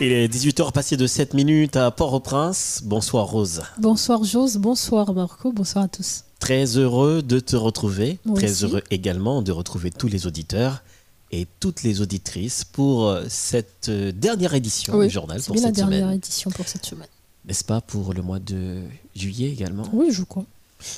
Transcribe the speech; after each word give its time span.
Il 0.00 0.10
est 0.10 0.26
18h 0.26 0.72
passé 0.72 0.96
de 0.96 1.06
7 1.06 1.34
minutes 1.34 1.76
à 1.76 1.88
Port-au-Prince. 1.92 2.80
Bonsoir 2.84 3.26
Rose. 3.28 3.62
Bonsoir 3.78 4.24
Jose, 4.24 4.56
bonsoir 4.56 5.14
Marco, 5.14 5.52
bonsoir 5.52 5.84
à 5.84 5.88
tous. 5.88 6.24
Très 6.40 6.76
heureux 6.78 7.22
de 7.22 7.38
te 7.38 7.54
retrouver. 7.54 8.18
Moi 8.24 8.36
Très 8.36 8.50
aussi. 8.50 8.64
heureux 8.64 8.82
également 8.90 9.40
de 9.40 9.52
retrouver 9.52 9.92
tous 9.92 10.08
les 10.08 10.26
auditeurs 10.26 10.82
et 11.30 11.46
toutes 11.60 11.84
les 11.84 12.00
auditrices 12.00 12.64
pour 12.64 13.06
euh, 13.06 13.22
cette 13.28 13.88
euh, 13.88 14.10
dernière 14.10 14.54
édition 14.54 14.96
Oui, 14.96 15.06
du 15.06 15.12
journal 15.12 15.38
C'est 15.40 15.46
pour 15.46 15.54
bien 15.54 15.62
la 15.62 15.68
cette 15.68 15.76
dernière 15.76 16.00
semaine. 16.06 16.16
édition 16.16 16.50
pour 16.50 16.66
cette 16.66 16.84
semaine. 16.84 17.06
N'est-ce 17.44 17.62
pas 17.64 17.80
pour 17.80 18.14
le 18.14 18.22
mois 18.22 18.40
de 18.40 18.80
juillet 19.14 19.50
également? 19.50 19.84
Oui, 19.92 20.08
je 20.10 20.24
crois. 20.24 20.44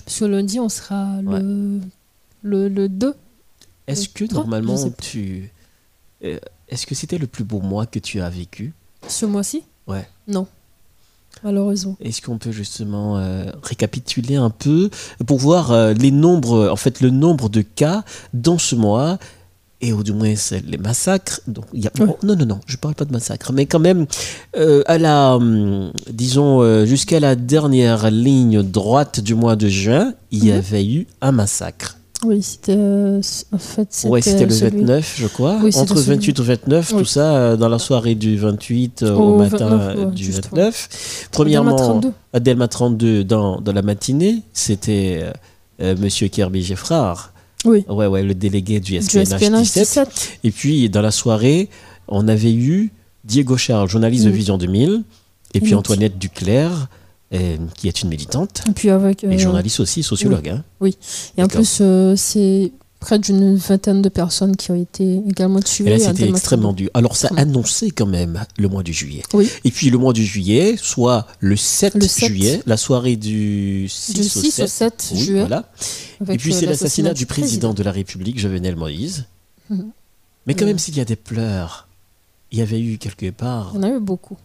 Parce 0.07 0.21
que 0.21 0.25
lundi, 0.25 0.59
on 0.59 0.71
sera 0.71 1.21
le, 1.21 1.81
le, 2.43 2.69
le 2.71 2.89
2. 2.89 3.15
Est-ce 3.89 4.09
que 4.09 4.25
normalement 4.33 4.91
tu... 5.03 5.53
euh, 6.25 6.39
Est-ce 6.71 6.87
que 6.87 6.95
c'était 6.95 7.19
le 7.19 7.27
plus 7.27 7.45
beau 7.45 7.61
mois 7.61 7.85
que 7.85 7.99
tu 7.99 8.23
as 8.23 8.31
vécu? 8.31 8.73
Ce 9.09 9.27
mois-ci 9.27 9.63
Ouais. 9.87 10.07
Non. 10.29 10.47
Malheureusement. 11.45 11.97
Est-ce 12.01 12.23
qu'on 12.23 12.39
peut 12.39 12.51
justement 12.51 13.19
euh, 13.19 13.45
récapituler 13.63 14.37
un 14.37 14.51
peu 14.51 14.91
pour 15.27 15.39
voir 15.39 15.71
euh, 15.71 15.93
les 15.93 16.11
nombres, 16.11 16.69
en 16.71 16.77
fait, 16.77 17.01
le 17.01 17.11
nombre 17.11 17.49
de 17.49 17.61
cas 17.61 18.05
dans 18.33 18.59
ce 18.59 18.75
mois 18.75 19.19
et 19.83 19.93
au 19.93 20.03
du 20.03 20.15
moins 20.15 20.33
les 20.67 20.79
massacres. 20.79 21.41
Donc, 21.47 21.67
y 21.75 21.87
a... 21.87 21.93
Oh, 22.01 22.17
non, 22.23 22.35
non, 22.35 22.47
non, 22.47 22.61
je 22.67 22.79
parle 22.79 22.95
pas 22.95 23.05
de 23.05 23.13
massacres, 23.13 23.53
mais 23.53 23.67
quand 23.67 23.79
même, 23.79 24.07
euh, 24.57 24.83
à 24.87 24.97
la, 24.97 25.37
hum, 25.37 25.93
disons, 26.11 26.85
jusqu'à 26.87 27.21
la 27.21 27.37
dernière 27.37 28.11
ligne 28.11 28.63
droite 28.63 29.21
du 29.21 29.35
mois 29.35 29.55
de 29.55 29.69
juin, 29.69 30.15
il 30.31 30.47
y 30.47 30.51
Mhm. 30.51 30.57
avait 30.57 30.87
eu 30.87 31.07
un 31.21 31.33
massacre. 31.33 31.99
Oui, 32.25 32.43
c'était. 32.43 32.75
euh, 32.77 33.21
en 33.53 33.59
fait. 33.59 34.05
Ouais, 34.09 34.21
le 34.25 34.51
celui- 34.51 34.79
29, 34.81 35.15
je 35.19 35.27
crois. 35.27 35.59
Oui, 35.63 35.71
Entre 35.77 35.97
celui- 35.99 36.17
28 36.17 36.39
et 36.39 36.43
29, 36.43 36.89
tout 36.91 37.05
ça 37.05 37.37
euh, 37.37 37.57
dans 37.57 37.69
la 37.69 37.79
soirée 37.79 38.15
du 38.15 38.37
28 38.39 39.03
euh, 39.03 39.15
au 39.15 39.35
Au 39.35 39.39
matin 39.39 39.69
29, 39.69 39.81
euh, 39.99 40.05
ouais, 40.07 40.13
du 40.13 40.25
juste, 40.25 40.45
29. 40.51 40.89
Delma 40.89 41.29
Premièrement, 41.31 41.77
32. 41.77 42.13
à 42.33 42.41
Delma 42.41 42.69
32 42.69 43.23
dans, 43.25 43.61
dans 43.61 43.73
la 43.73 43.83
matinée, 43.83 44.43
c'était 44.55 45.21
euh, 45.23 45.33
euh, 45.83 45.95
Monsieur 46.01 46.29
Kirby 46.29 46.63
Geffrard. 46.63 47.33
Oui. 47.67 47.85
Ouais, 47.89 48.07
ouais, 48.07 48.23
le 48.23 48.35
délégué 48.35 48.81
du 48.81 48.93
Du 48.99 49.03
SPNH, 49.03 49.27
SPNH 49.39 49.63
17. 49.63 49.83
17. 50.09 50.39
Et 50.45 50.51
puis, 50.53 50.89
dans 50.89 51.03
la 51.03 51.11
soirée, 51.11 51.69
on 52.09 52.29
avait 52.29 52.55
eu 52.55 52.93
Diego 53.25 53.57
Charles, 53.57 53.89
journaliste 53.91 54.25
de. 54.25 54.31
Vision 54.31 54.57
2000, 54.57 55.03
et 55.55 55.61
puis. 55.61 55.75
Antoinette 55.75 56.17
Duclerc, 56.19 56.89
euh, 57.35 57.57
qui 57.77 57.89
est 57.89 58.03
une 58.03 58.09
militante, 58.09 58.63
Et 58.69 58.73
puis 58.73 58.91
avec. 58.91 59.25
et 59.25 59.27
euh, 59.29 59.39
journaliste 59.39 59.81
aussi, 59.81 60.03
sociologue. 60.03 60.49
hein. 60.49 60.65
Et 61.37 61.43
en 61.43 61.49
plus, 61.49 61.79
euh, 61.81 62.15
c'est 62.17 62.73
près 63.01 63.19
d'une 63.19 63.57
vingtaine 63.57 64.01
de 64.01 64.09
personnes 64.09 64.57
qui 64.57 64.71
ont 64.71 64.81
été 64.81 65.21
également 65.29 65.61
tuées. 65.61 65.87
Et 65.87 65.91
là, 65.91 65.97
à 65.97 65.99
c'était 66.15 66.29
extrêmement 66.29 66.69
32. 66.71 66.77
dur. 66.85 66.91
Alors, 66.95 67.15
ça 67.17 67.29
annonçait 67.37 67.91
quand 67.91 68.07
même 68.07 68.45
le 68.59 68.69
mois 68.69 68.83
du 68.83 68.93
juillet. 68.93 69.23
Oui. 69.35 69.49
Et 69.65 69.71
puis, 69.71 69.91
le 69.91 69.99
mois 69.99 70.13
du 70.13 70.25
juillet, 70.25 70.77
soit 70.81 71.27
le 71.41 71.57
7, 71.57 71.95
Le 71.95 72.01
7. 72.09 72.29
juillet, 72.29 72.63
la 72.67 72.77
soirée 72.77 73.17
du 73.17 73.87
6, 73.89 74.15
Du 74.15 74.23
6 74.25 74.37
au 74.61 74.63
au 74.65 74.67
7. 74.67 74.69
7 74.69 75.09
Oui, 75.13 75.19
juillet. 75.25 75.41
voilà. 75.41 75.71
Et 76.33 76.37
puis, 76.39 76.53
c'est 76.55 76.67
l'assassinat 76.67 77.13
du 77.13 77.27
président 77.27 77.75
de 77.75 77.83
la 77.83 77.93
République, 77.93 78.39
Jovenel 78.41 78.77
Moïse. 78.77 79.27
Mhm. 79.69 79.91
Mais 80.47 80.55
quand 80.55 80.65
même, 80.65 80.79
s'il 80.79 80.97
y 80.97 81.01
a 81.01 81.05
des 81.05 81.17
pleurs, 81.17 81.89
il 82.51 82.59
y 82.59 82.63
avait 82.63 82.81
eu 82.81 82.99
quelque 82.99 83.31
part, 83.31 83.73
Il 83.75 83.77
y 83.77 83.79
en 83.81 83.83
a 83.83 83.91
eu 83.97 84.01
beaucoup. 84.01 84.37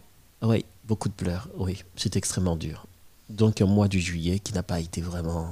oui, 0.43 0.65
beaucoup 0.91 1.07
de 1.07 1.13
pleurs. 1.13 1.47
Oui, 1.57 1.77
c'est 1.95 2.17
extrêmement 2.17 2.57
dur. 2.57 2.85
Donc, 3.29 3.61
un 3.61 3.65
mois 3.65 3.87
du 3.87 4.01
juillet 4.01 4.39
qui 4.39 4.51
n'a 4.53 4.61
pas 4.61 4.81
été 4.81 4.99
vraiment. 4.99 5.45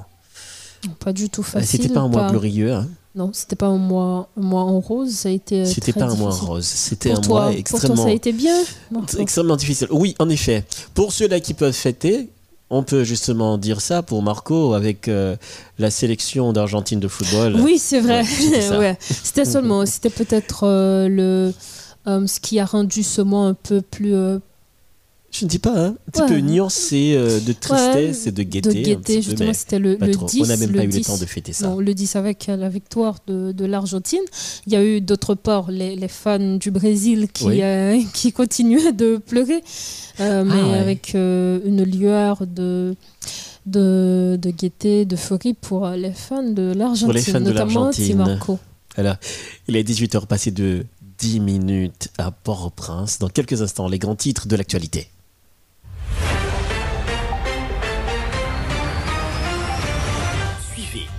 Pas 0.99 1.13
du 1.13 1.29
tout 1.29 1.43
Bah, 1.43 1.47
facile. 1.61 1.81
C'était 1.81 1.93
pas 1.93 2.01
un 2.01 2.09
mois 2.09 2.29
glorieux. 2.29 2.73
hein. 2.73 2.89
Non, 3.15 3.31
c'était 3.33 3.55
pas 3.55 3.67
un 3.67 3.77
mois, 3.77 4.27
un 4.37 4.41
mois 4.41 4.63
en 4.63 4.81
rose. 4.81 5.11
Ça 5.13 5.29
a 5.29 5.31
été. 5.31 5.61
euh, 5.61 5.65
C'était 5.65 5.93
pas 5.93 6.05
un 6.11 6.15
mois 6.15 6.29
difficile. 6.31 6.49
rose. 6.49 6.65
C'était 6.65 7.09
Pour 7.11 7.17
un 7.19 7.21
toi, 7.21 7.39
mois 7.41 7.49
pour 7.51 7.59
extrêmement. 7.59 7.95
toi, 7.95 8.03
ça 8.03 8.09
a 8.09 8.13
été 8.13 8.33
bien. 8.33 8.57
Marco 8.91 9.17
extrêmement 9.17 9.55
difficile. 9.55 9.87
Oui, 9.91 10.13
en 10.19 10.27
effet. 10.27 10.65
Pour 10.93 11.13
ceux-là 11.13 11.39
qui 11.39 11.53
peuvent 11.53 11.71
fêter, 11.73 12.29
on 12.69 12.83
peut 12.83 13.05
justement 13.05 13.57
dire 13.57 13.79
ça 13.79 14.03
pour 14.03 14.21
Marco 14.21 14.73
avec 14.73 15.07
euh, 15.07 15.37
la 15.79 15.89
sélection 15.89 16.51
d'Argentine 16.51 16.99
de 16.99 17.07
football. 17.07 17.55
Oui, 17.61 17.79
c'est 17.79 18.01
vrai. 18.01 18.21
Ouais, 18.23 18.97
c'était. 18.99 19.41
Ouais. 19.45 19.45
Seulement, 19.45 19.85
c'était 19.85 20.09
peut-être 20.11 20.65
euh, 20.67 21.07
le 21.07 21.53
euh, 22.07 22.27
ce 22.27 22.39
qui 22.41 22.59
a 22.59 22.65
rendu 22.65 23.03
ce 23.03 23.21
mois 23.21 23.45
un 23.47 23.53
peu 23.53 23.81
plus 23.81 24.13
Je 25.31 25.45
ne 25.45 25.49
dis 25.49 25.59
pas, 25.59 25.77
hein. 25.77 25.95
Un 26.07 26.11
petit 26.11 26.21
Ouais. 26.23 26.27
peu 26.27 26.37
nuancé 26.39 27.13
euh, 27.15 27.39
de 27.39 27.53
tristesse 27.53 28.25
et 28.25 28.31
de 28.31 28.41
gaieté. 28.43 28.69
de 28.69 28.81
gaieté. 28.81 29.21
Justement, 29.21 29.53
c'était 29.53 29.77
le, 29.77 29.95
le 29.95 30.11
trop. 30.11 30.25
10. 30.25 30.41
on 30.41 30.47
n'a 30.47 30.57
même 30.57 30.71
pas 30.73 30.83
eu 30.83 30.87
le 30.87 30.91
10. 30.91 31.05
temps 31.05 31.17
de 31.17 31.25
fêter 31.25 31.53
ça. 31.53 31.67
Non, 31.67 31.79
le 31.79 31.93
10 31.93 32.15
avec 32.15 32.49
euh, 32.49 32.55
la 32.57 32.67
victoire 32.67 33.19
de, 33.27 33.51
de 33.51 33.65
l'Argentine. 33.65 34.21
Il 34.65 34.73
y 34.73 34.75
a 34.75 34.83
eu 34.83 35.01
d'autre 35.01 35.35
part 35.35 35.69
les, 35.69 35.95
les 35.95 36.07
fans 36.07 36.55
du 36.57 36.71
Brésil 36.71 37.27
qui, 37.31 37.45
Oui. 37.45 37.61
euh, 37.61 38.01
qui 38.13 38.31
continuaient 38.31 38.91
de 38.91 39.17
pleurer, 39.17 39.61
euh, 40.19 40.43
mais 40.43 40.61
ouais. 40.63 40.77
avec 40.79 41.13
une 41.13 41.83
lueur 41.83 42.47
de, 42.47 42.95
de, 43.67 44.37
de 44.41 44.49
gaieté, 44.49 45.05
d'euphorie 45.05 45.53
pour 45.53 45.87
les 45.89 46.11
fans 46.11 46.41
de 46.43 46.73
l'Argentine. 46.75 47.05
Pour 47.05 47.13
les 47.13 47.21
fans 47.21 47.39
de 47.39 47.45
notamment 47.51 47.83
l'Argentine. 47.83 48.17
Marco. 48.17 48.57
Alors, 48.97 49.15
il 49.67 49.75
est 49.75 49.87
18h 49.87 50.25
passé 50.25 50.49
de 50.51 50.85
10 51.19 51.39
minutes 51.39 52.09
à 52.17 52.31
Port-au-Prince. 52.31 53.19
Dans 53.19 53.29
quelques 53.29 53.61
instants, 53.61 53.87
les 53.87 53.99
grands 53.99 54.15
titres 54.15 54.47
de 54.47 54.55
l'actualité. 54.55 55.07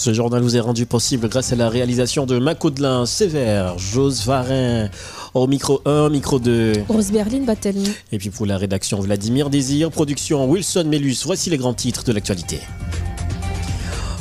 Ce 0.00 0.14
journal 0.14 0.40
vous 0.40 0.56
est 0.56 0.60
rendu 0.60 0.86
possible 0.86 1.28
grâce 1.28 1.52
à 1.52 1.56
la 1.56 1.68
réalisation 1.68 2.24
de 2.24 2.38
Macaudelin 2.38 3.04
Sévère, 3.04 3.78
Jose 3.78 4.24
Varin 4.24 4.88
au 5.34 5.46
micro 5.46 5.82
1, 5.84 6.08
micro 6.08 6.38
2. 6.38 6.72
Rose 6.88 7.12
Berlin 7.12 7.42
Battelny. 7.42 7.86
Et 8.10 8.16
puis 8.16 8.30
pour 8.30 8.46
la 8.46 8.56
rédaction, 8.56 8.98
Vladimir 9.00 9.50
Désir, 9.50 9.90
production 9.90 10.48
Wilson 10.48 10.84
Mellus. 10.86 11.18
Voici 11.26 11.50
les 11.50 11.58
grands 11.58 11.74
titres 11.74 12.02
de 12.02 12.12
l'actualité. 12.12 12.60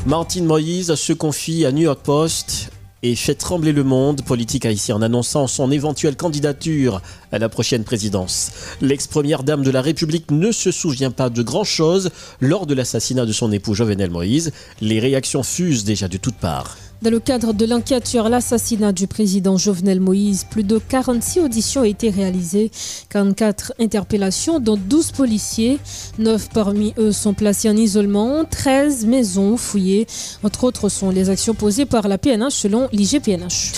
Martine 0.06 0.44
Moïse 0.44 0.94
se 0.96 1.14
confie 1.14 1.66
à 1.66 1.72
New 1.72 1.84
York 1.84 2.02
Post 2.04 2.72
et 3.04 3.16
fait 3.16 3.36
trembler 3.36 3.72
le 3.72 3.84
monde 3.84 4.24
politique 4.24 4.66
haïtien 4.66 4.96
en 4.96 5.02
annonçant 5.02 5.48
son 5.48 5.72
éventuelle 5.72 6.16
candidature 6.16 7.02
à 7.32 7.40
la 7.40 7.50
prochaine 7.50 7.84
présidence. 7.84 8.52
L'ex-première 8.82 9.44
dame 9.44 9.64
de 9.64 9.72
la 9.72 9.82
République 9.82 10.32
ne 10.32 10.52
se 10.52 10.72
souvient 10.72 11.12
pas 11.12 11.30
de 11.30 11.42
grand-chose 11.42 12.12
lors 12.42 12.66
de 12.66 12.74
l'assassinat 12.74 13.26
de 13.26 13.34
son 13.34 13.52
époux 13.52 13.74
Jovenel 13.74 14.12
Moïse. 14.12 14.52
Les 14.82 15.00
réactions 15.00 15.44
fusent 15.44 15.84
déjà 15.84 16.08
de 16.08 16.18
toutes 16.18 16.36
parts. 16.36 16.78
Dans 17.02 17.12
le 17.12 17.22
cadre 17.22 17.54
de 17.54 17.66
l'enquête 17.66 18.06
sur 18.08 18.28
l'assassinat 18.28 18.92
du 18.92 19.08
président 19.08 19.56
Jovenel 19.56 20.02
Moïse, 20.02 20.44
plus 20.44 20.64
de 20.64 20.80
46 20.80 21.40
auditions 21.40 21.82
ont 21.82 21.86
été 21.86 22.10
réalisées, 22.10 22.72
44 23.08 23.72
interpellations, 23.80 24.60
dont 24.60 24.76
12 24.76 25.14
policiers. 25.14 25.80
9 26.18 26.50
parmi 26.50 26.94
eux 26.98 27.14
sont 27.14 27.34
placés 27.34 27.70
en 27.70 27.78
isolement, 27.78 28.44
13 28.44 29.06
maisons 29.06 29.56
fouillées. 29.56 30.08
Entre 30.44 30.66
autres 30.66 30.90
sont 30.90 31.10
les 31.10 31.30
actions 31.30 31.54
posées 31.54 31.86
par 31.86 32.10
la 32.10 32.18
PNH 32.18 32.52
selon 32.52 32.90
l'IGPNH. 32.92 33.72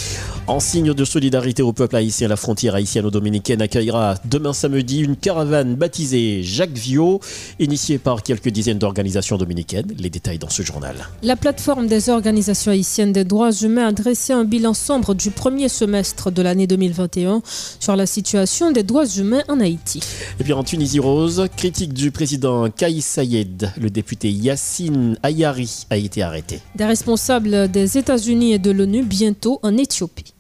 En 0.52 0.60
signe 0.60 0.94
de 0.94 1.06
solidarité 1.06 1.64
au 1.64 1.72
peuple 1.72 1.96
haïtien, 1.96 2.28
la 2.28 2.36
frontière 2.36 2.76
haïtiano-dominicaine 2.76 3.62
accueillera 3.62 4.16
demain 4.26 4.52
samedi 4.52 5.00
une 5.00 5.16
caravane 5.16 5.76
baptisée 5.76 6.44
Jacques 6.44 6.78
Viau, 6.78 7.22
initiée 7.58 7.98
par 7.98 8.22
quelques 8.22 8.50
dizaines 8.50 8.78
d'organisations 8.78 9.38
dominicaines. 9.38 9.88
Les 9.98 10.10
détails 10.10 10.40
dans 10.40 10.50
ce 10.50 10.62
journal. 10.62 10.98
La 11.24 11.38
plateforme 11.38 11.88
des 11.88 12.10
organisations 12.10 12.74
haïtiennes 12.74 13.14
des 13.14 13.24
droits 13.24 13.54
humains 13.54 13.88
a 13.88 13.92
dressé 13.94 14.34
un 14.34 14.44
bilan 14.44 14.74
sombre 14.74 15.14
du 15.14 15.32
premier 15.32 15.70
semestre 15.70 16.32
de 16.32 16.42
l'année 16.42 16.68
2021 16.68 17.42
sur 17.80 17.96
la 17.96 18.06
situation 18.06 18.72
des 18.72 18.84
droits 18.84 19.08
humains 19.08 19.44
en 19.48 19.62
Haïti. 19.62 20.02
Et 20.38 20.44
puis 20.44 20.52
en 20.52 20.66
Tunisie 20.66 21.00
rose, 21.00 21.46
critique 21.56 21.94
du 21.94 22.12
président 22.12 22.70
Kaïs 22.70 23.06
Sayed, 23.06 23.72
le 23.80 23.90
député 23.90 24.30
Yassine 24.30 25.18
Ayari 25.24 25.86
a 25.90 25.96
été 25.96 26.22
arrêté. 26.22 26.60
Des 26.76 26.84
responsables 26.84 27.72
des 27.72 27.98
États-Unis 27.98 28.52
et 28.52 28.60
de 28.60 28.72
l'ONU 28.72 29.04
bientôt 29.04 29.58
en 29.64 29.78
Éthiopie. 29.78 30.34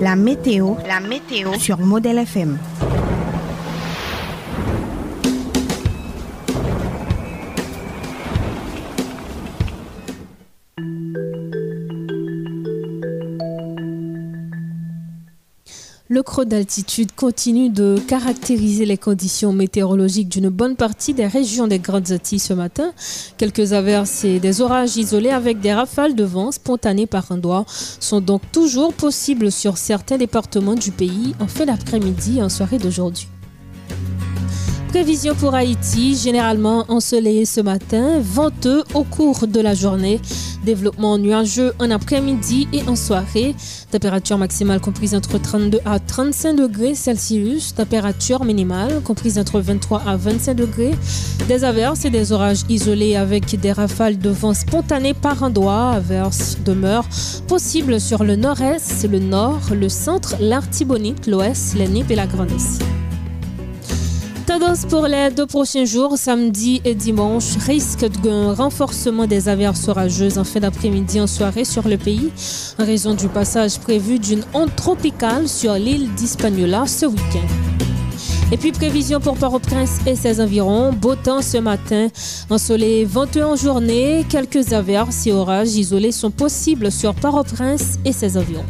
La 0.00 0.16
météo, 0.16 0.76
sur 1.58 1.78
Modèle 1.78 2.18
FM. 2.18 2.56
Le 16.12 16.24
creux 16.24 16.44
d'altitude 16.44 17.12
continue 17.12 17.70
de 17.70 17.96
caractériser 18.08 18.84
les 18.84 18.98
conditions 18.98 19.52
météorologiques 19.52 20.28
d'une 20.28 20.48
bonne 20.48 20.74
partie 20.74 21.14
des 21.14 21.28
régions 21.28 21.68
des 21.68 21.78
Grandes 21.78 22.10
Antilles 22.10 22.40
ce 22.40 22.52
matin. 22.52 22.92
Quelques 23.38 23.74
averses 23.74 24.24
et 24.24 24.40
des 24.40 24.60
orages 24.60 24.96
isolés 24.96 25.30
avec 25.30 25.60
des 25.60 25.72
rafales 25.72 26.16
de 26.16 26.24
vent 26.24 26.50
spontanées 26.50 27.06
par 27.06 27.30
endroits 27.30 27.64
sont 27.68 28.20
donc 28.20 28.42
toujours 28.50 28.92
possibles 28.92 29.52
sur 29.52 29.78
certains 29.78 30.18
départements 30.18 30.74
du 30.74 30.90
pays 30.90 31.36
en 31.38 31.46
fin 31.46 31.66
d'après-midi 31.66 32.38
et 32.38 32.42
en 32.42 32.48
soirée 32.48 32.78
d'aujourd'hui. 32.78 33.28
Prévision 34.90 35.36
pour 35.36 35.54
Haïti, 35.54 36.16
généralement 36.16 36.84
ensoleillé 36.88 37.44
ce 37.44 37.60
matin, 37.60 38.18
venteux 38.20 38.82
au 38.92 39.04
cours 39.04 39.46
de 39.46 39.60
la 39.60 39.72
journée. 39.72 40.20
Développement 40.64 41.16
nuageux 41.16 41.72
en 41.78 41.92
après-midi 41.92 42.66
et 42.72 42.82
en 42.88 42.96
soirée. 42.96 43.54
Température 43.92 44.36
maximale 44.36 44.80
comprise 44.80 45.14
entre 45.14 45.38
32 45.38 45.78
à 45.84 46.00
35 46.00 46.54
degrés 46.54 46.96
Celsius. 46.96 47.72
Température 47.72 48.44
minimale 48.44 49.00
comprise 49.04 49.38
entre 49.38 49.60
23 49.60 50.02
à 50.08 50.16
25 50.16 50.54
degrés. 50.54 50.94
Des 51.46 51.62
averses 51.62 52.04
et 52.04 52.10
des 52.10 52.32
orages 52.32 52.62
isolés 52.68 53.14
avec 53.14 53.60
des 53.60 53.70
rafales 53.70 54.18
de 54.18 54.30
vent 54.30 54.54
spontanées 54.54 55.14
par 55.14 55.44
endroits. 55.44 55.92
Averses 55.92 56.58
demeurent 56.64 57.08
possibles 57.46 58.00
sur 58.00 58.24
le 58.24 58.34
nord-est, 58.34 59.08
le 59.08 59.20
nord, 59.20 59.60
le 59.72 59.88
centre, 59.88 60.34
l'Artibonite, 60.40 61.28
l'ouest, 61.28 61.76
la 61.78 61.84
et 61.84 62.16
la 62.16 62.26
Grande 62.26 62.50
Tendance 64.50 64.84
pour 64.84 65.06
les 65.06 65.30
deux 65.30 65.46
prochains 65.46 65.84
jours, 65.84 66.18
samedi 66.18 66.82
et 66.84 66.96
dimanche, 66.96 67.56
risque 67.64 68.04
d'un 68.20 68.52
renforcement 68.52 69.28
des 69.28 69.48
averses 69.48 69.86
orageuses 69.86 70.38
en 70.38 70.42
fin 70.44 70.58
d'après-midi 70.58 71.20
en 71.20 71.28
soirée 71.28 71.64
sur 71.64 71.86
le 71.86 71.96
pays, 71.96 72.32
en 72.76 72.84
raison 72.84 73.14
du 73.14 73.28
passage 73.28 73.78
prévu 73.78 74.18
d'une 74.18 74.42
onde 74.52 74.74
tropicale 74.74 75.46
sur 75.46 75.74
l'île 75.74 76.12
d'Hispaniola 76.14 76.88
ce 76.88 77.06
week-end. 77.06 77.46
Et 78.50 78.56
puis 78.56 78.72
prévision 78.72 79.20
pour 79.20 79.36
Port-au-Prince 79.36 80.00
et 80.04 80.16
ses 80.16 80.40
environs. 80.40 80.92
Beau 80.92 81.14
temps 81.14 81.42
ce 81.42 81.58
matin, 81.58 82.08
ensoleillé 82.50 83.04
21 83.04 83.54
journée. 83.54 84.26
Quelques 84.28 84.72
averses 84.72 85.28
et 85.28 85.32
orages 85.32 85.76
isolés 85.76 86.10
sont 86.10 86.32
possibles 86.32 86.90
sur 86.90 87.14
Port-au-Prince 87.14 88.00
et 88.04 88.12
ses 88.12 88.36
environs. 88.36 88.66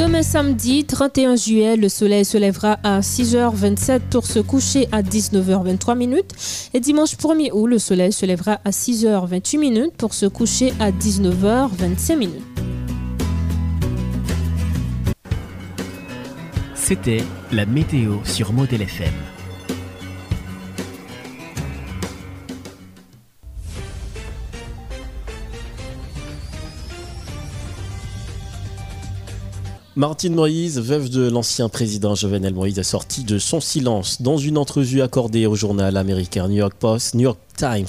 Demain 0.00 0.22
samedi 0.22 0.86
31 0.86 1.36
juillet, 1.36 1.76
le 1.76 1.90
soleil 1.90 2.24
se 2.24 2.38
lèvera 2.38 2.78
à 2.82 3.00
6h27 3.00 4.00
pour 4.10 4.24
se 4.24 4.38
coucher 4.38 4.88
à 4.92 5.02
19h23 5.02 5.94
minutes. 5.94 6.30
Et 6.72 6.80
dimanche 6.80 7.16
1er 7.16 7.50
août, 7.52 7.66
le 7.66 7.78
soleil 7.78 8.10
se 8.10 8.24
lèvera 8.24 8.60
à 8.64 8.70
6h28 8.70 9.58
minutes 9.58 9.92
pour 9.98 10.14
se 10.14 10.24
coucher 10.24 10.72
à 10.80 10.90
19h25 10.90 12.16
minutes. 12.16 12.42
C'était 16.74 17.22
la 17.52 17.66
météo 17.66 18.20
sur 18.24 18.54
Model 18.54 18.80
FM. 18.80 19.12
Martine 29.96 30.36
Moïse, 30.36 30.78
veuve 30.78 31.08
de 31.08 31.28
l'ancien 31.28 31.68
président 31.68 32.14
Jovenel 32.14 32.54
Moïse, 32.54 32.78
a 32.78 32.84
sorti 32.84 33.24
de 33.24 33.40
son 33.40 33.60
silence 33.60 34.22
dans 34.22 34.36
une 34.36 34.56
entrevue 34.56 35.02
accordée 35.02 35.46
au 35.46 35.56
journal 35.56 35.96
américain 35.96 36.46
New 36.46 36.58
York 36.58 36.74
Post, 36.78 37.14
New 37.14 37.22
York 37.22 37.40
Times. 37.56 37.88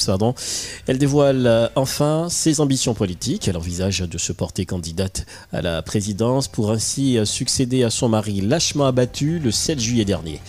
Elle 0.88 0.98
dévoile 0.98 1.46
euh, 1.46 1.68
enfin 1.76 2.28
ses 2.28 2.60
ambitions 2.60 2.96
politiques. 2.96 3.48
Elle 3.48 3.56
envisage 3.56 4.00
de 4.00 4.18
se 4.18 4.34
porter 4.34 4.66
candidate 4.66 5.28
à 5.54 5.62
la 5.62 5.84
présidence 5.84 6.48
pour 6.48 6.72
ainsi 6.72 7.20
euh, 7.20 7.26
succéder 7.26 7.84
à 7.84 7.92
son 7.92 8.10
mari 8.10 8.42
lâchement 8.42 8.88
abattu 8.88 9.38
le 9.38 9.52
7 9.52 9.80
juillet 9.80 10.06
dernier. 10.06 10.40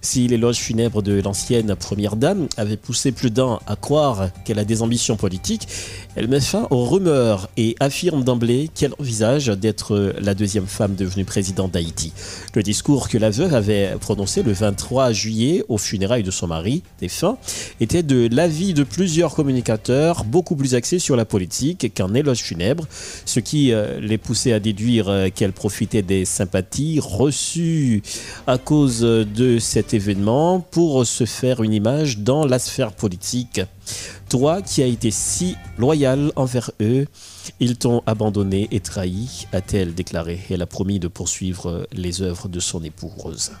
Si 0.00 0.28
l'éloge 0.28 0.56
funèbre 0.56 1.02
de 1.02 1.20
l'ancienne 1.20 1.74
première 1.74 2.16
dame 2.16 2.48
avait 2.56 2.76
poussé 2.76 3.12
plus 3.12 3.30
d'un 3.30 3.58
à 3.66 3.76
croire 3.76 4.30
qu'elle 4.44 4.58
a 4.58 4.64
des 4.64 4.82
ambitions 4.82 5.16
politiques, 5.16 5.68
elle 6.14 6.28
met 6.28 6.40
fin 6.40 6.66
aux 6.70 6.84
rumeurs 6.84 7.48
et 7.56 7.76
affirme 7.80 8.22
d'emblée 8.22 8.70
qu'elle 8.74 8.92
envisage 8.98 9.46
d'être 9.46 10.14
la 10.20 10.34
deuxième 10.34 10.66
femme 10.66 10.94
devenue 10.94 11.24
présidente 11.24 11.72
d'Haïti. 11.72 12.12
Le 12.54 12.62
discours 12.62 13.08
que 13.08 13.18
la 13.18 13.30
veuve 13.30 13.54
avait 13.54 13.96
prononcé 14.00 14.42
le 14.42 14.52
23 14.52 15.12
juillet 15.12 15.64
aux 15.68 15.78
funérailles 15.78 16.22
de 16.22 16.30
son 16.30 16.46
mari, 16.46 16.82
défunt, 17.00 17.38
était 17.80 18.02
de 18.02 18.28
l'avis 18.32 18.74
de 18.74 18.84
plusieurs 18.84 19.34
communicateurs 19.34 20.24
beaucoup 20.24 20.56
plus 20.56 20.74
axé 20.74 20.98
sur 20.98 21.16
la 21.16 21.24
politique 21.24 21.92
qu'un 21.94 22.14
éloge 22.14 22.38
funèbre, 22.38 22.86
ce 23.24 23.40
qui 23.40 23.72
euh, 23.72 24.00
les 24.00 24.18
poussait 24.18 24.52
à 24.52 24.60
déduire 24.60 25.08
euh, 25.08 25.28
qu'elle 25.34 25.52
profitait 25.52 26.02
des 26.02 26.24
sympathies 26.24 27.00
reçues 27.02 28.02
à 28.46 28.58
cause 28.58 29.00
de 29.00 29.58
cette 29.58 29.94
pour 30.70 31.06
se 31.06 31.24
faire 31.24 31.62
une 31.62 31.72
image 31.72 32.18
dans 32.18 32.46
la 32.46 32.58
sphère 32.58 32.92
politique. 32.92 33.60
Toi 34.28 34.62
qui 34.62 34.82
as 34.82 34.86
été 34.86 35.10
si 35.10 35.56
loyal 35.78 36.32
envers 36.36 36.70
eux, 36.80 37.06
ils 37.60 37.76
t'ont 37.76 38.02
abandonné 38.06 38.68
et 38.70 38.80
trahi, 38.80 39.46
a-t-elle 39.52 39.94
déclaré. 39.94 40.40
Elle 40.50 40.62
a 40.62 40.66
promis 40.66 40.98
de 40.98 41.08
poursuivre 41.08 41.86
les 41.92 42.22
œuvres 42.22 42.48
de 42.48 42.60
son 42.60 42.82
épouse. 42.82 43.52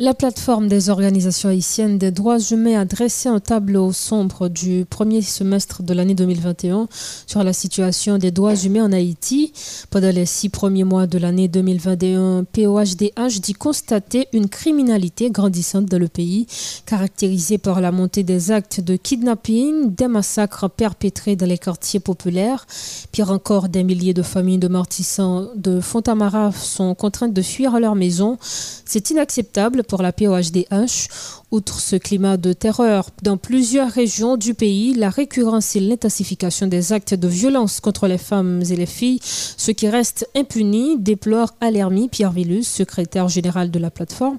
La 0.00 0.12
plateforme 0.12 0.66
des 0.66 0.90
organisations 0.90 1.50
haïtiennes 1.50 1.98
des 1.98 2.10
droits 2.10 2.40
humains 2.40 2.80
a 2.80 2.84
dressé 2.84 3.28
un 3.28 3.38
tableau 3.38 3.92
sombre 3.92 4.48
du 4.48 4.84
premier 4.84 5.22
semestre 5.22 5.84
de 5.84 5.94
l'année 5.94 6.16
2021 6.16 6.88
sur 7.28 7.44
la 7.44 7.52
situation 7.52 8.18
des 8.18 8.32
droits 8.32 8.56
humains 8.56 8.86
en 8.86 8.92
Haïti. 8.92 9.52
Pendant 9.90 10.10
les 10.10 10.26
six 10.26 10.48
premiers 10.48 10.82
mois 10.82 11.06
de 11.06 11.16
l'année 11.16 11.46
2021, 11.46 12.42
POHDH 12.42 13.40
dit 13.40 13.52
constater 13.52 14.26
une 14.32 14.48
criminalité 14.48 15.30
grandissante 15.30 15.86
dans 15.86 16.00
le 16.00 16.08
pays, 16.08 16.48
caractérisée 16.86 17.58
par 17.58 17.80
la 17.80 17.92
montée 17.92 18.24
des 18.24 18.50
actes 18.50 18.80
de 18.80 18.96
kidnapping, 18.96 19.94
des 19.94 20.08
massacres 20.08 20.68
perpétrés 20.68 21.36
dans 21.36 21.46
les 21.46 21.58
quartiers 21.58 22.00
populaires. 22.00 22.66
Pire 23.12 23.30
encore, 23.30 23.68
des 23.68 23.84
milliers 23.84 24.12
de 24.12 24.22
familles 24.22 24.58
de 24.58 24.66
mortissants 24.66 25.50
de 25.54 25.80
Fontamara 25.80 26.50
sont 26.50 26.96
contraintes 26.96 27.32
de 27.32 27.42
fuir 27.42 27.78
leur 27.78 27.94
maison. 27.94 28.38
C'est 28.84 29.10
inacceptable 29.10 29.83
pour 29.84 30.02
la 30.02 30.12
POHDH. 30.12 31.08
Outre 31.54 31.78
ce 31.78 31.94
climat 31.94 32.36
de 32.36 32.52
terreur 32.52 33.10
dans 33.22 33.36
plusieurs 33.36 33.88
régions 33.88 34.36
du 34.36 34.54
pays, 34.54 34.92
la 34.92 35.08
récurrence 35.08 35.76
et 35.76 35.80
l'intensification 35.80 36.66
des 36.66 36.92
actes 36.92 37.14
de 37.14 37.28
violence 37.28 37.78
contre 37.78 38.08
les 38.08 38.18
femmes 38.18 38.60
et 38.68 38.74
les 38.74 38.86
filles, 38.86 39.20
ce 39.22 39.70
qui 39.70 39.88
reste 39.88 40.28
impuni, 40.34 40.98
déplore 40.98 41.54
Alermi 41.60 42.08
Pierre 42.08 42.32
Villus, 42.32 42.64
secrétaire 42.64 43.28
général 43.28 43.70
de 43.70 43.78
la 43.78 43.92
plateforme. 43.92 44.36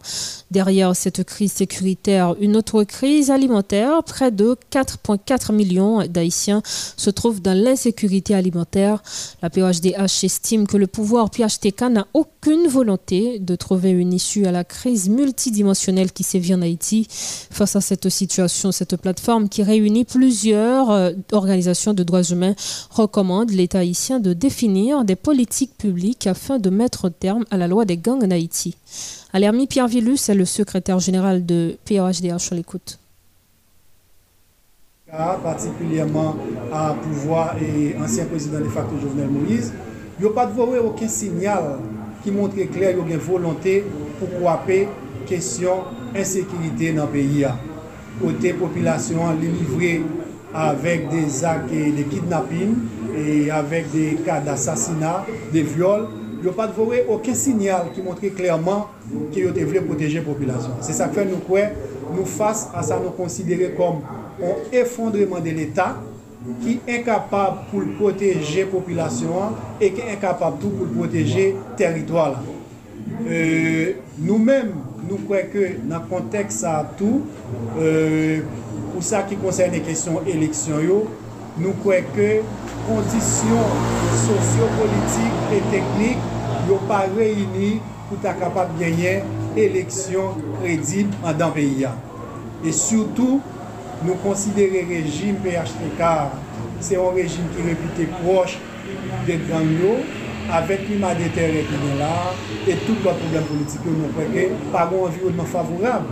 Derrière 0.52 0.94
cette 0.94 1.24
crise 1.24 1.54
sécuritaire, 1.54 2.36
une 2.42 2.58
autre 2.58 2.84
crise 2.84 3.32
alimentaire. 3.32 4.04
Près 4.04 4.32
de 4.32 4.58
4,4 4.70 5.54
millions 5.54 6.06
d'Haïtiens 6.06 6.64
se 6.66 7.10
trouvent 7.10 7.42
dans 7.42 7.58
l'insécurité 7.58 8.36
alimentaire. 8.36 9.02
La 9.42 9.50
POHDH 9.50 10.24
estime 10.24 10.68
que 10.68 10.76
le 10.76 10.88
pouvoir 10.88 11.30
PHTK 11.30 11.84
n'a 11.90 12.08
aucune 12.14 12.68
volonté 12.68 13.40
de 13.40 13.56
trouver 13.56 13.92
une 13.92 14.12
issue 14.12 14.46
à 14.46 14.52
la 14.52 14.66
crise 14.66 15.08
multidimensionnelle 15.08 16.12
qui 16.12 16.24
sévit 16.24 16.54
en 16.54 16.62
Haïti. 16.62 17.05
Face 17.10 17.76
à 17.76 17.82
cette 17.82 18.10
situation, 18.10 18.72
cette 18.72 18.98
plateforme 18.98 19.50
qui 19.50 19.64
réunit 19.64 20.06
plusieurs 20.06 20.92
euh, 20.92 21.12
organisations 21.32 21.94
de 21.94 22.04
droits 22.04 22.24
humains 22.24 22.56
recommande 22.90 23.52
l'État 23.52 23.80
haïtien 23.80 24.20
de 24.20 24.34
définir 24.34 25.06
des 25.06 25.16
politiques 25.16 25.78
publiques 25.78 26.28
afin 26.28 26.60
de 26.60 26.70
mettre 26.70 27.10
terme 27.10 27.46
à 27.52 27.58
la 27.58 27.68
loi 27.68 27.86
des 27.86 27.98
gangs 27.98 28.24
en 28.24 28.32
Haïti. 28.32 28.76
Alermi 29.34 29.68
Pierre 29.68 29.88
Villus 29.88 30.30
est 30.30 30.36
le 30.36 30.46
secrétaire 30.46 31.00
général 31.00 31.46
de 31.46 31.78
POHDH 31.86 32.40
sur 32.40 32.56
l'écoute 32.56 33.00
particulièrement 35.44 36.36
à 36.74 36.94
pouvoir 36.94 37.56
et 37.62 37.96
ancien 38.02 38.26
président 38.26 38.60
de 38.60 38.66
facto 38.66 38.96
Jovenel 39.02 39.30
Moïse, 39.30 39.74
il 40.20 40.26
n'y 40.26 40.32
a 40.32 40.34
pas 40.34 40.46
de 40.46 40.80
aucun 40.80 41.08
signal 41.08 41.80
qui 42.24 42.32
montre 42.32 42.56
clair 42.56 42.96
qu'il 42.96 43.10
y 43.10 43.12
a 43.12 43.16
une 43.16 43.18
volonté 43.18 43.84
pour 44.20 44.30
couper 44.30 44.88
question 45.28 45.84
ensekirite 46.16 46.94
nan 46.96 47.12
peyi 47.14 47.44
ya. 47.44 47.56
Ote 48.24 48.54
populasyon 48.60 49.42
li 49.42 49.52
livre 49.52 49.94
avèk 50.56 51.10
de 51.12 51.24
zak 51.30 51.68
de 51.72 52.06
kidnapin, 52.12 52.78
avèk 53.52 53.92
de 53.94 54.06
ka 54.26 54.40
d'assasina, 54.44 55.18
de 55.52 55.64
viole, 55.68 56.08
yo 56.46 56.54
pa 56.56 56.68
dvore 56.70 57.02
oken 57.10 57.38
sinyal 57.38 57.90
ki 57.96 58.04
montre 58.06 58.30
klerman 58.36 58.86
ki 59.34 59.46
yo 59.48 59.54
te 59.56 59.66
vle 59.66 59.82
proteje 59.86 60.22
populasyon. 60.26 60.82
Se 60.86 60.96
sa 60.98 61.08
kwen 61.14 61.32
nou 61.32 61.44
kwen 61.48 61.74
nou 62.12 62.26
fas 62.30 62.68
a 62.76 62.84
sa 62.86 63.00
nou 63.02 63.16
konsidere 63.18 63.72
kom 63.78 64.04
an 64.44 64.68
effondreman 64.76 65.44
de 65.46 65.56
l'Etat 65.58 66.02
ki 66.62 66.78
enkapab 66.98 67.64
pou 67.72 67.82
l'proteje 67.82 68.68
populasyon 68.70 69.56
e 69.82 69.90
ki 69.96 70.06
enkapab 70.14 70.60
tou 70.62 70.74
pou 70.76 70.90
l'proteje 70.90 71.54
teritwal. 71.80 72.38
Euh, 73.26 73.96
nou 74.20 74.38
menm 74.42 74.76
nou 75.06 75.22
kwe 75.28 75.44
ke 75.54 75.66
nan 75.86 76.06
kontek 76.10 76.54
sa 76.54 76.80
tou, 77.00 77.24
euh, 77.78 78.42
ou 78.96 79.04
sa 79.06 79.24
ki 79.30 79.38
konseyne 79.42 79.82
kesyon 79.86 80.26
eleksyon 80.32 80.86
yo, 80.86 81.00
nou 81.60 81.76
kwe 81.84 82.02
ke 82.16 82.30
kondisyon 82.86 83.84
sosyo-politik 84.26 85.54
e 85.56 85.62
teknik 85.72 86.26
yo 86.70 86.80
pa 86.90 87.04
reyni 87.14 87.76
pou 88.10 88.20
ta 88.24 88.36
kapap 88.38 88.74
genyen 88.80 89.26
eleksyon 89.60 90.42
kredib 90.60 91.14
an 91.26 91.38
dan 91.40 91.54
peyi 91.56 91.86
an. 91.90 92.02
E 92.66 92.74
soutou, 92.76 93.40
nou 94.04 94.18
konsidere 94.26 94.84
rejim 94.90 95.38
PHTK, 95.44 96.02
se 96.84 96.98
yon 96.98 97.16
rejim 97.18 97.48
ki 97.56 97.70
repite 97.70 98.10
proche 98.20 98.60
de 99.26 99.38
gang 99.48 99.70
yo, 99.82 100.00
avèk 100.54 100.86
klima 100.88 101.14
de 101.18 101.28
terè 101.36 101.64
ki 101.68 101.82
gen 101.82 102.00
la, 102.02 102.14
et 102.68 102.80
tout 102.86 103.06
lò 103.06 103.14
problem 103.18 103.46
politik 103.50 103.86
yo 103.88 103.94
nou 103.98 104.14
preke, 104.18 104.48
pa 104.74 104.86
ou 104.92 105.08
environnement 105.10 105.50
favorab 105.50 106.10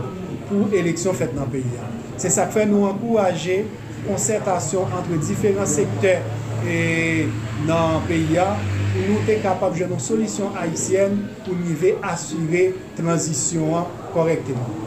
pou 0.48 0.70
eleksyon 0.74 1.16
fèt 1.18 1.34
nan 1.36 1.50
peyi 1.52 1.76
ya. 1.76 1.90
Se 2.20 2.30
sa 2.32 2.46
kwen 2.50 2.72
nou 2.72 2.88
ankouraje 2.90 3.62
konsertasyon 4.04 4.94
antre 4.98 5.18
diferent 5.24 5.70
sektè 5.70 6.18
e, 6.66 6.78
nan 7.68 8.02
peyi 8.08 8.38
ya, 8.38 8.48
pou 8.94 9.04
nou 9.08 9.26
te 9.26 9.38
kapab 9.42 9.76
jenon 9.78 10.02
solisyon 10.02 10.54
haisyen 10.58 11.16
pou 11.44 11.56
nou 11.58 11.78
ve 11.80 11.94
asyre 12.06 12.68
transisyon 12.98 13.88
korekteman. 14.14 14.82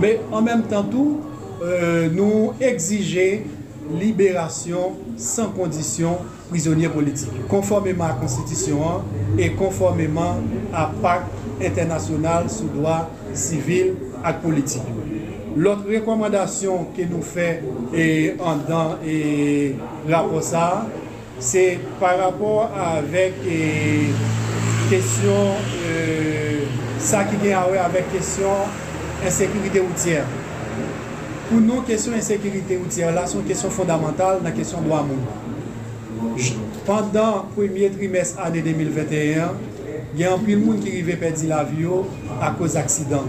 Me 0.00 0.16
an 0.32 0.46
menm 0.46 0.64
tan 0.70 0.86
tou, 0.90 1.20
euh, 1.62 2.08
nou 2.14 2.54
exije 2.64 3.42
liberasyon 3.92 4.96
san 5.20 5.52
kondisyon 5.56 6.16
prizonye 6.52 6.92
politik. 6.92 7.32
Konformeman 7.50 8.12
a 8.12 8.18
konstitisyon 8.20 9.08
e 9.40 9.48
konformeman 9.56 10.44
a 10.76 10.90
pak 11.02 11.26
internasyonal 11.62 12.50
sou 12.52 12.68
doa 12.76 13.06
sivil 13.32 13.96
ak 14.22 14.42
politik. 14.44 14.84
Lot 15.56 15.84
rekomandasyon 15.88 16.92
ke 16.96 17.08
nou 17.10 17.24
fe 17.24 17.60
en 17.92 18.60
dan 18.68 19.00
e 19.04 19.16
raposa, 20.08 20.86
se 21.42 21.78
par 22.00 22.16
rapport 22.22 22.70
avek 22.72 23.34
kesyon 24.88 25.58
sa 27.02 27.24
ki 27.28 27.40
gen 27.42 27.58
awe 27.58 27.82
avek 27.82 28.08
kesyon 28.14 28.80
ensekurite 29.26 29.82
outyer. 29.82 30.24
Pou 31.50 31.60
nou 31.60 31.84
kesyon 31.88 32.16
ensekurite 32.16 32.78
outyer 32.80 33.12
la 33.12 33.26
son 33.28 33.44
kesyon 33.48 33.74
fondamental 33.74 34.40
nan 34.44 34.56
kesyon 34.56 34.86
do 34.86 34.94
amoun. 34.96 35.20
Pendan 36.86 37.48
premye 37.54 37.90
trimes 37.94 38.34
ane 38.42 38.62
2021, 38.64 39.58
gen 40.16 40.34
anpil 40.34 40.60
moun 40.62 40.80
ki 40.82 40.92
rive 40.96 41.16
pedi 41.20 41.50
la 41.50 41.62
vyo 41.68 42.02
a 42.42 42.52
koz 42.58 42.76
aksidan. 42.80 43.28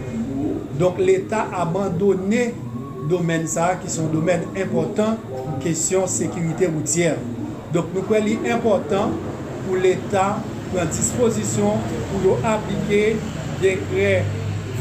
Donk 0.80 0.98
l'Etat 1.02 1.54
abandone 1.54 2.48
domen 3.12 3.46
sa 3.52 3.74
ki 3.82 3.92
son 3.92 4.10
domen 4.14 4.46
important 4.56 5.22
kesyon 5.64 6.08
sekirite 6.12 6.72
routier. 6.72 7.20
Donk 7.76 7.92
nou 7.94 8.06
kwen 8.10 8.26
li 8.28 8.38
important 8.42 9.14
pou 9.66 9.80
l'Etat 9.80 10.42
pren 10.74 10.90
disposisyon 10.94 11.84
pou 12.10 12.24
yo 12.26 12.40
aplike 12.48 13.04
dekre 13.62 14.24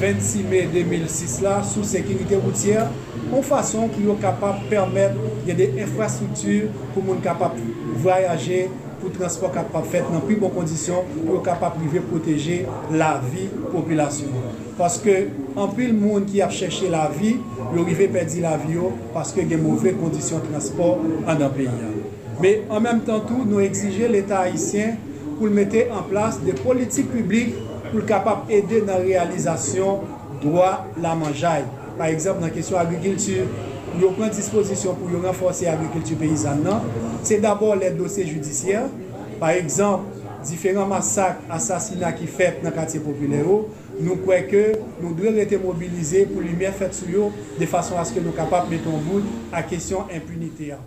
26 0.00 0.48
mai 0.48 0.64
2006 0.72 1.40
la 1.44 1.58
sou 1.66 1.84
sekirite 1.86 2.38
routier 2.42 2.88
ou 3.32 3.42
fason 3.46 3.88
ki 3.92 4.04
yo 4.06 4.14
kapap 4.20 4.60
permèd 4.70 5.16
yè 5.48 5.56
de 5.56 5.68
infrastruktur 5.80 6.68
pou 6.92 7.00
moun 7.04 7.22
kapap 7.24 7.56
voyaje, 8.04 8.66
pou 9.00 9.10
transport 9.16 9.56
kapap 9.56 9.88
fèt 9.90 10.10
nan 10.12 10.22
pi 10.28 10.36
bon 10.38 10.52
kondisyon, 10.54 11.08
pou 11.14 11.38
yo 11.38 11.40
kapap 11.46 11.78
prive 11.80 12.04
proteje 12.10 12.60
la 12.92 13.16
vi 13.24 13.48
populasyon. 13.72 14.52
Paske 14.78 15.16
anpil 15.58 15.96
moun 15.96 16.28
ki 16.28 16.44
ap 16.44 16.54
chèche 16.54 16.90
la 16.92 17.08
vi, 17.16 17.34
yo 17.74 17.86
rive 17.88 18.10
pedi 18.12 18.44
la 18.44 18.54
vi 18.60 18.76
yo, 18.76 18.92
paske 19.16 19.48
gen 19.48 19.64
mouvè 19.64 19.96
kondisyon 19.98 20.44
transport 20.50 21.02
an 21.24 21.42
an 21.42 21.52
peyi 21.56 21.72
an. 21.72 21.98
Me 22.42 22.56
an 22.68 22.84
menm 22.84 23.02
tan 23.06 23.24
tou 23.28 23.46
nou 23.48 23.64
exige 23.64 24.08
l'Etat 24.10 24.48
Haitien 24.48 24.98
pou 25.38 25.48
l'mette 25.48 25.88
an 25.90 26.04
plas 26.10 26.38
de 26.44 26.54
politik 26.62 27.10
publik 27.12 27.56
pou 27.90 28.00
l'kapap 28.02 28.50
ede 28.52 28.84
nan 28.86 29.02
realizasyon 29.06 30.04
doa 30.42 30.82
la 31.00 31.16
manjaye. 31.18 31.81
Par 31.98 32.08
exemple, 32.08 32.42
nan 32.44 32.52
kesyon 32.54 32.80
agrikiltur, 32.80 33.50
yo 34.00 34.12
pren 34.16 34.32
disposisyon 34.32 34.96
pou 35.00 35.12
yo 35.12 35.20
renforsi 35.24 35.68
agrikiltur 35.70 36.20
peyizan 36.22 36.62
nan. 36.64 36.86
Se 37.26 37.38
d'abord 37.42 37.78
let 37.80 37.98
dosye 37.98 38.26
judisyen. 38.28 38.88
Par 39.42 39.56
exemple, 39.58 40.22
diferent 40.46 40.88
masak, 40.90 41.42
asasina 41.52 42.12
ki 42.16 42.28
fet 42.30 42.62
nan 42.64 42.74
katye 42.74 43.02
popule 43.02 43.42
yo, 43.42 43.58
nou 44.00 44.18
kwe 44.24 44.40
ke 44.50 44.62
nou 45.02 45.12
dwe 45.18 45.34
rete 45.36 45.58
mobilize 45.62 46.24
pou 46.30 46.42
lumiye 46.44 46.72
fet 46.78 46.96
sou 46.96 47.10
yo 47.12 47.28
de 47.58 47.68
fason 47.70 48.00
aske 48.02 48.22
nou 48.22 48.34
kapap 48.36 48.70
meton 48.70 49.02
bout 49.06 49.54
a 49.54 49.62
kesyon 49.66 50.10
impunite 50.14 50.72
ya. 50.72 50.80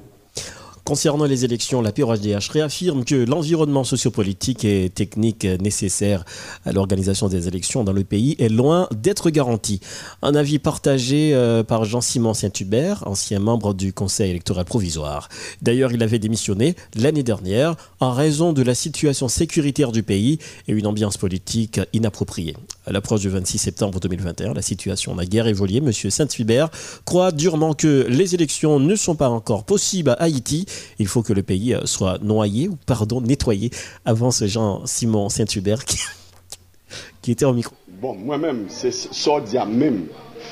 Concernant 0.86 1.26
les 1.26 1.44
élections, 1.46 1.82
la 1.82 1.92
PRHDH 1.92 2.48
réaffirme 2.52 3.06
que 3.06 3.16
l'environnement 3.16 3.84
sociopolitique 3.84 4.66
et 4.66 4.92
technique 4.92 5.44
nécessaire 5.44 6.24
à 6.64 6.74
l'organisation 6.74 7.28
des 7.28 7.48
élections 7.48 7.84
dans 7.84 7.92
le 7.92 8.04
pays 8.04 8.36
est 8.38 8.50
loin 8.50 8.88
d'être 8.92 9.32
garanti. 9.32 9.80
Un 10.22 10.36
avis 10.36 10.60
partagé 10.60 11.34
euh, 11.34 11.64
par 11.64 11.86
Jean-Simon 11.86 12.36
Saint-Hubert, 12.36 13.02
ancien 13.08 13.40
membre 13.40 13.74
du 13.74 13.94
Conseil 13.94 14.30
électoral 14.30 14.66
provisoire. 14.66 15.28
D'ailleurs, 15.64 15.92
il 15.92 16.04
avait 16.04 16.20
démissionné 16.20 16.76
l'année 16.94 17.24
dernière 17.24 17.76
en 18.00 18.12
raison 18.12 18.54
de 18.54 18.62
la 18.62 18.76
situation 18.76 19.28
sécuritaire 19.28 19.92
du 19.92 20.04
pays 20.04 20.38
et 20.68 20.74
une 20.74 20.86
ambiance 20.86 21.18
politique 21.18 21.82
inappropriée. 21.94 22.56
À 22.88 22.92
l'approche 22.92 23.22
du 23.22 23.30
26 23.30 23.58
septembre 23.58 24.00
2021, 24.00 24.54
la 24.54 24.62
situation 24.62 25.16
n'a 25.16 25.26
guère 25.26 25.48
évolué. 25.48 25.82
Monsieur 25.82 26.10
Saint-Hubert 26.10 26.70
croit 27.04 27.32
durement 27.32 27.74
que 27.74 28.06
les 28.10 28.36
élections 28.36 28.80
ne 28.80 28.96
sont 28.96 29.16
pas 29.16 29.30
encore 29.30 29.64
possibles 29.64 30.12
à 30.12 30.14
Haïti 30.14 30.66
il 31.00 31.08
faut 31.08 31.24
que 31.24 31.34
le 31.34 31.44
pays 31.44 31.76
soit 31.86 32.20
noyé, 32.22 32.68
ou 32.68 32.78
pardon, 32.86 33.22
nettoyé, 33.22 33.72
avant 34.06 34.32
ce 34.32 34.48
Jean-Simon 34.48 35.30
Saint-Hubert 35.30 35.84
qui, 37.22 37.32
était 37.32 37.46
au 37.46 37.54
micro. 37.54 37.76
Bon, 38.02 38.14
moi-même, 38.16 38.66
c'est 38.70 38.92
ça 38.92 39.66
même 39.66 40.06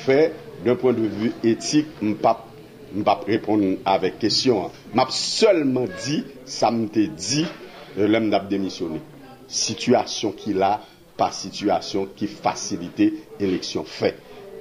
fait 0.04 0.32
d'un 0.64 0.74
point 0.74 0.92
de 0.92 1.06
vue 1.06 1.32
éthique, 1.42 1.86
ne 2.02 2.14
pas 2.14 2.46
répondre 3.26 3.76
avec 3.84 4.18
question. 4.18 4.70
Je 4.94 5.00
seulement 5.10 5.86
dit, 6.04 6.24
ça 6.44 6.70
m'a 6.70 6.86
dit, 6.86 7.46
euh, 7.98 8.08
l'homme 8.08 8.30
démissionné. 8.48 9.00
Situation 9.46 10.32
qu'il 10.32 10.62
a, 10.62 10.80
par 11.16 11.32
situation 11.32 12.08
qui 12.16 12.26
facilitait 12.26 13.12
l'élection 13.38 13.84
faite. 13.84 14.18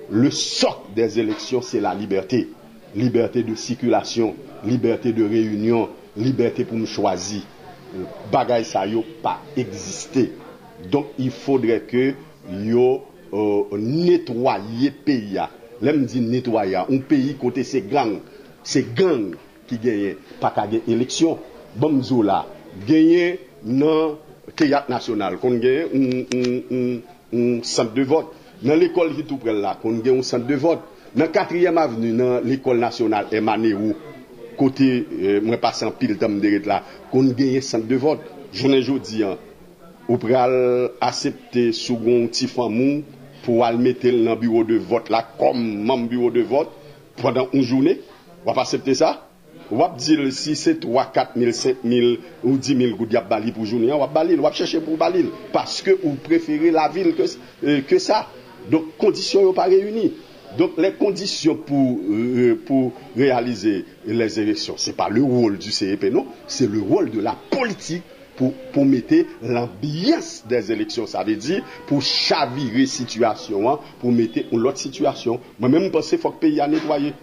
Le 0.09 0.29
socle 0.31 0.93
des 0.95 1.19
élections, 1.19 1.61
c'est 1.61 1.79
la 1.79 1.93
liberté. 1.95 2.49
Liberté 2.95 3.41
de 3.43 3.55
circulation, 3.55 4.35
liberté 4.63 5.13
de 5.13 5.23
réunion, 5.23 5.89
liberté 6.15 6.65
pour 6.65 6.77
me 6.77 6.85
choisir. 6.85 7.41
Bagay 8.31 8.63
sa 8.63 8.85
yo 8.87 9.03
pas 9.21 9.39
existé. 9.55 10.31
Donc, 10.91 11.07
il 11.19 11.31
faudrait 11.31 11.81
que 11.81 12.13
yo 12.51 13.01
euh, 13.33 13.63
nettoyer 13.77 14.91
pays. 14.91 15.39
Lèm 15.81 16.05
di 16.05 16.21
nettoyer. 16.21 16.83
Un 16.89 16.99
pays 16.99 17.35
côté 17.35 17.63
c'est 17.63 17.81
gang. 17.81 18.19
C'est 18.63 18.93
gang 18.93 19.35
qui 19.67 19.77
gagne. 19.77 20.15
Pas 20.39 20.51
qu'à 20.51 20.67
élection. 20.87 21.39
Bon, 21.75 22.01
là. 22.23 22.45
Gagner 22.87 23.39
non 23.63 24.17
Keyat 24.51 24.89
nasyonal, 24.91 25.37
kon 25.39 25.55
gen 25.63 25.93
yon 27.31 27.61
sant 27.63 27.93
de 27.95 28.03
vot. 28.07 28.33
Nan 28.63 28.79
l'ekol 28.79 29.13
ki 29.15 29.23
tou 29.27 29.39
prel 29.39 29.61
la, 29.63 29.77
kon 29.79 30.01
gen 30.03 30.17
yon 30.17 30.27
sant 30.27 30.43
de 30.47 30.57
vot. 30.59 30.83
Nan 31.15 31.31
4e 31.31 31.69
avenu 31.71 32.11
nan 32.17 32.43
l'ekol 32.43 32.81
nasyonal 32.81 33.31
emane 33.37 33.71
ou, 33.77 33.95
kote 34.59 34.85
eh, 34.85 35.39
mwen 35.41 35.59
pasan 35.61 35.93
pil 35.97 36.17
tam 36.21 36.39
deret 36.43 36.67
la, 36.69 36.81
kon 37.11 37.31
gen 37.37 37.55
yon 37.55 37.65
sent 37.65 37.87
de 37.89 37.99
vot. 38.01 38.21
Jounen 38.53 38.83
jodi 38.85 39.23
an, 39.25 39.39
ou 40.05 40.19
prel 40.21 40.53
asepte 41.01 41.69
sou 41.73 41.97
goun 42.03 42.27
ti 42.33 42.49
fan 42.51 42.73
moun 42.73 43.03
pou 43.45 43.63
al 43.65 43.79
metel 43.81 44.19
nan 44.25 44.37
biro 44.39 44.61
de 44.67 44.77
vot 44.77 45.07
la 45.11 45.23
kom 45.39 45.59
man 45.87 46.05
biro 46.11 46.29
de 46.35 46.43
vot 46.47 46.69
pwadan 47.17 47.47
un 47.53 47.63
jounen. 47.63 48.03
Wap 48.43 48.59
asepte 48.59 48.93
sa? 48.99 49.15
Wap 49.73 49.97
dil 49.97 50.27
si 50.35 50.55
se 50.59 50.75
3, 50.81 51.07
4 51.15 51.35
mil, 51.39 51.53
7 51.53 51.83
mil, 51.83 52.19
ou 52.43 52.57
10 52.57 52.75
mil 52.79 52.93
gout 52.97 53.13
yap 53.13 53.29
bali 53.31 53.53
pou 53.55 53.65
jounen, 53.65 53.95
wap 53.97 54.13
balil, 54.13 54.41
wap 54.43 54.53
chèche 54.57 54.81
pou 54.85 54.99
balil, 55.01 55.31
paske 55.55 55.95
ou 56.03 56.13
preferi 56.25 56.71
la 56.73 56.87
vil 56.93 57.13
ke 57.17 57.99
sa. 57.99 58.25
Donk 58.71 58.93
kondisyon 59.01 59.49
yo 59.49 59.55
pa 59.57 59.65
reyuni. 59.71 60.11
Donc 60.57 60.73
les 60.77 60.93
conditions 60.93 61.55
pour, 61.55 61.99
euh, 62.09 62.59
pour 62.65 62.91
réaliser 63.17 63.85
les 64.05 64.39
élections, 64.39 64.75
ce 64.77 64.89
n'est 64.89 64.95
pas 64.95 65.09
le 65.09 65.23
rôle 65.23 65.57
du 65.57 65.71
CEP, 65.71 66.03
non, 66.11 66.27
c'est 66.47 66.69
le 66.69 66.79
rôle 66.79 67.09
de 67.09 67.19
la 67.19 67.35
politique 67.49 68.03
pour, 68.35 68.53
pour 68.71 68.85
mettre 68.85 69.15
l'ambiance 69.41 70.43
des 70.47 70.71
élections. 70.71 71.07
Ça 71.07 71.23
veut 71.23 71.35
dire 71.35 71.63
pour 71.87 72.01
chavirer 72.01 72.85
situation, 72.85 73.69
hein, 73.69 73.79
pour 73.99 74.11
mettre 74.11 74.39
une 74.51 74.65
autre 74.67 74.77
situation. 74.77 75.39
Moi-même, 75.59 75.85
je 75.85 75.89
pense 75.89 76.09
qu'il 76.09 76.19
faut 76.19 76.29
que 76.29 76.45
le 76.45 76.51
pays 76.51 76.61
a 76.61 76.67
nettoyé. 76.67 77.13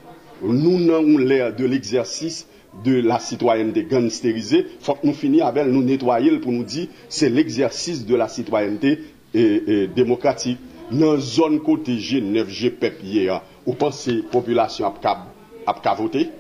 nous 0.42 0.78
n'avons 0.78 1.18
l'air 1.18 1.54
de 1.54 1.64
l'exercice 1.64 2.46
de 2.84 3.00
la 3.00 3.18
citoyenneté 3.18 3.84
gangsterisée, 3.84 4.66
faut 4.80 4.94
que 4.94 5.06
nous 5.06 5.12
finissions 5.12 5.46
avec 5.46 5.66
nous 5.66 5.82
nettoyer 5.82 6.38
pour 6.38 6.52
nous 6.52 6.64
dire 6.64 6.86
c'est 7.08 7.28
l'exercice 7.28 8.06
de 8.06 8.14
la 8.14 8.28
citoyenneté 8.28 9.00
et, 9.34 9.62
et 9.66 9.86
démocratique. 9.88 10.58
Dans 10.90 11.14
la 11.14 11.20
zone 11.20 11.60
côté 11.60 11.96
G9, 11.96 12.46
GPEP 12.46 13.02
hier, 13.04 13.42
vous 13.66 13.74
pensez 13.74 14.10
que 14.18 14.22
la 14.24 14.28
population 14.30 14.86
a 14.86 15.94
voté 15.94 16.30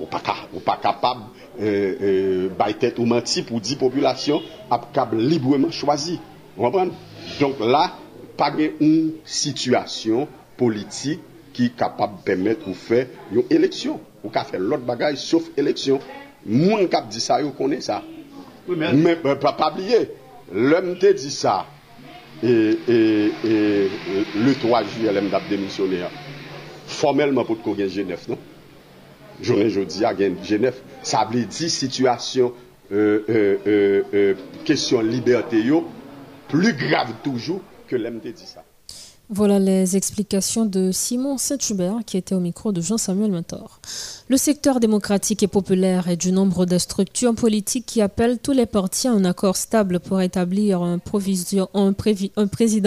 Ou 0.00 0.60
pa 0.62 0.76
kapab 0.78 1.18
euh, 1.60 1.94
euh, 2.00 2.48
baytet 2.58 2.98
ou 3.00 3.06
manti 3.08 3.42
pou 3.46 3.58
di 3.62 3.74
populasyon 3.80 4.42
ap 4.72 4.90
kab 4.94 5.14
libreman 5.18 5.72
chwazi. 5.74 6.18
Mwen 6.56 6.72
pren? 6.74 6.92
Donk 7.40 7.62
la, 7.64 7.86
pa 8.38 8.52
gen 8.54 8.76
un 8.84 8.98
situasyon 9.26 10.28
politik 10.60 11.22
ki 11.56 11.70
kapab 11.78 12.20
pemet 12.26 12.62
ou 12.68 12.76
fe 12.76 13.06
yon 13.34 13.48
eleksyon. 13.52 13.98
Ou 14.22 14.32
ka 14.34 14.44
fe 14.46 14.60
lot 14.60 14.84
bagay 14.86 15.16
sauf 15.20 15.48
eleksyon. 15.58 16.02
Moun 16.46 16.86
kap 16.92 17.08
di 17.10 17.22
sa 17.22 17.40
yo 17.42 17.50
konen 17.56 17.82
sa. 17.82 18.02
Oui, 18.66 18.76
men, 18.78 18.98
men 19.02 19.38
pa 19.42 19.52
pabliye, 19.58 20.04
lèm 20.50 20.96
te 21.02 21.12
di 21.14 21.30
sa, 21.30 21.60
e, 22.42 22.52
e, 22.90 22.98
e 23.46 23.54
le 24.42 24.54
3 24.62 24.82
juye 24.90 25.14
lèm 25.14 25.30
dap 25.30 25.46
demisyonè 25.50 26.02
ya. 26.02 26.10
Formelman 26.98 27.46
pou 27.46 27.58
tko 27.58 27.76
gen 27.78 27.90
Genève, 27.90 28.26
non? 28.30 28.42
Jounen 29.42 29.70
jodi 29.70 30.02
ya 30.02 30.14
gen 30.18 30.38
Genève. 30.46 30.82
Sa 31.06 31.24
ble 31.30 31.44
di 31.46 31.70
situasyon, 31.70 32.54
kesyon 32.90 32.98
euh, 32.98 33.24
euh, 33.30 34.04
euh, 34.14 34.34
euh 34.70 35.02
liberté 35.02 35.62
yo, 35.62 35.84
plu 36.50 36.74
grav 36.78 37.14
toujou 37.22 37.62
ke 37.90 37.98
lèm 37.98 38.18
te 38.22 38.34
di 38.34 38.46
sa. 38.46 38.65
Voilà 39.28 39.58
les 39.58 39.96
explications 39.96 40.66
de 40.66 40.92
Simon 40.92 41.36
Saint-Hubert 41.36 41.98
qui 42.06 42.16
était 42.16 42.36
au 42.36 42.38
micro 42.38 42.70
de 42.70 42.80
Jean-Samuel 42.80 43.32
Mentor. 43.32 43.80
Le 44.28 44.36
secteur 44.36 44.78
démocratique 44.78 45.42
et 45.42 45.48
populaire 45.48 46.08
est 46.08 46.16
du 46.16 46.30
nombre 46.30 46.64
de 46.64 46.78
structures 46.78 47.34
politiques 47.34 47.86
qui 47.86 48.00
appellent 48.00 48.38
tous 48.38 48.52
les 48.52 48.66
partis 48.66 49.08
à 49.08 49.12
un 49.12 49.24
accord 49.24 49.56
stable 49.56 49.98
pour 49.98 50.20
établir 50.20 50.82
un, 50.82 50.98
président 50.98 51.68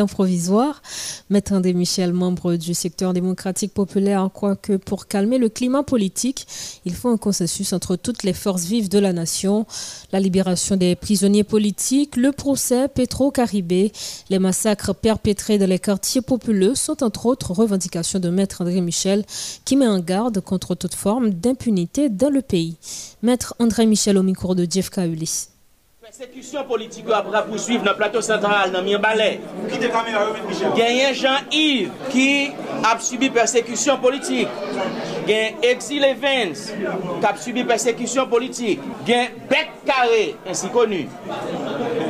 provisoire. 0.08 0.82
Maître 1.30 1.52
André 1.52 1.74
Michel, 1.74 2.14
membre 2.14 2.56
du 2.56 2.74
secteur 2.74 3.12
démocratique 3.12 3.74
populaire, 3.74 4.30
croit 4.34 4.56
que 4.56 4.78
pour 4.78 5.08
calmer 5.08 5.40
le 5.40 5.50
climat 5.50 5.84
politique, 5.84 6.48
il 6.86 6.94
faut 6.94 7.10
un 7.10 7.18
consensus 7.18 7.74
entre 7.74 7.98
toutes 7.98 8.24
les 8.24 8.34
forces 8.34 8.64
vives 8.64 8.88
de 8.88 9.00
la 9.00 9.12
nation. 9.12 9.66
La 10.14 10.22
libération 10.22 10.78
des 10.78 10.96
prisonniers 10.96 11.44
politiques, 11.44 12.16
le 12.16 12.32
procès 12.32 12.88
Petro-Caribé, 12.88 13.92
les 14.30 14.40
massacres 14.40 14.96
perpétrés 14.96 15.58
dans 15.58 15.70
les 15.70 15.80
quartiers 15.80 16.22
populeux 16.30 16.76
sont 16.76 17.04
entre 17.04 17.26
autres 17.26 17.54
revendications 17.54 18.20
de 18.20 18.30
Maître 18.30 18.62
André 18.62 18.82
Michel 18.82 19.26
qui 19.66 19.76
met 19.76 19.88
en 19.88 19.98
garde 19.98 20.40
contre 20.42 20.76
toute 20.76 20.94
forme 20.94 21.32
d'impunité 21.32 22.08
dans 22.08 22.30
le 22.30 22.44
pays. 22.44 22.78
Maître 23.24 23.56
André 23.58 23.88
Michel 23.88 24.16
au 24.16 24.22
micro 24.22 24.54
de 24.54 24.68
Jeff 24.70 24.92
Ulysse. 24.98 25.50
Persécution 26.04 26.64
politique 26.66 27.06
après 27.12 27.46
poursuivre 27.48 27.84
dans 27.84 27.92
le 27.92 27.98
plateau 27.98 28.22
central, 28.22 28.72
dans 28.72 28.84
y 30.98 31.02
a 31.02 31.14
Jean-Yves 31.14 31.92
qui 32.12 32.52
a 32.84 33.00
subi 33.00 33.30
persécution 33.32 33.98
politique. 33.98 34.48
Il 35.28 35.32
y 35.32 35.34
a 35.36 35.72
Exil 35.72 36.04
Evans 36.04 36.54
qui 37.20 37.26
a 37.26 37.36
subi 37.38 37.64
persécution 37.64 38.28
politique. 38.28 38.80
Il 39.08 39.12
y 39.12 39.16
a 39.16 39.28
Bec 39.50 39.70
Carré, 39.86 40.36
ainsi 40.48 40.68
connu, 40.70 41.08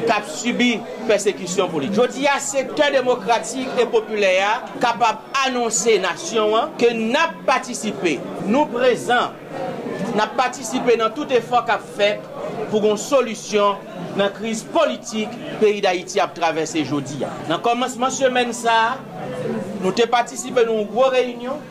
kap 0.10 0.28
subi 0.30 0.78
persekisyon 1.10 1.70
politik. 1.72 1.98
Jodi 2.00 2.28
a 2.30 2.40
sektor 2.44 2.92
demokratik 2.96 3.80
e 3.80 3.86
populè 3.90 4.34
a 4.46 4.54
kapap 4.82 5.28
anonsè 5.46 6.00
nasyon 6.04 6.56
an 6.58 6.74
ke 6.82 6.92
nap 6.98 7.38
patisipe 7.48 8.18
nou 8.50 8.66
prezant 8.74 9.38
nap 10.18 10.34
patisipe 10.40 10.98
nan 11.00 11.14
tout 11.16 11.30
efor 11.36 11.66
kap 11.70 11.86
fèk 11.98 12.26
pou 12.70 12.82
gon 12.84 12.98
solusyon 13.00 13.86
nan 14.20 14.34
kriz 14.36 14.64
politik 14.74 15.32
peyi 15.62 15.84
da 15.86 15.94
iti 15.96 16.22
ap 16.22 16.34
travesse 16.38 16.82
jodi 16.82 17.22
a. 17.24 17.32
Nan 17.50 17.62
komanseman 17.66 18.14
semen 18.14 18.54
sa 18.58 18.98
nou 19.84 19.94
te 19.96 20.10
patisipe 20.10 20.66
nou 20.68 20.88
gwo 20.90 21.12
reynyon 21.14 21.62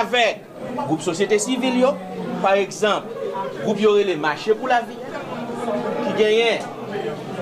avèk 0.00 0.42
goup 0.86 1.02
sosyete 1.04 1.38
sivil 1.42 1.78
yo 1.80 1.94
par 2.42 2.58
ekzamp 2.60 3.06
goup 3.62 3.78
yore 3.80 4.04
le 4.08 4.16
mache 4.20 4.56
pou 4.56 4.70
la 4.70 4.82
vi 4.86 4.98
ki 4.98 6.16
genyen 6.18 6.66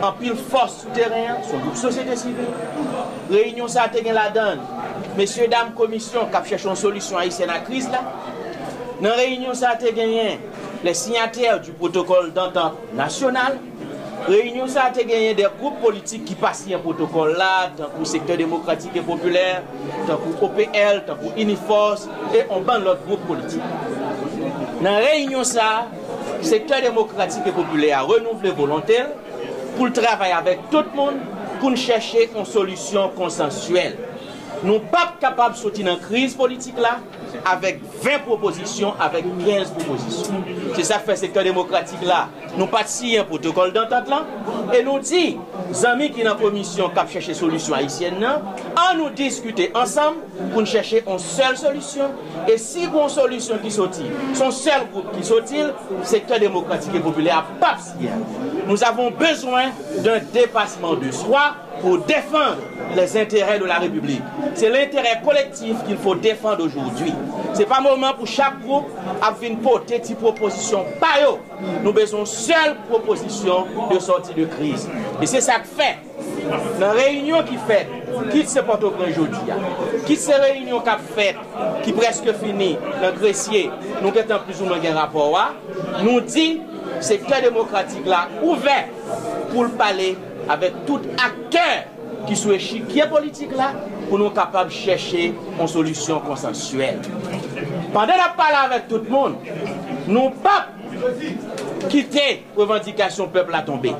an 0.02 0.14
pil 0.18 0.34
fos 0.36 0.80
souterren, 0.82 1.42
son 1.48 1.62
goup 1.64 1.76
sosyete 1.78 2.16
sivil. 2.18 2.50
Reynyon 3.30 3.70
sa 3.72 3.86
te 3.92 4.02
gen 4.04 4.16
la 4.16 4.28
dan, 4.34 4.62
mesye 5.18 5.46
dam 5.52 5.74
komisyon 5.78 6.30
kap 6.32 6.48
chèchon 6.48 6.78
solisyon 6.78 7.20
a 7.20 7.26
yise 7.28 7.46
nan 7.48 7.62
kriz 7.66 7.86
la. 7.92 8.02
Nan 9.02 9.14
reynyon 9.18 9.56
sa 9.58 9.74
te 9.80 9.92
genyen, 9.94 10.42
le 10.84 10.92
signatèr 10.94 11.60
du 11.64 11.72
protokol 11.78 12.32
d'entente 12.34 12.94
nasyonal. 12.98 13.58
Reynyon 14.24 14.70
sa 14.72 14.86
te 14.94 15.04
genyen 15.04 15.36
de 15.36 15.48
goup 15.60 15.80
politik 15.82 16.24
ki 16.28 16.36
pasi 16.40 16.76
an 16.76 16.82
protokol 16.84 17.34
la, 17.38 17.70
tan 17.76 17.90
kou 17.96 18.08
sektor 18.08 18.38
demokratik 18.40 18.96
e 18.96 19.04
populèr, 19.04 19.64
tan 20.06 20.16
kou 20.22 20.48
OPL, 20.48 21.02
tan 21.08 21.18
kou 21.20 21.34
Uniforce, 21.36 22.08
e 22.32 22.46
on 22.48 22.64
ban 22.66 22.84
lot 22.86 23.02
goup 23.08 23.26
politik. 23.28 23.60
Nan 24.84 25.00
reynyon 25.04 25.44
sa, 25.48 25.86
sektor 26.44 26.84
demokratik 26.84 27.46
e 27.50 27.56
populèr 27.56 28.06
renouvle 28.08 28.54
volontèl, 28.56 29.12
pou 29.74 29.88
l 29.88 29.94
travay 29.96 30.34
avèk 30.36 30.68
tout 30.72 30.96
moun 30.96 31.20
pou 31.60 31.72
n 31.72 31.78
chèche 31.78 32.28
yon 32.30 32.48
solusyon 32.48 33.14
konsensuel. 33.18 33.98
Nou 34.64 34.80
pap 34.88 35.18
kapab 35.20 35.56
soti 35.58 35.84
nan 35.84 35.98
kriz 36.00 36.32
politik 36.38 36.78
la 36.80 36.94
avèk 37.50 37.82
20 38.04 38.22
proposisyon, 38.24 38.94
avèk 39.02 39.26
15 39.42 39.72
proposisyon. 39.76 40.46
Se 40.76 40.86
sa 40.88 41.00
fè 41.04 41.16
sektor 41.20 41.44
demokratik 41.44 42.04
la, 42.06 42.22
nou 42.54 42.70
pati 42.72 43.12
yon 43.16 43.26
protokol 43.28 43.74
dantat 43.74 44.08
lan, 44.08 44.24
e 44.72 44.80
nou 44.86 45.02
di, 45.04 45.34
zami 45.76 46.08
ki 46.14 46.24
nan 46.24 46.38
komisyon 46.40 46.94
kap 46.96 47.12
chèche 47.12 47.36
solusyon 47.36 47.76
haisyen 47.80 48.16
nan, 48.22 48.48
an 48.72 48.96
nou 49.00 49.12
diskute 49.18 49.68
ansam 49.76 50.22
pou 50.38 50.62
nou 50.62 50.70
chèche 50.70 51.02
yon 51.02 51.20
sel 51.20 51.58
solusyon, 51.60 52.16
e 52.48 52.56
si 52.62 52.86
yon 52.86 53.12
solusyon 53.12 53.60
ki 53.64 53.74
soti, 53.74 54.08
son 54.38 54.54
sel 54.54 54.88
group 54.94 55.12
ki 55.16 55.28
soti, 55.28 55.68
sektor 56.08 56.40
demokratik 56.40 56.96
e 56.96 57.04
populè 57.04 57.34
a 57.36 57.42
pap 57.60 57.82
siyen. 57.84 58.24
Nous 58.66 58.82
avons 58.82 59.10
besoin 59.10 59.64
d'un 59.98 60.18
dépassement 60.32 60.94
de 60.94 61.10
soi 61.10 61.54
pour 61.80 61.98
défendre 61.98 62.58
les 62.96 63.16
intérêts 63.16 63.58
de 63.58 63.64
la 63.64 63.78
République. 63.78 64.22
C'est 64.54 64.70
l'intérêt 64.70 65.20
collectif 65.24 65.76
qu'il 65.86 65.98
faut 65.98 66.14
défendre 66.14 66.64
aujourd'hui. 66.64 67.12
Ce 67.52 67.58
n'est 67.58 67.66
pas 67.66 67.78
le 67.78 67.90
moment 67.90 68.14
pour 68.14 68.26
chaque 68.26 68.60
groupe 68.62 68.88
à 69.20 69.32
venir 69.32 69.58
porter 69.58 69.98
des 69.98 70.14
propositions. 70.14 70.84
Pas 70.98 71.20
Nous 71.60 71.90
avons 71.90 71.92
besoin 71.92 72.24
seule 72.24 72.76
proposition 72.88 73.66
de 73.92 73.98
sortie 73.98 74.34
de 74.34 74.46
crise. 74.46 74.88
Et 75.20 75.26
c'est 75.26 75.40
ça 75.40 75.54
que 75.54 75.66
fait. 75.66 75.98
La 76.78 76.92
réunion 76.92 77.42
qui 77.42 77.56
fait, 77.66 77.88
quitte 78.30 78.48
ce 78.48 78.60
porte-au-prince 78.60 79.10
aujourd'hui, 79.10 79.38
quitte 80.06 80.20
ces 80.20 80.34
réunions 80.34 80.80
qui 80.80 81.14
fait, 81.14 81.36
qui 81.82 81.92
presque 81.92 82.32
fini, 82.34 82.76
le 83.02 83.18
Grecier, 83.18 83.70
nous 84.02 84.08
avons 84.08 84.44
plus 84.44 84.60
ou 84.60 84.66
moins 84.66 84.78
un 84.84 84.94
rapport, 84.94 85.54
nous 86.02 86.20
dit, 86.20 86.60
secteur 87.00 87.42
démocratique 87.42 88.06
là, 88.06 88.28
ouvert 88.42 88.86
pour 89.52 89.64
le 89.64 89.70
parler 89.70 90.16
avec 90.48 90.72
tout 90.86 91.00
acteur 91.24 91.84
qui 92.26 92.36
soit 92.36 92.54
est 92.54 93.08
politique 93.08 93.54
là, 93.56 93.72
pour 94.08 94.18
nous 94.18 94.30
capables 94.30 94.70
de 94.70 94.74
chercher 94.74 95.34
une 95.60 95.68
solution 95.68 96.20
consensuelle. 96.20 97.00
Pendant 97.92 98.16
la 98.16 98.32
parole 98.36 98.72
avec 98.72 98.88
tout 98.88 98.98
le 98.98 99.10
monde, 99.10 99.36
nous 100.06 100.30
pas 100.30 100.68
quitter 101.88 102.44
revendication 102.56 103.28
peuple 103.28 103.54
à 103.54 103.62
tomber. 103.62 103.94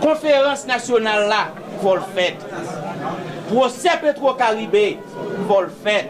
Conférence 0.00 0.66
nationale 0.66 1.28
là, 1.28 1.48
faut 1.82 1.94
le 1.94 2.00
faire. 2.14 2.32
Procès 3.52 3.90
Petro-Caribé, 4.00 4.98
faut 5.48 5.62
le 5.62 5.68
faire. 5.68 6.06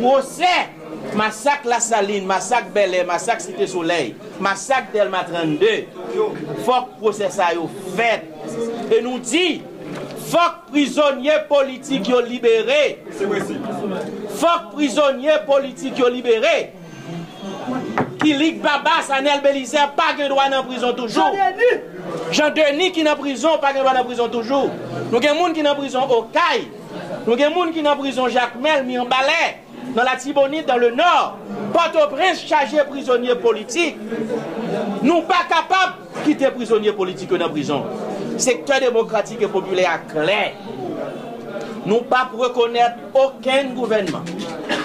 Procès 0.00 0.70
Masak 1.16 1.64
la 1.68 1.80
saline, 1.82 2.26
masak 2.28 2.70
belè, 2.74 3.02
masak 3.08 3.42
site 3.42 3.66
soleil, 3.70 4.14
masak 4.42 4.92
delma 4.94 5.24
32, 5.26 5.86
fok 6.66 6.96
prosesa 7.00 7.50
yo 7.56 7.66
fèt. 7.96 8.26
E 8.92 9.00
nou 9.04 9.18
di, 9.24 9.60
fok 10.30 10.66
prizonye 10.70 11.40
politik 11.50 12.10
yo 12.12 12.20
libere, 12.24 13.00
fok 14.38 14.70
prizonye 14.76 15.40
politik 15.48 15.98
yo 15.98 16.10
libere, 16.12 16.56
ki 18.20 18.34
lik 18.36 18.60
babas 18.62 19.08
anel 19.16 19.40
belise 19.44 19.80
pa 19.96 20.12
gen 20.18 20.30
dwa 20.30 20.46
nan 20.52 20.66
prizon 20.68 20.94
toujou. 20.98 21.32
Jan 22.34 22.52
Denis 22.54 22.92
ki 22.94 23.04
nan 23.06 23.16
prizon 23.18 23.58
pa 23.62 23.72
gen 23.74 23.84
dwa 23.86 23.96
nan 23.96 24.06
prizon 24.06 24.30
toujou. 24.32 24.68
Nou 25.08 25.22
gen 25.22 25.38
moun 25.38 25.56
ki 25.56 25.64
nan 25.64 25.78
prizon 25.78 26.12
Okaï, 26.20 26.66
nou 27.26 27.38
gen 27.40 27.54
moun 27.56 27.72
ki 27.74 27.82
nan 27.86 27.98
prizon 27.98 28.28
Jacques 28.30 28.60
Mel 28.60 28.84
mi 28.86 29.00
an 29.00 29.08
balè, 29.10 29.40
dans 29.94 30.02
la 30.04 30.16
Tibonite, 30.16 30.66
dans 30.66 30.76
le 30.76 30.90
nord, 30.90 31.38
Port-au-Prince 31.72 32.44
chargé 32.46 32.78
prisonnier 32.88 33.34
politique, 33.34 33.96
nous 35.02 35.22
pas 35.22 35.44
capables 35.48 35.94
de 36.16 36.24
quitter 36.24 36.50
prisonniers 36.50 36.92
politiques 36.92 37.30
dans 37.30 37.38
la 37.38 37.48
prison. 37.48 37.84
Secteur 38.36 38.80
démocratique 38.80 39.42
et 39.42 39.48
populaire 39.48 40.00
clair. 40.08 40.52
Nous 41.86 42.02
pas 42.02 42.30
reconnaître 42.32 42.96
aucun 43.14 43.64
gouvernement. 43.74 44.22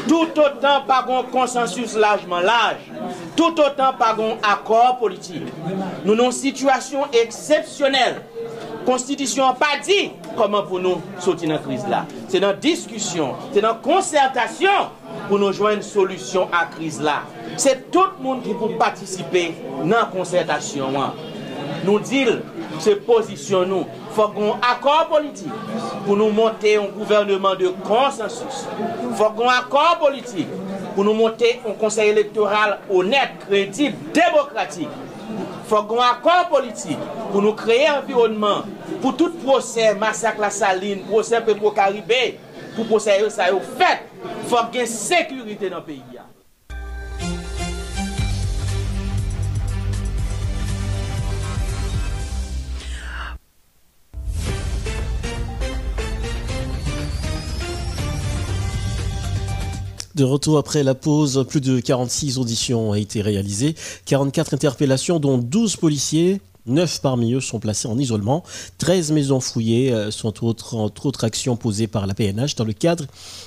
Tout 0.07 0.27
autant 0.39 0.81
par 0.87 1.09
un 1.09 1.23
consensus 1.23 1.95
largement 1.95 2.39
large. 2.39 2.77
Tout 3.35 3.59
autant 3.59 3.93
par 3.97 4.17
un 4.19 4.37
accord 4.49 4.97
politique. 4.99 5.43
Nous 6.03 6.13
avons 6.13 6.25
une 6.25 6.31
situation 6.31 6.99
exceptionnelle. 7.11 8.21
Konstitisyon 8.85 9.55
pa 9.57 9.75
di 9.81 10.11
koman 10.37 10.67
pou 10.69 10.77
nou 10.81 11.01
soti 11.23 11.49
nan 11.49 11.61
kriz 11.63 11.85
la. 11.89 12.03
Se 12.29 12.41
nan 12.43 12.59
diskusyon, 12.61 13.33
se 13.55 13.63
nan 13.65 13.79
konsertasyon 13.85 14.91
pou 15.25 15.39
nou 15.41 15.55
jwen 15.55 15.81
solusyon 15.85 16.53
a 16.53 16.65
kriz 16.75 16.99
la. 17.03 17.23
Se 17.57 17.73
tout 17.93 18.19
moun 18.21 18.43
ki 18.45 18.53
pou 18.59 18.77
patisipe 18.81 19.47
nan 19.87 20.11
konsertasyon 20.13 20.99
an. 21.01 21.17
Nou 21.85 21.97
dil 22.01 22.37
se 22.81 22.93
posisyon 23.07 23.69
nou. 23.73 24.03
Fok 24.15 24.35
kon 24.37 24.61
akor 24.63 25.09
politik 25.11 25.51
pou 26.05 26.15
nou 26.15 26.31
monte 26.35 26.71
yon 26.75 26.91
gouvernement 26.95 27.57
de 27.59 27.71
konsensus. 27.87 28.61
Fok 29.19 29.35
kon 29.41 29.51
akor 29.51 29.97
politik 30.03 30.51
pou 30.95 31.03
nou 31.03 31.17
monte 31.17 31.55
yon 31.57 31.75
konsey 31.81 32.13
elektoral 32.13 32.77
honet, 32.87 33.35
kredib, 33.43 33.97
demokratik. 34.15 34.93
fòk 35.69 35.87
gwen 35.89 36.05
akor 36.07 36.47
politik 36.51 36.99
pou 37.31 37.41
nou 37.43 37.55
kreye 37.57 37.87
environman 37.93 38.67
pou 39.01 39.13
tout 39.17 39.35
prosè 39.43 39.91
masak 39.99 40.41
la 40.41 40.51
saline, 40.53 41.05
prosè 41.09 41.41
pepo 41.45 41.73
karibè, 41.75 42.35
pou 42.75 42.87
prosè 42.89 43.19
yo 43.21 43.31
sa 43.33 43.49
yo 43.51 43.61
fèt, 43.79 44.05
fòk 44.51 44.73
gen 44.75 44.89
sekurite 44.91 45.71
nan 45.73 45.83
peyi. 45.85 46.14
De 60.15 60.23
retour 60.23 60.57
après 60.57 60.81
la 60.83 60.95
pause, 60.95 61.45
plus 61.49 61.59
de 61.59 61.81
46 61.81 62.37
auditions 62.37 62.91
ont 62.91 62.93
été 62.93 63.21
réalisées, 63.21 63.75
44 64.05 64.53
interpellations 64.53 65.19
dont 65.19 65.37
12 65.37 65.75
policiers, 65.75 66.39
Neuf 66.67 66.99
parmi 66.99 67.33
eux 67.33 67.41
sont 67.41 67.59
placés 67.59 67.87
en 67.87 67.97
isolement. 67.99 68.43
13 68.79 69.11
maisons 69.11 69.39
fouillées 69.39 69.93
euh, 69.93 70.09
sont 70.09 70.43
autres, 70.43 70.75
entre 70.75 71.05
autres 71.05 71.23
actions 71.23 71.55
posées 71.55 71.85
par 71.85 72.07
la 72.07 72.15
PNH 72.15 72.55
dans 72.55 72.63
le 72.63 72.73
cadre 72.73 73.05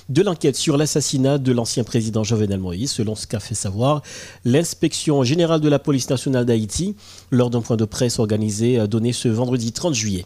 de 0.08 0.22
l'enquête 0.22 0.54
sur 0.54 0.76
l'assassinat 0.76 1.38
de 1.38 1.50
l'ancien 1.50 1.82
président 1.82 2.22
Jovenel 2.22 2.60
Moïse, 2.60 2.92
selon 2.92 3.16
ce 3.16 3.26
qu'a 3.26 3.40
fait 3.40 3.56
savoir 3.56 4.02
l'inspection 4.44 5.24
générale 5.24 5.60
de 5.60 5.68
la 5.68 5.80
police 5.80 6.08
nationale 6.10 6.44
d'Haïti 6.44 6.94
lors 7.32 7.50
d'un 7.50 7.60
point 7.60 7.76
de 7.76 7.84
presse 7.84 8.20
organisé 8.20 8.78
euh, 8.78 8.86
donné 8.86 9.12
ce 9.12 9.28
vendredi 9.28 9.72
30 9.72 9.94
juillet. 9.94 10.24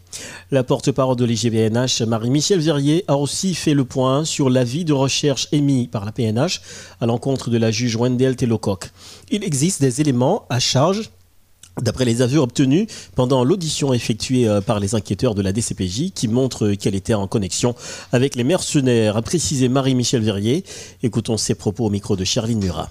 La 0.50 0.62
porte-parole 0.62 1.16
de 1.16 1.24
l'IGPNH, 1.24 2.02
Marie-Michel 2.02 2.60
Verrier, 2.60 3.04
a 3.08 3.16
aussi 3.16 3.54
fait 3.54 3.74
le 3.74 3.86
point 3.86 4.26
sur 4.26 4.50
l'avis 4.50 4.84
de 4.84 4.92
recherche 4.92 5.48
émis 5.52 5.88
par 5.88 6.04
la 6.04 6.12
PNH 6.12 6.60
à 7.00 7.06
l'encontre 7.06 7.48
de 7.48 7.56
la 7.56 7.70
juge 7.70 7.96
Wendell 7.96 8.36
Telocoq. 8.36 8.90
Il 9.30 9.44
existe 9.44 9.80
des 9.80 10.02
éléments 10.02 10.44
à 10.50 10.58
charge 10.58 11.10
D'après 11.80 12.04
les 12.04 12.20
aveux 12.20 12.38
obtenus 12.38 12.86
pendant 13.16 13.44
l'audition 13.44 13.94
effectuée 13.94 14.46
euh, 14.46 14.60
par 14.60 14.78
les 14.78 14.94
enquêteurs 14.94 15.34
de 15.34 15.40
la 15.40 15.52
DCPJ 15.52 16.12
qui 16.12 16.28
montrent 16.28 16.72
qu'elle 16.72 16.94
était 16.94 17.14
en 17.14 17.26
connexion 17.26 17.74
avec 18.12 18.34
les 18.34 18.44
mercenaires, 18.44 19.16
a 19.16 19.22
précisé 19.22 19.70
Marie-Michel 19.70 20.20
Verrier. 20.20 20.64
Écoutons 21.02 21.38
ses 21.38 21.54
propos 21.54 21.86
au 21.86 21.90
micro 21.90 22.14
de 22.14 22.24
Charline 22.24 22.62
Murat. 22.62 22.90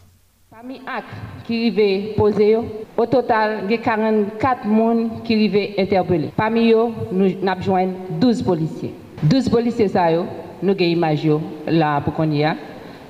Parmi 0.49 0.81
actes 0.87 1.07
qui 1.45 1.57
arrivaient 1.57 2.13
posés, 2.17 2.57
au 2.97 3.05
total, 3.05 3.65
il 3.65 3.71
y 3.71 3.75
a 3.75 3.77
44 3.77 4.61
personnes 4.61 5.09
qui 5.23 5.33
arrivaient 5.33 5.75
interpellés. 5.77 6.31
Parmi 6.35 6.71
eux, 6.71 6.87
nous 7.11 7.35
avons 7.47 7.61
joint 7.61 7.89
12 8.19 8.41
policiers. 8.41 8.95
12 9.23 9.49
policiers, 9.49 9.89
ça, 9.89 10.11
nous 10.11 10.71
avons 10.71 10.83
image 10.83 11.27
là 11.67 12.01
pour 12.01 12.15
qu'on 12.15 12.31
y 12.31 12.43
a. 12.43 12.55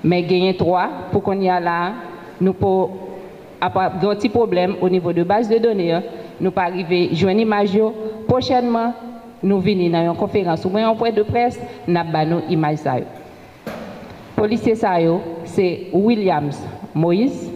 Mais 0.03 0.21
il 0.21 0.45
y 0.45 0.49
a 0.49 0.53
3 0.53 0.89
pour 1.11 1.23
qu'on 1.23 1.39
y 1.39 1.49
a 1.49 1.61
là, 1.61 1.93
nous 2.41 2.53
pouvons 3.69 4.09
un 4.11 4.15
petit 4.15 4.29
problème 4.29 4.75
au 4.81 4.89
niveau 4.89 5.13
de 5.13 5.23
base 5.23 5.47
de 5.49 5.57
données, 5.57 5.99
nous 6.39 6.51
joindre 7.13 7.39
image. 7.39 7.77
Prochainement, 8.27 8.93
nous 9.43 9.59
venons 9.59 9.89
dans 9.89 10.11
une 10.11 10.17
conférence 10.17 10.65
ou 10.65 10.75
un 10.75 10.95
point 10.95 11.11
de 11.11 11.23
presse, 11.23 11.59
nous 11.87 11.97
avons 11.99 12.41
une 12.47 12.51
image. 12.53 12.79
Policier 14.35 14.75
c'est 15.45 15.87
Williams 15.93 16.59
Moïse, 16.95 17.51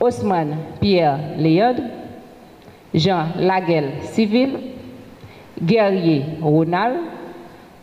Osman 0.00 0.56
Pierre 0.80 1.18
Léod, 1.36 1.82
Jean 2.94 3.26
Laguel 3.38 3.90
Civil, 4.02 4.50
Guerrier 5.60 6.22
Ronald, 6.40 6.98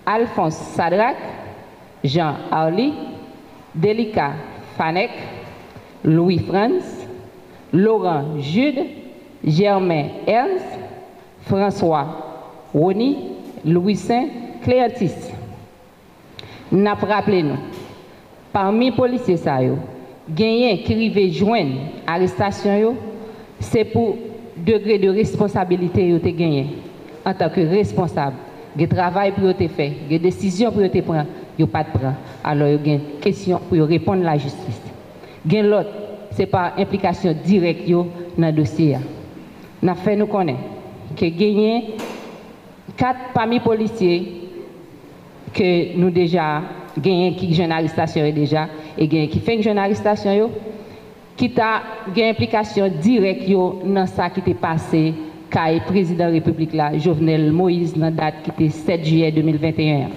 Alphonse 0.05 0.55
Sadrak, 0.55 1.17
Jean 2.03 2.35
Arly, 2.51 2.93
Delika 3.73 4.31
Fanek, 4.77 5.11
Louis 6.05 6.37
Franz, 6.39 6.83
Laurent 7.73 8.39
Jude, 8.39 8.85
Germain 9.43 10.05
Ernst, 10.27 10.65
François 11.49 12.05
Rony, 12.73 13.17
Louis 13.65 13.95
Saint, 13.95 14.29
Cléatis. 14.63 15.33
Nap 16.71 17.01
rappele 17.05 17.43
nou, 17.45 17.81
parmi 18.53 18.89
polisye 18.93 19.35
sa 19.37 19.59
yo, 19.61 19.77
genyen 20.37 20.79
ki 20.85 20.97
rive 20.97 21.25
jwen 21.29 21.75
arrestasyon 22.09 22.79
yo, 22.81 22.93
se 23.61 23.83
pou 23.91 24.15
degre 24.65 24.97
de 25.01 25.11
responsabilite 25.13 26.07
yo 26.09 26.17
te 26.23 26.33
genyen. 26.35 26.73
An 27.25 27.37
tanke 27.37 27.65
responsable, 27.69 28.41
ge 28.77 28.89
travay 28.91 29.33
pou 29.35 29.49
yo 29.49 29.53
te 29.57 29.69
fe, 29.71 29.91
ge 30.09 30.21
desisyon 30.21 30.73
pou 30.73 30.85
yo 30.85 30.89
te 30.93 31.05
pran, 31.05 31.29
yo 31.57 31.69
pat 31.69 31.93
pran. 31.93 32.17
Alo 32.45 32.69
yo 32.69 32.81
gen 32.85 33.05
kesyon 33.23 33.61
pou 33.69 33.77
yo 33.79 33.87
repon 33.89 34.25
la 34.25 34.37
justis. 34.41 34.84
Gen 35.45 35.69
lot, 35.69 35.89
se 36.35 36.47
pa 36.49 36.71
implikasyon 36.81 37.43
direk 37.45 37.83
yo 37.87 38.05
nan 38.37 38.55
dosye 38.55 38.95
ya. 38.95 39.01
Na 39.85 39.93
fe 39.95 40.15
nou 40.17 40.29
konen, 40.31 40.57
ke 41.19 41.29
genyen 41.37 41.93
kat 42.97 43.29
pami 43.35 43.59
polisye 43.63 44.17
ke 45.55 45.69
nou 45.99 46.09
deja 46.13 46.47
genyen 46.95 47.35
ki 47.37 47.51
jen 47.53 47.75
aristasyon 47.75 48.29
yo 48.29 48.33
deja, 48.39 48.65
e 48.97 49.05
genyen 49.05 49.29
ki 49.31 49.43
feng 49.45 49.61
jen 49.63 49.79
aristasyon 49.83 50.39
yo, 50.39 50.49
ki 51.37 51.51
ta 51.53 51.69
gen 52.15 52.33
implikasyon 52.33 52.99
direk 53.03 53.45
yo 53.51 53.69
nan 53.85 54.09
sa 54.09 54.31
ki 54.33 54.43
te 54.43 54.57
pase 54.57 55.05
kaye 55.53 55.83
prezident 55.87 56.33
republik 56.33 56.73
la, 56.75 56.89
Jovenel 56.97 57.51
Moïse 57.53 57.99
nan 57.99 58.15
dat 58.17 58.41
ki 58.43 58.57
te 58.57 58.73
7 58.73 59.05
juye 59.05 59.29
2021. 59.35 60.15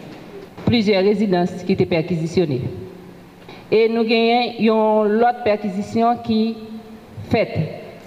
Plizye 0.64 1.00
rezidans 1.04 1.52
ki 1.66 1.76
te 1.78 1.86
perkizisyonè. 1.88 2.87
E 3.68 3.84
nou 3.92 4.06
genyen 4.08 4.54
yon 4.64 5.18
lot 5.20 5.42
perkizisyon 5.44 6.22
ki 6.24 6.40
fet, 7.28 7.52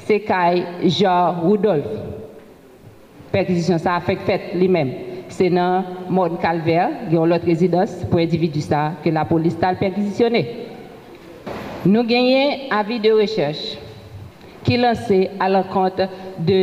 se 0.07 0.17
kay 0.25 0.63
Jean 0.87 1.37
Rudolph. 1.43 1.91
Perkizisyon 3.31 3.81
sa 3.81 3.99
afek 3.99 4.25
fet 4.25 4.49
li 4.57 4.69
men. 4.71 4.89
Se 5.31 5.47
nan 5.53 5.85
Moun 6.11 6.39
Calvert, 6.41 7.05
yon 7.13 7.29
lot 7.29 7.45
rezidans 7.47 7.93
pou 8.09 8.19
individu 8.19 8.63
sa 8.65 8.89
ke 9.03 9.13
la 9.13 9.23
polis 9.29 9.55
tal 9.61 9.77
perkizisyone. 9.79 10.41
Nou 11.85 12.03
genyen 12.09 12.67
avi 12.73 12.97
de 13.01 13.13
rechèche 13.15 13.77
ki 14.65 14.81
lanse 14.81 15.23
alan 15.41 15.69
kont 15.71 16.03
de 16.49 16.59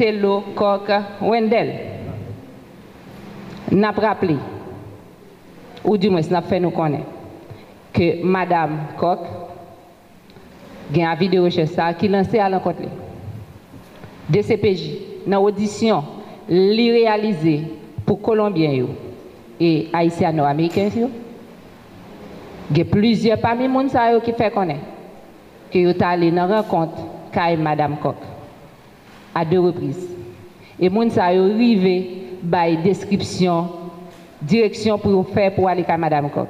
Telo 0.00 0.40
Kok 0.56 0.90
Wendel. 1.28 1.76
Nap 3.70 4.00
rap 4.02 4.24
li, 4.26 4.40
ou 5.84 6.00
di 6.00 6.08
mwen 6.10 6.24
se 6.24 6.32
nap 6.32 6.48
fe 6.50 6.58
nou 6.64 6.72
konen. 6.74 7.04
Que 7.92 8.22
Madame 8.22 8.78
Koch 8.98 9.18
a 10.94 10.98
un 10.98 11.10
avis 11.12 11.28
de 11.28 11.38
recherche 11.38 11.70
qui 11.98 12.08
lancé 12.08 12.38
à 12.38 12.48
l'encontre 12.48 12.82
DCPJ 14.28 15.26
dans 15.26 15.42
l'audition 15.42 16.02
li 16.48 16.90
réalisé 16.90 17.62
pour 18.06 18.20
Colombiens 18.22 18.86
et 19.60 19.88
Haïtiens 19.92 20.36
américains 20.38 20.88
il 22.70 22.78
y 22.78 22.80
a 22.82 22.84
plusieurs 22.84 23.38
parmi 23.38 23.66
les 23.66 24.20
qui 24.22 24.32
fait 24.32 24.50
connaître 24.50 24.80
que 25.72 25.92
vous 25.92 26.04
allé 26.04 26.30
dans 26.30 26.46
rencontre 26.46 26.98
avec 27.34 27.58
Madame 27.58 27.96
Koch 27.96 28.14
à 29.34 29.44
deux 29.44 29.60
reprises. 29.60 30.08
Et 30.78 30.88
les 30.88 30.94
gens 30.94 31.00
ont 31.00 31.18
arrivé 31.18 32.10
par 32.50 32.70
description, 32.82 33.68
direction 34.40 34.98
pour 34.98 35.26
aller 35.68 35.84
avec 35.84 35.98
Madame 35.98 36.30
Koch 36.30 36.48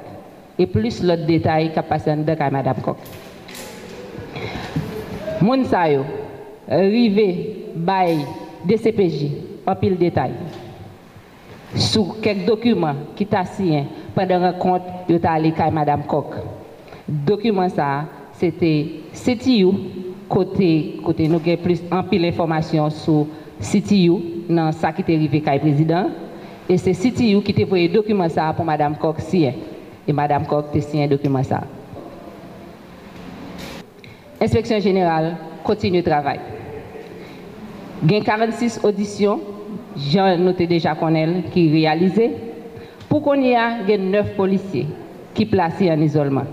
et 0.61 0.67
plus 0.67 1.01
l'autre 1.01 1.25
détail 1.25 1.71
qu'a 1.73 1.81
passé 1.81 2.15
dans 2.15 2.51
Madame 2.51 2.81
Coq. 2.83 2.97
Moun 5.41 5.65
sa 5.65 5.89
yo, 5.89 6.03
rive 6.69 7.73
bay 7.75 8.19
DCPJ, 8.63 9.31
en 9.65 9.75
pile 9.75 9.97
détail. 9.97 10.33
Sur 11.73 12.21
quelques 12.21 12.45
documents 12.45 12.93
qui 13.15 13.25
t'a 13.25 13.43
signé 13.43 13.85
pendant 14.13 14.37
la 14.37 14.51
rencontre 14.51 14.85
de 15.09 15.17
ta 15.17 15.31
allé 15.31 15.51
Madame 15.71 16.03
Coq. 16.03 16.35
Document 17.07 17.69
ça, 17.69 18.05
c'était 18.33 18.85
CTU, 19.13 19.65
côté, 20.29 20.99
côté 21.03 21.27
nous 21.27 21.41
avons 21.43 21.57
plus 21.57 21.81
en 21.91 22.03
pile 22.03 22.21
d'informations 22.21 22.91
sur 22.91 23.25
CTU, 23.59 24.11
dans 24.47 24.71
ça 24.71 24.91
qui 24.91 25.01
est 25.01 25.15
arrivé 25.15 25.41
le 25.43 25.59
président. 25.59 26.05
Et 26.69 26.77
c'est 26.77 26.91
CTU 26.91 27.41
qui 27.41 27.51
t'a 27.51 27.63
envoyé 27.63 27.87
document 27.89 28.29
ça 28.29 28.53
pour 28.55 28.63
Madame 28.63 28.95
Coq 28.95 29.19
signé 29.21 29.55
et 30.07 30.13
Koch 30.13 30.65
a 30.75 30.81
signé 30.81 31.05
un 31.05 31.07
document 31.07 31.43
ça. 31.43 31.61
Inspection 34.41 34.79
générale 34.79 35.35
continue 35.63 35.97
le 35.99 36.03
travail. 36.03 36.39
A 38.03 38.19
46 38.21 38.81
auditions 38.83 39.39
j'en 39.95 40.37
noté 40.37 40.67
déjà 40.67 40.95
qu'on 40.95 41.13
qui 41.51 41.71
réalisé. 41.71 42.31
Pour 43.07 43.21
qu'on 43.21 43.35
y 43.41 43.55
a, 43.55 43.81
il 43.83 43.89
y 43.89 43.93
a 43.93 43.97
9 43.97 44.35
policiers 44.35 44.87
qui 45.33 45.45
placés 45.45 45.91
en 45.91 45.99
isolement. 45.99 46.45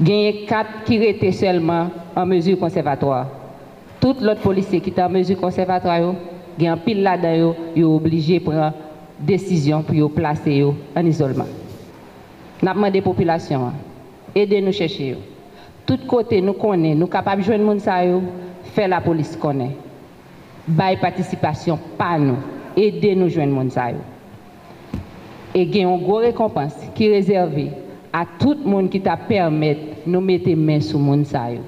Il 0.00 0.08
y 0.08 0.28
a 0.28 0.46
4 0.46 0.84
qui 0.84 0.96
étaient 0.96 1.32
seulement 1.32 1.88
en 2.16 2.26
mesure 2.26 2.58
conservatoire. 2.58 3.28
Tous 4.00 4.16
les 4.20 4.34
policiers 4.34 4.80
qui 4.80 4.90
étaient 4.90 5.02
en 5.02 5.08
mesure 5.08 5.40
conservatoire, 5.40 6.14
un 6.60 6.76
pile 6.76 7.02
là-dedans, 7.02 7.54
ils 7.74 7.82
sont 7.82 7.94
obligés 7.94 8.38
de 8.38 8.44
prendre 8.44 8.72
décision 9.20 9.82
pour 9.82 10.10
placer 10.10 10.64
en 10.96 11.06
isolement. 11.06 11.46
Nous 12.64 12.70
avons 12.70 12.78
demandé 12.80 13.00
la 13.00 13.04
population, 13.04 13.72
aidez-nous 14.34 14.72
chercher. 14.72 15.18
Tout 15.84 15.98
côté, 16.08 16.40
nous 16.40 16.54
connaissons, 16.54 16.94
nous 16.94 17.00
sommes 17.02 17.10
capables 17.10 17.42
de 17.42 17.46
joindre 17.46 17.74
les 17.74 18.22
faire 18.72 18.88
la 18.88 19.02
police 19.02 19.36
connaît. 19.36 19.76
Bail 20.66 20.96
participation, 20.98 21.78
pas 21.98 22.18
nous. 22.18 22.38
Aidez-nous 22.74 23.28
joindre 23.28 23.62
les 23.62 23.68
gens. 23.68 23.98
Et 25.54 25.68
a 25.84 25.90
une 25.90 26.02
grosse 26.02 26.24
récompense 26.24 26.74
qui 26.94 27.06
est 27.06 27.12
réservée 27.12 27.70
à 28.10 28.24
tout 28.38 28.54
le 28.54 28.70
monde 28.70 28.88
qui 28.88 28.98
t'a 29.02 29.18
permis 29.18 29.74
de 29.74 29.80
nous 30.06 30.22
mettre 30.22 30.48
main 30.56 30.80
sur 30.80 30.98
les 30.98 31.22
gens. 31.22 31.58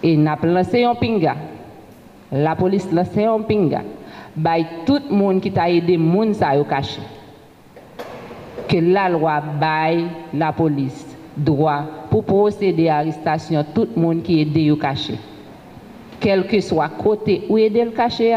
Et 0.00 0.16
nous 0.16 0.30
avons 0.30 0.46
lancé 0.46 0.84
un 0.84 0.94
pinga. 0.94 1.34
La 2.30 2.54
police 2.54 2.88
lancé 2.92 3.24
un 3.24 3.40
pinga. 3.40 3.82
By 4.36 4.64
tout 4.86 5.00
le 5.10 5.16
monde 5.16 5.40
qui 5.40 5.50
t'a 5.50 5.68
aidé 5.68 5.96
gens 5.96 6.64
caché. 6.68 7.00
que 8.72 8.78
la 8.78 9.10
loi 9.10 9.42
baille 9.60 10.06
la 10.32 10.50
police 10.50 11.06
droit 11.36 11.84
pour 12.10 12.24
procéder 12.24 12.88
à 12.88 12.98
l'arrestation 12.98 13.64
tout 13.74 13.86
le 13.94 14.00
monde 14.00 14.22
qui 14.22 14.40
est 14.40 14.80
caché. 14.80 15.14
Quel 16.18 16.46
que 16.46 16.60
soit 16.60 16.88
côté 16.88 17.42
où 17.50 17.58
est 17.58 17.68
le 17.68 17.90
caché, 17.90 18.34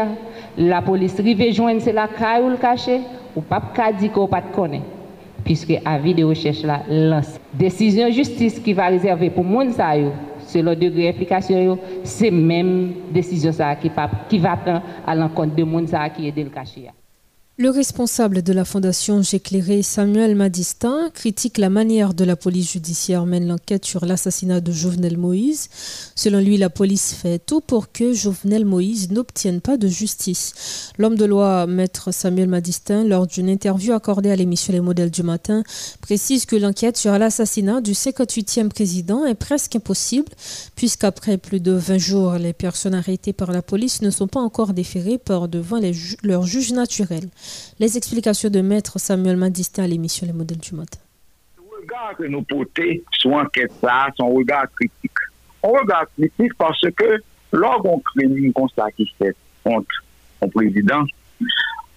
la 0.58 0.82
police 0.82 1.18
rive 1.20 1.54
joindre 1.54 1.80
c'est 1.80 1.92
la 1.92 2.08
caille 2.08 2.42
ou 2.42 2.50
le 2.50 2.56
caché 2.56 3.00
ou 3.34 3.40
pas 3.40 3.62
ka 3.74 3.92
dit 3.92 4.10
qu'on 4.10 4.26
pas 4.26 4.42
connaît 4.42 4.82
puisque 5.42 5.72
avis 5.84 6.12
de 6.12 6.24
recherche 6.24 6.62
là 6.62 6.82
lance. 6.90 7.40
Décision 7.54 8.10
justice 8.10 8.58
qui 8.58 8.72
va 8.72 8.88
réserver 8.88 9.30
pour 9.30 9.44
monde 9.44 9.70
ça 9.70 9.94
selon 10.40 10.74
degré 10.74 11.12
d'implication, 11.12 11.78
c'est 12.04 12.30
même 12.30 12.92
décision 13.10 13.52
ça 13.52 13.74
qui, 13.76 13.88
va 14.38 14.56
prendre 14.56 14.82
à 15.06 15.14
l'encontre 15.14 15.54
de 15.54 15.64
monde 15.64 15.88
ça 15.88 16.08
qui 16.10 16.28
est 16.28 16.36
le 16.36 16.50
caché. 16.50 16.88
Le 17.58 17.70
responsable 17.70 18.42
de 18.42 18.52
la 18.52 18.66
fondation 18.66 19.22
J'éclairé, 19.22 19.82
Samuel 19.82 20.34
Madistin, 20.34 21.08
critique 21.14 21.56
la 21.56 21.70
manière 21.70 22.12
de 22.12 22.22
la 22.22 22.36
police 22.36 22.72
judiciaire 22.72 23.24
mène 23.24 23.48
l'enquête 23.48 23.86
sur 23.86 24.04
l'assassinat 24.04 24.60
de 24.60 24.72
Jovenel 24.72 25.16
Moïse. 25.16 25.70
Selon 26.14 26.40
lui, 26.40 26.58
la 26.58 26.68
police 26.68 27.14
fait 27.14 27.38
tout 27.38 27.62
pour 27.62 27.90
que 27.90 28.12
Jovenel 28.12 28.66
Moïse 28.66 29.10
n'obtienne 29.10 29.62
pas 29.62 29.78
de 29.78 29.88
justice. 29.88 30.92
L'homme 30.98 31.16
de 31.16 31.24
loi, 31.24 31.66
maître 31.66 32.12
Samuel 32.12 32.50
Madistin, 32.50 33.04
lors 33.04 33.26
d'une 33.26 33.48
interview 33.48 33.94
accordée 33.94 34.30
à 34.30 34.36
l'émission 34.36 34.74
Les 34.74 34.80
Modèles 34.82 35.10
du 35.10 35.22
matin, 35.22 35.62
précise 36.02 36.44
que 36.44 36.56
l'enquête 36.56 36.98
sur 36.98 37.18
l'assassinat 37.18 37.80
du 37.80 37.92
58e 37.92 38.68
président 38.68 39.24
est 39.24 39.34
presque 39.34 39.76
impossible, 39.76 40.30
puisqu'après 40.74 41.38
plus 41.38 41.60
de 41.60 41.72
20 41.72 41.96
jours, 41.96 42.34
les 42.34 42.52
personnes 42.52 42.92
arrêtées 42.92 43.32
par 43.32 43.50
la 43.50 43.62
police 43.62 44.02
ne 44.02 44.10
sont 44.10 44.28
pas 44.28 44.40
encore 44.40 44.74
déférées 44.74 45.16
par 45.16 45.48
devant 45.48 45.78
les 45.78 45.94
leurs 46.22 46.44
juges 46.44 46.74
naturels. 46.74 47.30
Les 47.78 47.96
explications 47.96 48.50
de 48.50 48.60
maître 48.60 48.98
Samuel 48.98 49.36
Madistin 49.36 49.84
à 49.84 49.86
l'émission 49.86 50.26
Les 50.26 50.32
modèles 50.32 50.58
du 50.58 50.74
matin. 50.74 50.98
Le 51.56 51.82
regard 51.82 52.16
que 52.16 52.24
nous 52.24 52.42
portons 52.42 52.82
sur 53.12 53.30
l'enquête, 53.30 53.72
un 53.82 54.24
regard 54.24 54.66
critique. 54.74 55.12
Un 55.62 55.68
regard 55.68 56.06
critique 56.16 56.54
parce 56.58 56.80
que 56.80 57.22
lorsqu'on 57.52 58.00
crée 58.00 58.26
une 58.26 58.52
constat 58.52 58.90
qui 58.96 59.10
fait 59.18 59.34
contre 59.64 60.04
un 60.42 60.48
président, 60.48 61.04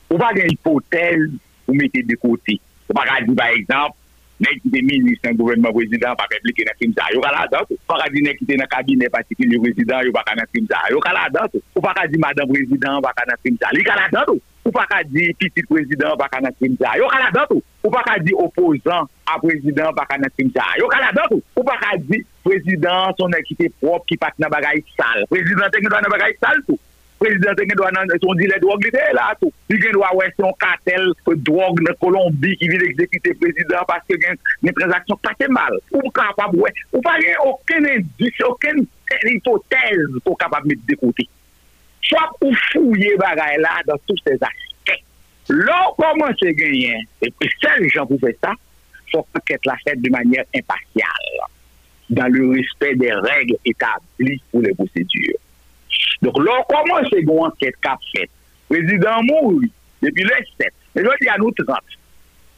on 0.09 0.17
va 0.17 0.27
avoir 0.27 0.45
une 0.45 0.51
hypothèse 0.51 1.29
pour 1.65 1.75
mettre 1.75 1.99
de 2.03 2.15
côté. 2.15 2.59
On 2.93 2.99
va 2.99 3.21
dire 3.21 3.35
par 3.35 3.47
exemple, 3.47 3.95
Nèk 4.39 4.61
ki 4.63 4.69
te 4.71 4.79
minis 4.87 5.19
nan 5.25 5.35
gouvernement 5.35 5.75
prezident 5.75 6.15
pa 6.15 6.25
replike 6.31 6.63
nan 6.63 6.77
krim 6.79 6.93
sa. 6.95 7.09
Yo 7.11 7.19
ka 7.23 7.31
la 7.35 7.43
dot. 7.51 7.73
Ou 7.75 7.87
pa 7.91 7.97
ka 7.99 8.05
di 8.13 8.21
nèk 8.23 8.37
ki 8.39 8.45
te 8.47 8.55
nan 8.59 8.69
kabine 8.71 9.09
patikili 9.11 9.59
prezident, 9.59 10.05
yo 10.07 10.13
pa 10.15 10.23
ka 10.27 10.35
nan 10.39 10.47
krim 10.47 10.69
sa. 10.69 10.85
Yo 10.93 11.01
ka 11.03 11.11
la 11.15 11.25
dot. 11.33 11.57
Ou 11.75 11.83
pa 11.83 11.91
ka 11.97 12.05
di 12.07 12.21
madame 12.23 12.47
prezident, 12.53 13.03
pa 13.03 13.11
ka 13.17 13.27
nan 13.27 13.39
krim 13.43 13.59
sa. 13.59 13.73
Ka 13.83 13.97
la. 13.99 14.23
ou 14.69 14.75
pa 14.75 14.85
ka 14.85 15.01
di 15.01 15.33
pitit 15.33 15.65
prezident 15.65 16.13
pa 16.13 16.29
ka 16.29 16.37
nan 16.45 16.53
krim 16.53 16.77
sa. 16.77 16.93
Yo 17.01 17.09
ka 17.09 17.17
la 17.17 17.33
datou, 17.33 17.57
ou 17.81 17.89
pa 17.89 18.05
ka 18.05 18.19
di 18.21 18.35
opozant 18.37 19.09
a 19.25 19.39
prezident 19.41 19.89
pa 19.97 20.05
ka 20.05 20.19
nan 20.21 20.29
krim 20.37 20.53
sa. 20.53 20.77
Yo 20.77 20.85
ka 20.91 21.01
la 21.01 21.09
datou, 21.15 21.41
ou 21.57 21.65
pa 21.65 21.79
ka 21.81 21.97
di 21.97 22.21
prezident 22.45 23.17
son 23.17 23.33
ekite 23.33 23.73
prop 23.81 24.05
ki 24.05 24.19
pat 24.21 24.37
nan 24.37 24.53
bagay 24.53 24.85
sal. 24.93 25.25
Prezident 25.33 25.73
te 25.73 25.81
gen 25.81 25.89
do 25.89 25.97
an 25.97 26.05
nan 26.05 26.13
bagay 26.13 26.37
sal 26.37 26.61
tou. 26.69 26.77
Prezident 27.19 27.57
te 27.57 27.65
gen 27.65 27.79
do 27.81 27.87
an 27.87 27.97
nan 27.97 28.13
son 28.21 28.37
dile 28.37 28.61
drog 28.61 28.85
li 28.85 28.93
te 28.93 29.01
la 29.17 29.31
tou. 29.41 29.49
Li 29.73 29.81
gen 29.81 29.97
do 29.97 30.05
an 30.05 30.13
wè 30.21 30.29
son 30.37 30.53
katel 30.61 31.09
drog 31.49 31.81
nan 31.81 31.97
Kolombi 31.97 32.53
ki 32.61 32.69
vil 32.69 32.85
ekzekite 32.91 33.33
prezident 33.41 33.89
paske 33.89 34.21
gen 34.21 34.37
ne 34.61 34.75
transaksyon 34.77 35.21
pate 35.25 35.49
mal. 35.49 35.81
Ou 35.97 36.13
kapab 36.13 36.53
wè, 36.61 36.69
ou 36.93 37.01
pa 37.01 37.17
gen 37.17 37.41
oken 37.49 37.89
indis, 37.95 38.45
oken 38.45 38.85
hipotez 39.25 40.21
pou 40.21 40.37
kapab 40.37 40.69
met 40.69 40.85
dekote. 40.85 41.25
Swap 42.09 42.41
ou 42.41 42.53
fouye 42.69 43.13
bagay 43.21 43.59
la 43.63 43.79
dan 43.87 44.01
tout 44.09 44.19
se 44.25 44.35
aspek. 44.35 45.05
Lò 45.53 45.79
koman 45.97 46.33
se 46.41 46.51
genyen, 46.57 47.05
e 47.21 47.31
pe 47.37 47.49
sel 47.59 47.85
jan 47.93 48.09
pou 48.09 48.21
fè 48.21 48.33
sa, 48.39 48.55
fò 49.13 49.23
ket 49.45 49.65
la 49.69 49.77
fèt 49.85 50.01
de 50.03 50.11
manyer 50.13 50.45
impartial 50.57 51.29
dan 52.09 52.33
le 52.33 52.49
respect 52.55 52.97
de 52.97 53.13
règle 53.21 53.57
etabli 53.69 54.39
pou 54.49 54.61
le 54.65 54.73
posèdure. 54.73 55.37
Donc, 56.21 56.37
là, 56.43 56.63
comment 56.69 57.01
c'est 57.09 57.19
une 57.19 57.29
enquête 57.29 57.75
qu'a 57.81 57.97
Le 58.11 58.27
président 58.69 59.23
Mouri, 59.23 59.71
depuis 60.01 60.23
le 60.23 60.31
7, 60.59 60.73
et 60.95 61.01
là, 61.01 61.11
il 61.21 61.25
y 61.25 61.29
a 61.29 61.37
nous 61.37 61.51
30. 61.51 61.77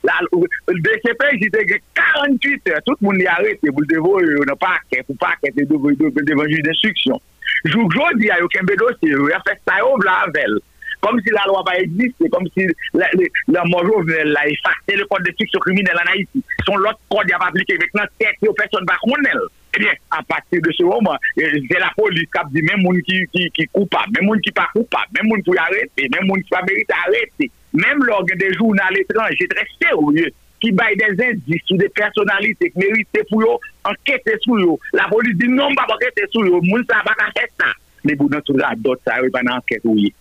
Là, 0.04 0.14
le 0.32 0.82
DCP, 0.82 1.24
c'était 1.42 1.82
48 1.94 2.70
heures, 2.70 2.80
tout 2.86 2.96
le 3.00 3.06
monde 3.06 3.22
est 3.22 3.28
arrêté 3.28 3.70
pour 3.70 3.82
le 3.82 3.88
dévorer, 3.88 4.26
on 4.40 4.46
n'a 4.46 4.56
pas 4.56 4.80
pour 5.06 5.18
pas 5.18 5.36
devant 5.44 6.44
le 6.44 6.50
juge 6.50 6.64
d'instruction. 6.64 7.22
Jouk 7.70 7.94
jodi 7.96 8.32
a 8.32 8.40
yo 8.42 8.50
kembe 8.52 8.76
dosye, 8.80 9.14
yo 9.14 9.30
ya 9.32 9.42
fek 9.48 9.62
sa 9.68 9.80
yo 9.82 9.96
blavel. 10.02 10.60
Kom 11.02 11.18
si 11.26 11.34
la 11.34 11.48
lwa 11.50 11.64
pa 11.66 11.74
egziste, 11.82 12.30
kom 12.30 12.46
si 12.54 12.68
la, 12.94 13.08
la, 13.18 13.30
la 13.56 13.64
mojo 13.70 14.04
vel 14.06 14.36
la 14.36 14.46
efakte 14.50 15.00
le 15.00 15.08
kode 15.10 15.26
de 15.30 15.34
fiksyon 15.40 15.64
kriminel 15.64 15.98
an 15.98 16.12
Haiti. 16.14 16.44
Son 16.68 16.78
lot 16.84 17.00
kode 17.10 17.34
ya 17.34 17.40
pa 17.42 17.50
aplike 17.50 17.80
vek 17.82 17.98
nan 17.98 18.12
tek 18.22 18.38
yo 18.46 18.54
person 18.60 18.86
pa 18.90 19.00
konel. 19.02 19.48
Ebyen, 19.72 19.96
eh 19.96 20.18
a 20.18 20.22
pati 20.28 20.60
de 20.62 20.74
se 20.76 20.84
oman, 20.84 21.18
eh, 21.40 21.58
zè 21.70 21.80
la 21.80 21.90
polis 21.96 22.28
kap 22.36 22.50
di 22.52 22.62
men 22.68 22.84
moun 22.84 23.00
ki, 23.08 23.24
ki, 23.32 23.48
ki 23.56 23.66
koupab, 23.72 24.12
men 24.14 24.28
moun 24.28 24.42
ki 24.44 24.52
pa 24.54 24.68
koupab, 24.76 25.10
men 25.16 25.30
moun 25.30 25.42
pou 25.48 25.58
arete, 25.58 26.10
men 26.12 26.28
moun 26.28 26.44
ki 26.44 26.54
pa 26.54 26.62
merite 26.68 26.98
arete. 27.08 27.50
Mem 27.74 28.04
lor 28.04 28.26
gen 28.28 28.38
de 28.42 28.52
jounal 28.58 28.98
etranje, 29.00 29.48
tre 29.48 29.64
serye. 29.78 30.28
Ki 30.62 30.72
bay 30.78 30.96
de 31.00 31.12
zendis 31.20 31.66
sou 31.68 31.80
de 31.82 31.90
personalite 31.98 32.72
ki 32.72 32.82
merite 32.82 33.26
pou 33.30 33.44
yo, 33.44 33.58
ankete 33.90 34.38
sou 34.46 34.60
yo. 34.62 34.80
La 34.98 35.10
polis 35.12 35.38
di 35.40 35.50
non 35.52 35.78
pa 35.78 35.88
ankete 35.90 36.30
sou 36.32 36.48
yo, 36.48 36.64
moun 36.66 36.86
sa 36.90 37.04
baka 37.08 37.32
cheta. 37.36 37.74
Men 38.08 38.18
pou 38.18 38.32
nan 38.32 38.42
sou 38.48 38.58
la 38.58 38.74
dot 38.78 39.02
sa, 39.06 39.20
yo 39.22 39.34
pa 39.34 39.44
nan 39.46 39.60
ankete 39.60 39.90
ou 39.90 40.00
ye. 40.00 40.14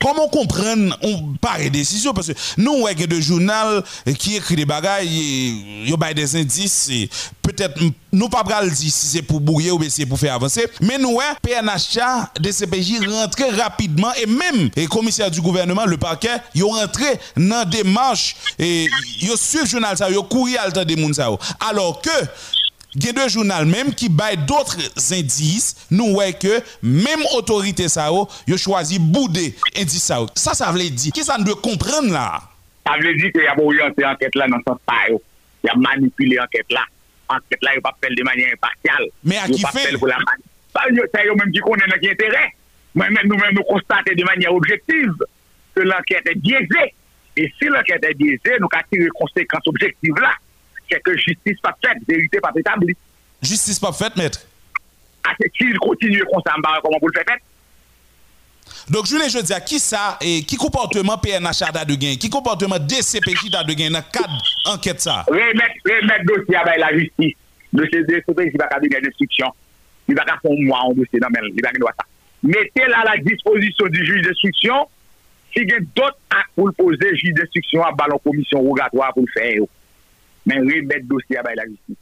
Comment 0.00 0.28
comprendre 0.28 0.96
on 1.02 1.34
pareille 1.40 1.70
décision 1.70 2.12
parce 2.12 2.28
que 2.28 2.60
nous 2.60 2.82
ouais 2.82 2.94
de 2.94 3.20
journal 3.20 3.82
qui 4.18 4.36
écrit 4.36 4.56
des 4.56 4.64
bagages 4.64 5.06
il 5.06 5.88
y 5.88 5.94
a 5.98 6.14
des 6.14 6.36
indices 6.36 6.90
peut-être 7.56 7.80
nous 8.12 8.28
pas 8.28 8.42
le 8.62 8.70
dire 8.70 8.90
si 8.90 9.06
c'est 9.06 9.22
pour 9.22 9.40
bouiller 9.40 9.70
ou 9.70 9.80
c'est 9.88 10.06
pour 10.06 10.18
faire 10.18 10.34
avancer 10.34 10.66
mais 10.80 10.98
nous 10.98 11.14
ouais 11.14 11.24
PNHA 11.42 12.32
DCPJ 12.40 13.06
rentré 13.08 13.50
rapidement 13.50 14.12
et 14.14 14.26
même 14.26 14.70
les 14.76 14.86
commissaires 14.86 15.30
du 15.30 15.40
gouvernement 15.40 15.86
le 15.86 15.96
parquet 15.96 16.36
ils 16.54 16.62
rentré 16.62 17.04
dans 17.36 17.68
des 17.68 17.82
démarche 17.82 18.36
et 18.58 18.86
ils 19.20 19.36
suivent 19.36 19.66
journal 19.66 19.96
ça 19.96 20.10
ils 20.10 20.16
courir 20.16 20.60
à 20.62 20.84
des 20.84 21.12
ça 21.12 21.28
alors 21.68 22.00
que 22.00 22.10
il 22.98 23.04
y 23.04 23.08
a 23.10 23.12
deux 23.12 23.28
journaux 23.28 23.64
même 23.66 23.94
qui 23.94 24.08
baillent 24.08 24.38
d'autres 24.46 24.78
indices, 25.12 25.86
nous 25.90 26.12
voyons 26.14 26.32
que 26.32 26.62
même 26.82 27.20
autorité 27.36 27.88
ça 27.88 28.10
ont 28.10 28.26
choisi 28.56 28.98
bouder 28.98 29.54
indice 29.76 30.02
ça. 30.02 30.24
Ça 30.34 30.54
ça 30.54 30.72
veut 30.72 30.88
dire 30.88 31.12
qui 31.12 31.22
ça 31.22 31.36
doit 31.36 31.56
comprendre 31.56 32.10
là? 32.10 32.40
Ça 32.86 32.94
veut 32.98 33.14
dire 33.16 33.30
qu'il 33.32 33.42
y 33.42 33.46
a 33.46 33.62
orienté 33.62 34.04
enquête 34.04 34.34
là 34.34 34.46
dans 34.48 34.58
ce 34.58 34.72
sens 34.72 34.78
Il 35.62 35.66
y 35.66 35.68
a 35.68 35.76
manipulé 35.76 36.38
enquête 36.40 36.66
là. 36.70 36.80
Enquête 37.28 37.62
là, 37.62 37.70
il 37.74 37.80
pas 37.80 37.96
faire 38.00 38.10
de 38.16 38.22
manière 38.22 38.52
impartiale. 38.52 39.06
Mais 39.24 39.38
à 39.38 39.46
qui 39.46 39.60
fait? 39.60 39.90
C'est 39.90 41.26
eux 41.26 41.34
même 41.34 41.52
qui 41.52 41.60
connaissent 41.60 41.98
qui 42.00 42.10
intérêt. 42.10 42.52
Nous-mêmes 42.94 43.54
nous 43.54 43.62
constatons 43.64 44.14
de 44.16 44.24
manière 44.24 44.54
objective 44.54 45.12
que 45.74 45.80
l'enquête 45.80 46.26
est 46.26 46.38
biaisée. 46.38 46.94
Et 47.36 47.52
si 47.58 47.66
l'enquête 47.66 48.04
est 48.04 48.14
biaisée, 48.14 48.58
nous 48.60 48.68
avons 48.72 48.84
tiré 48.90 49.08
conséquences 49.14 49.66
objectives 49.66 50.14
là 50.20 50.32
c'est 50.90 51.02
que 51.02 51.16
justice 51.16 51.60
pas 51.62 51.76
faite, 51.84 51.98
vérité 52.08 52.40
pas 52.40 52.52
établie. 52.56 52.96
Justice 53.42 53.78
pas 53.78 53.92
faite, 53.92 54.16
maître 54.16 54.40
ah, 55.24 55.34
S'il 55.56 55.78
continue 55.78 56.22
comme 56.32 56.42
ça, 56.46 56.54
comment 56.82 56.98
vous 57.00 57.08
le 57.08 57.14
faites 57.14 57.42
Dok 58.86 59.08
jounen 59.10 59.26
je 59.26 59.40
diya 59.42 59.58
ki 59.66 59.80
sa 59.82 60.14
e 60.22 60.44
ki 60.46 60.54
komporteman 60.62 61.18
PNH 61.18 61.64
a 61.66 61.72
da 61.74 61.82
de 61.88 61.96
gen, 61.98 62.14
ki 62.22 62.28
komporteman 62.30 62.84
DCPJ 62.86 63.48
da 63.50 63.64
de 63.66 63.74
gen 63.74 63.96
nan 63.96 64.04
kad 64.14 64.30
anket 64.70 65.02
sa? 65.02 65.24
Remet, 65.26 65.80
remet 65.88 66.22
dosya 66.28 66.62
bay 66.68 66.78
la 66.78 66.92
justi. 66.94 67.32
Dosye 67.74 68.04
DCPJ 68.06 68.54
baka 68.62 68.78
de 68.84 68.92
gen 68.92 69.02
destriksyon. 69.08 69.50
Li 70.06 70.14
baka 70.14 70.38
fon 70.44 70.54
mwa 70.68 70.84
an 70.86 70.94
dosye 71.00 71.18
nan 71.18 71.34
men, 71.34 71.48
li 71.50 71.66
baka 71.66 71.82
nou 71.82 71.90
a 71.90 71.96
sa. 71.96 72.06
Mete 72.46 72.86
la 72.92 73.02
la 73.08 73.16
disposisyon 73.26 73.90
di 73.90 74.06
juj 74.06 74.22
destriksyon, 74.28 74.86
si 75.56 75.66
gen 75.66 75.90
dot 75.98 76.22
ak 76.30 76.54
pou 76.54 76.70
l'pose 76.70 77.10
juj 77.16 77.34
destriksyon 77.42 77.88
a 77.88 77.90
balon 77.98 78.22
komisyon 78.22 78.62
rogatwa 78.68 79.10
pou 79.16 79.26
l'fè 79.26 79.56
yo. 79.56 79.66
Men 80.46 80.62
remet 80.70 81.10
dosya 81.10 81.42
bay 81.42 81.58
la 81.58 81.66
justi. 81.66 81.98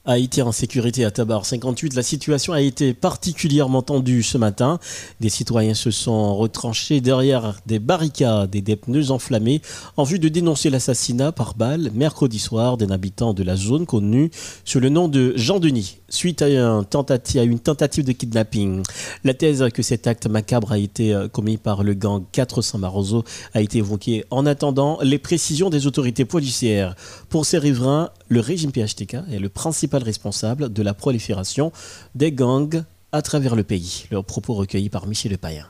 Justice. 0.00 0.10
Haïti 0.10 0.42
en 0.42 0.50
sécurité 0.50 1.04
à 1.04 1.10
Tabar 1.10 1.44
58, 1.44 1.94
la 1.94 2.02
situation 2.02 2.52
a 2.54 2.60
été 2.60 2.94
particulièrement 2.94 3.82
tendue 3.82 4.22
ce 4.22 4.38
matin. 4.38 4.78
Des 5.20 5.28
citoyens 5.28 5.74
se 5.74 5.90
sont 5.90 6.36
retranchés 6.36 7.00
derrière 7.00 7.60
des 7.66 7.78
barricades 7.78 8.54
et 8.54 8.62
des 8.62 8.76
pneus 8.76 9.10
enflammés 9.10 9.60
en 9.96 10.04
vue 10.04 10.18
de 10.18 10.28
dénoncer 10.28 10.70
l'assassinat 10.70 11.32
par 11.32 11.54
balle 11.54 11.90
mercredi 11.94 12.38
soir 12.38 12.76
d'un 12.76 12.90
habitant 12.90 13.34
de 13.34 13.42
la 13.42 13.56
zone 13.56 13.84
connue 13.84 14.30
sous 14.64 14.80
le 14.80 14.88
nom 14.88 15.06
de 15.06 15.34
Jean 15.36 15.60
Denis 15.60 15.98
suite 16.08 16.42
à, 16.42 16.48
une 16.48 17.58
tentative 17.60 18.04
de 18.04 18.12
kidnapping. 18.12 18.82
La 19.22 19.34
thèse 19.34 19.64
que 19.72 19.82
cet 19.82 20.06
acte 20.06 20.26
macabre 20.26 20.72
a 20.72 20.78
été 20.78 21.14
euh, 21.14 21.28
commis 21.28 21.56
par 21.56 21.84
le 21.84 21.94
gang 21.94 22.24
400 22.32 22.78
Marozo 22.78 23.24
a 23.54 23.60
été 23.60 23.78
évoquée 23.78 24.24
en 24.30 24.44
attendant 24.44 24.98
les 25.02 25.18
précisions 25.18 25.70
des 25.70 25.86
autorités 25.86 26.24
policières. 26.24 26.96
Pour 27.28 27.46
ces 27.46 27.58
riverains, 27.58 28.10
le 28.30 28.40
régime 28.40 28.70
PHTK 28.70 29.16
est 29.32 29.40
le 29.40 29.48
principal 29.48 30.02
responsable 30.02 30.72
de 30.72 30.82
la 30.82 30.94
prolifération 30.94 31.72
des 32.14 32.30
gangs 32.30 32.84
à 33.10 33.22
travers 33.22 33.56
le 33.56 33.64
pays. 33.64 34.06
Leurs 34.12 34.24
propos 34.24 34.54
recueillis 34.54 34.88
par 34.88 35.08
Michel 35.08 35.36
Payen. 35.36 35.66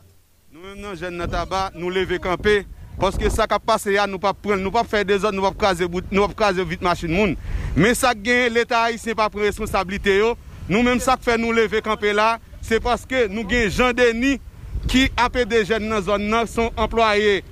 Nous, 0.52 0.94
jeunes 0.94 1.26
tabac, 1.26 1.72
nous 1.74 1.88
lever 1.88 2.18
camper 2.18 2.66
parce 2.98 3.16
que 3.16 3.30
ça 3.30 3.46
qui 3.46 3.54
a 3.54 3.58
passé, 3.58 3.96
nous 4.06 4.12
ne 4.12 4.18
pas 4.18 4.34
prendre, 4.34 4.58
nous 4.58 4.70
pas 4.70 4.84
faire 4.84 5.06
des 5.06 5.24
autres, 5.24 5.32
nous 5.32 5.42
pas 5.42 5.52
craser, 5.52 5.86
nous 6.10 6.28
pas 6.28 6.34
craser 6.34 6.64
vite 6.64 6.82
machine 6.82 7.34
Mais 7.74 7.94
ça 7.94 8.14
gagne 8.14 8.52
l'État 8.52 8.82
haïtien 8.82 9.14
pas 9.14 9.30
prendre 9.30 9.46
responsabilité 9.46 10.20
Nous 10.68 10.82
même 10.82 11.00
ça 11.00 11.16
fait 11.18 11.38
nous 11.38 11.52
lever 11.52 11.80
camper 11.80 12.12
là, 12.12 12.38
c'est 12.60 12.78
parce 12.78 13.06
que 13.06 13.26
nous 13.26 13.40
avons 13.40 13.70
Jean 13.70 13.92
Denis 13.94 14.38
qui 14.86 15.08
a 15.16 15.30
des 15.46 15.64
jeunes 15.64 15.88
dans 15.88 15.94
la 15.94 16.02
zone 16.02 16.46
sont 16.46 16.70
employés 16.76 17.42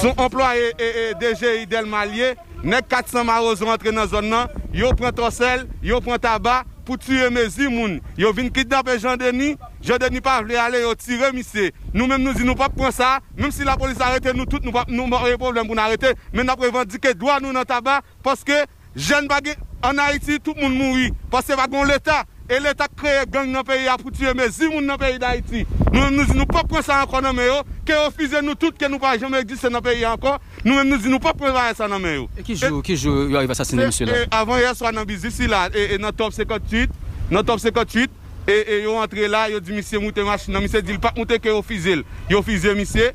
sont 0.00 0.14
employés 0.16 0.72
et, 0.78 1.14
DGI 1.20 1.66
Delmalier, 1.66 2.34
Nek 2.62 2.86
400 2.88 3.24
maroz 3.26 3.62
rentre 3.66 3.90
nan 3.94 4.06
zon 4.06 4.28
nan, 4.30 4.50
yo 4.74 4.92
pren 4.98 5.14
tosel, 5.16 5.64
yo 5.82 5.98
pren 6.04 6.20
taba, 6.22 6.60
pou 6.86 6.98
tue 7.00 7.26
mezi 7.34 7.66
moun. 7.70 7.96
Yo 8.18 8.30
vin 8.36 8.50
kidnap 8.54 8.86
e 8.90 8.98
Jean 9.02 9.18
Denis, 9.18 9.58
Jean 9.82 9.98
Denis 10.02 10.22
pa 10.22 10.38
vle 10.44 10.58
ale, 10.62 10.84
yo 10.84 10.92
tire 10.98 11.32
misye. 11.34 11.72
Nou 11.90 12.06
menm 12.06 12.22
nou 12.22 12.38
di 12.38 12.46
nou 12.46 12.58
pa 12.58 12.70
pren 12.70 12.94
sa, 12.94 13.16
menm 13.38 13.50
si 13.54 13.66
la 13.66 13.74
polis 13.80 13.98
arete 14.02 14.34
nou 14.36 14.46
tout, 14.46 14.62
nou 14.62 14.74
pa 14.74 14.86
yon 15.26 15.42
problem 15.42 15.66
pou 15.66 15.74
nou 15.74 15.82
arete, 15.82 16.14
men 16.30 16.46
na 16.46 16.58
prevandike 16.58 17.16
doa 17.18 17.40
nou 17.42 17.54
nan 17.54 17.66
taba, 17.66 17.98
paske 18.22 18.62
jen 18.94 19.26
bagay, 19.30 19.58
an 19.82 19.98
Haiti, 19.98 20.38
tout 20.38 20.54
moun 20.54 20.78
mouri, 20.78 21.10
paske 21.34 21.58
vagon 21.58 21.88
l'Etat. 21.90 22.30
E 22.52 22.58
l'Etat 22.60 22.92
kreye 23.00 23.24
gang 23.32 23.48
nan 23.48 23.64
peyi 23.64 23.86
apoutye 23.88 24.34
me 24.36 24.44
zi 24.52 24.66
moun 24.68 24.84
nan 24.84 24.98
peyi 25.00 25.16
da 25.20 25.30
iti. 25.38 25.62
Nou 25.86 26.02
mèm 26.02 26.18
nou 26.18 26.28
zi 26.28 26.34
nou 26.36 26.44
pa 26.50 26.60
pren 26.68 26.82
sa 26.84 26.98
ankon 27.00 27.24
nan 27.24 27.32
me 27.38 27.46
yo. 27.46 27.62
Ke 27.88 27.96
ofize 28.04 28.42
nou 28.44 28.58
tout 28.60 28.76
ke 28.76 28.90
nou 28.92 29.00
pa 29.00 29.14
jeme 29.16 29.38
egzise 29.40 29.70
nan 29.72 29.80
peyi 29.84 30.04
ankon. 30.04 30.36
Nou 30.60 30.76
mèm 30.76 30.90
nou 30.90 31.00
zi 31.00 31.08
nou 31.08 31.22
pa 31.22 31.32
pren 31.32 31.56
sa 31.78 31.88
nan 31.88 32.02
me 32.04 32.12
yo. 32.18 32.26
E 32.36 32.44
ki 32.44 32.58
jou, 32.60 32.82
ki 32.84 32.98
jou 32.98 33.30
yo 33.32 33.38
arrive 33.40 33.56
asasine 33.56 33.86
msè 33.88 34.04
la? 34.04 34.18
E, 34.18 34.26
e, 34.26 34.28
Avan 34.36 34.60
yè 34.60 34.74
swa 34.76 34.92
nan 34.92 35.08
bizisi 35.08 35.48
la. 35.48 35.62
E, 35.72 35.94
e 35.96 35.98
nan 36.02 36.12
top 36.18 36.36
58, 36.36 36.92
nan 37.32 37.48
top 37.48 37.62
58. 37.62 38.20
E 38.52 38.82
yo 38.82 38.98
antre 39.00 39.30
la, 39.32 39.46
yo 39.48 39.62
di 39.64 39.78
msè 39.78 40.02
moutè 40.02 40.28
machin 40.28 40.52
nan. 40.52 40.66
Msè 40.66 40.84
di 40.84 40.98
l'pak 40.98 41.16
moutè 41.16 41.40
ke 41.40 41.56
ofize 41.56 41.96
l. 42.02 42.04
Yo 42.28 42.42
ofize 42.44 42.76
msè. 42.76 43.14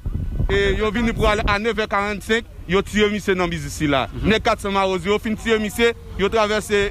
E 0.49 0.63
yo 0.79 0.89
vini 0.95 1.13
pou 1.13 1.29
al 1.29 1.45
an 1.45 1.69
9.45. 1.69 2.49
Yo 2.73 2.81
tiye 2.81 3.11
msè 3.13 3.37
nan 3.37 3.53
bizisi 3.53 3.85
la. 3.85 4.07
Ne 4.17 4.41
400 4.41 4.73
marozi. 4.73 5.13
Yo 5.13 5.21
fin 5.21 5.37
tiye 5.37 5.61
msè. 5.61 5.93
Yo 6.17 6.33
travesse 6.33 6.87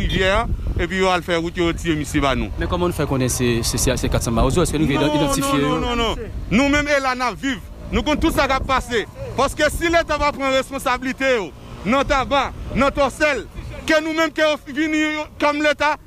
rivye 0.00 0.32
an. 0.38 0.56
epi 0.80 1.00
yo 1.00 1.10
al 1.12 1.24
fè 1.26 1.38
route 1.38 1.60
yo 1.60 1.72
tire 1.76 1.96
misi 1.98 2.22
ba 2.22 2.34
nou. 2.38 2.52
Men 2.58 2.70
koman 2.70 2.90
nou 2.90 2.96
fè 2.96 3.06
konen 3.08 3.30
se 3.32 3.60
400 3.62 4.32
marozo? 4.34 4.64
Eske 4.64 4.80
nou 4.80 4.88
gen 4.88 5.04
identifiye 5.04 5.60
yo? 5.60 5.74
Non, 5.76 5.84
non, 5.84 5.98
non, 5.98 6.16
non. 6.16 6.38
nou 6.52 6.72
menm 6.72 6.88
e 6.88 7.00
la 7.04 7.14
nan 7.18 7.36
viv. 7.38 7.60
Nou 7.90 8.06
kon 8.06 8.18
tout 8.20 8.34
sa 8.34 8.46
ka 8.50 8.60
pase. 8.62 9.04
Paske 9.38 9.68
si 9.74 9.90
lè 9.90 10.02
ta 10.06 10.18
va 10.20 10.30
pren 10.34 10.54
responsabilite 10.54 11.34
yo, 11.34 11.48
oh, 11.48 11.70
nan 11.88 12.06
taban, 12.08 12.54
nan 12.78 12.94
tosel, 12.94 13.44
ke 13.86 14.00
nou 14.02 14.14
menm 14.16 14.32
ke 14.34 14.46
vini 14.70 15.02
kom 15.40 15.60
l'Etat, 15.62 16.00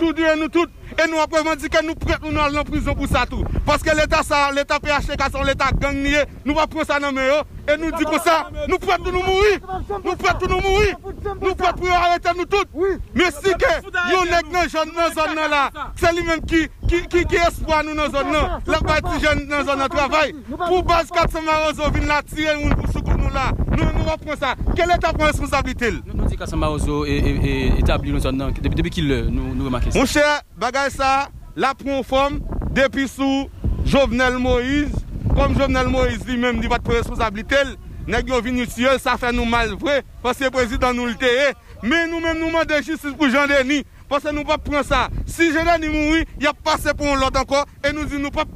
tout 0.00 0.12
dire 0.16 0.34
nou 0.38 0.48
tout, 0.52 0.70
e 0.94 1.06
nou 1.06 1.20
ap 1.22 1.34
revandike 1.36 1.82
nou 1.84 1.98
pret 1.98 2.22
nou 2.24 2.32
nan 2.34 2.54
l'anprison 2.54 2.96
pou 2.98 3.08
sa 3.10 3.24
tou. 3.28 3.44
Paske 3.66 3.94
l'Etat 3.94 4.26
sa, 4.26 4.48
l'Etat 4.54 4.82
PHK 4.84 5.28
son 5.32 5.46
l'Etat 5.48 5.78
gang 5.82 5.98
niye, 6.02 6.24
nou 6.44 6.56
pa 6.58 6.66
pren 6.70 6.88
sa 6.88 6.98
nan 7.02 7.14
men 7.16 7.28
yo, 7.28 7.40
oh. 7.42 7.58
e 7.68 7.76
nou 7.80 7.92
di 7.98 8.08
kon 8.08 8.22
sa, 8.24 8.38
nou 8.64 8.80
pret 8.82 9.04
pou 9.04 9.14
nou 9.14 9.24
mouri, 9.26 9.58
nou 9.92 10.16
pret 10.16 10.40
pou 10.40 10.50
nou 10.50 10.64
mouri, 10.64 10.94
nou 11.28 11.54
pret 11.58 11.78
pou 11.78 11.90
yo 11.90 11.98
arete 11.98 12.34
nou 12.38 12.48
tout. 12.48 12.80
Men 13.14 13.34
si 13.38 13.54
ke 13.60 13.74
yon 14.14 14.32
nek 14.32 14.50
nan 14.54 14.72
zon 14.72 14.94
nan 14.96 15.52
la, 15.52 15.64
se 16.00 16.14
li 16.16 16.24
menm 16.26 16.44
ki, 16.48 16.64
ki 16.88 17.26
espwa 17.44 17.82
nou 17.84 17.98
nan 17.98 18.12
zon 18.14 18.32
nan, 18.34 18.58
lak 18.68 18.88
bay 18.88 19.04
ti 19.10 19.22
jen 19.26 19.46
nan 19.50 19.66
zon 19.68 19.84
nan 19.84 19.92
travay, 19.92 20.34
pou 20.56 20.82
baz 20.86 21.12
400 21.14 21.46
marozo 21.46 21.92
vin 21.94 22.10
la 22.10 22.22
tire 22.26 22.58
yon 22.58 22.76
pou 22.78 22.92
soukou. 22.96 23.17
nou 23.28 23.36
la, 23.36 23.48
nou 23.76 23.90
nou 23.92 24.06
repren 24.08 24.38
sa. 24.40 24.54
Kel 24.76 24.92
etat 24.94 25.16
pren 25.16 25.30
responsabilite 25.30 25.92
l? 25.92 25.98
Nou 26.08 26.28
di 26.28 26.38
Kassamba 26.40 26.70
Ozo 26.72 27.02
etabli 27.08 28.14
nou 28.14 28.22
zon 28.24 28.38
nan, 28.40 28.54
debi 28.56 28.92
ki 28.92 29.04
l 29.04 29.14
euh, 29.16 29.28
nou 29.32 29.66
remake 29.66 29.92
sa? 29.92 29.98
Mon 29.98 30.08
chè, 30.08 30.24
bagay 30.60 30.90
sa, 30.94 31.28
la 31.58 31.74
pren 31.78 32.00
fòm, 32.06 32.40
depi 32.76 33.08
sou 33.10 33.46
Jovenel 33.88 34.40
Moïse, 34.42 35.04
kom 35.34 35.56
Jovenel 35.58 35.92
Moïse 35.92 36.24
li 36.28 36.38
mèm 36.40 36.62
di 36.62 36.70
vat 36.72 36.84
pren 36.84 37.02
responsabilite 37.02 37.60
l, 37.66 37.76
neg 38.08 38.30
yo 38.32 38.40
vini 38.44 38.66
tiyel, 38.70 38.96
sa 39.02 39.18
fè 39.20 39.34
nou 39.36 39.48
mal 39.48 39.76
vre, 39.80 40.00
pasè 40.24 40.50
prezident 40.54 40.96
nou 40.96 41.10
l 41.10 41.16
teye, 41.20 41.52
men 41.84 42.08
nou 42.08 42.24
mèm 42.24 42.40
nou 42.40 42.52
mèm 42.54 42.68
de 42.68 42.82
jistis 42.82 43.14
pou 43.14 43.30
jan 43.32 43.50
deni, 43.50 43.84
Pase 44.08 44.32
nou 44.32 44.48
pa 44.48 44.56
pren 44.56 44.80
sa. 44.88 45.06
Si 45.28 45.50
jenè 45.52 45.74
ni 45.82 45.90
moui, 45.92 46.24
ya 46.40 46.54
pase 46.56 46.94
pou 46.96 47.10
on 47.12 47.20
lot 47.20 47.36
anko. 47.36 47.60
E 47.84 47.92
nou 47.92 48.08
di 48.08 48.16
nou 48.16 48.32
pa 48.32 48.46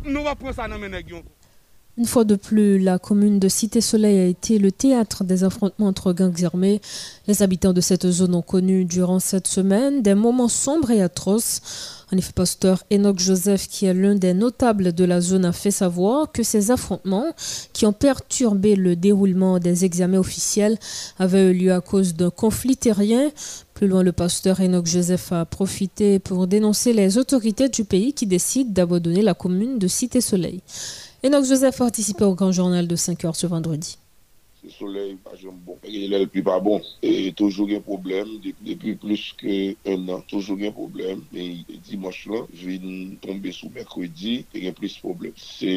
pren 0.41 0.57
sa 0.57 0.65
nan 0.65 0.81
menè 0.81 1.03
gyon. 1.05 1.21
Une 1.99 2.07
fois 2.07 2.25
de 2.25 2.37
plus, 2.37 2.79
la 2.79 2.99
commune 2.99 3.39
de 3.39 3.49
Cité-Soleil 3.49 4.19
a 4.19 4.25
été 4.25 4.59
le 4.59 4.73
théâtre 4.73 5.25
des 5.25 5.45
affrontements 5.45 5.89
entre 5.89 6.15
gangs 6.15 6.43
armés. 6.43 6.81
Les 7.27 7.43
habitants 7.43 7.75
de 7.75 7.83
cette 7.83 8.11
zone 8.11 8.35
ont 8.35 8.43
connu 8.43 8.87
durant 8.87 9.21
cette 9.21 9.47
semaine 9.47 10.01
des 10.01 10.15
moments 10.15 10.49
sombres 10.49 10.91
et 10.91 11.03
atroces. 11.03 11.61
En 12.11 12.17
effet, 12.17 12.33
pasteur 12.35 12.83
Enoch 12.91 13.19
Joseph, 13.19 13.69
qui 13.69 13.85
est 13.85 13.93
l'un 13.93 14.15
des 14.15 14.33
notables 14.33 14.95
de 14.95 15.05
la 15.05 15.21
zone, 15.21 15.45
a 15.45 15.53
fait 15.53 15.71
savoir 15.71 16.33
que 16.33 16.43
ces 16.43 16.71
affrontements, 16.71 17.35
qui 17.75 17.85
ont 17.85 17.93
perturbé 17.93 18.75
le 18.75 18.97
déroulement 18.97 19.59
des 19.59 19.85
examens 19.85 20.19
officiels, 20.19 20.79
avaient 21.19 21.51
eu 21.51 21.55
lieu 21.55 21.73
à 21.75 21.83
cause 21.83 22.15
d'un 22.15 22.31
conflit 22.31 22.77
terrien. 22.79 23.31
Plus 23.75 23.87
loin, 23.87 24.03
le 24.03 24.13
pasteur 24.13 24.61
Enoch 24.61 24.87
Joseph 24.87 25.31
a 25.33 25.45
profité 25.45 26.19
pour 26.19 26.47
dénoncer 26.47 26.95
les 26.95 27.19
autorités 27.19 27.69
du 27.69 27.85
pays 27.85 28.15
qui 28.15 28.27
décident 28.27 28.71
d'abandonner 28.71 29.21
la 29.21 29.35
commune 29.35 29.79
de 29.79 29.89
Cité-Soleil. 29.89 30.63
Enoch 31.25 31.45
Joseph 31.45 31.77
a 31.81 31.85
participé 31.85 32.25
au 32.25 32.35
grand 32.35 32.51
journal 32.51 32.89
de 32.89 32.97
5 32.97 33.25
heures 33.25 33.37
ce 33.37 33.47
vendredi. 33.47 33.97
se 34.62 34.72
soley 34.77 35.16
pa 35.25 35.35
jom 35.40 35.59
bon, 35.66 35.79
e 35.83 36.07
lèl 36.11 36.29
pi 36.31 36.42
pa 36.46 36.59
bon. 36.62 36.83
E 37.03 37.33
toujou 37.38 37.68
gen 37.70 37.83
problem, 37.85 38.37
depi 38.42 38.94
plus 39.03 39.33
ke 39.40 39.75
un 39.88 40.09
an, 40.14 40.22
toujou 40.31 40.59
gen 40.61 40.75
problem, 40.77 41.25
e 41.35 41.79
dimanche 41.88 42.31
lan, 42.31 42.46
vin 42.62 43.16
tombe 43.25 43.53
sou 43.55 43.72
mèkredi, 43.75 44.42
e 44.55 44.64
gen 44.66 44.77
plus 44.79 44.96
problem. 45.03 45.35
Se 45.38 45.72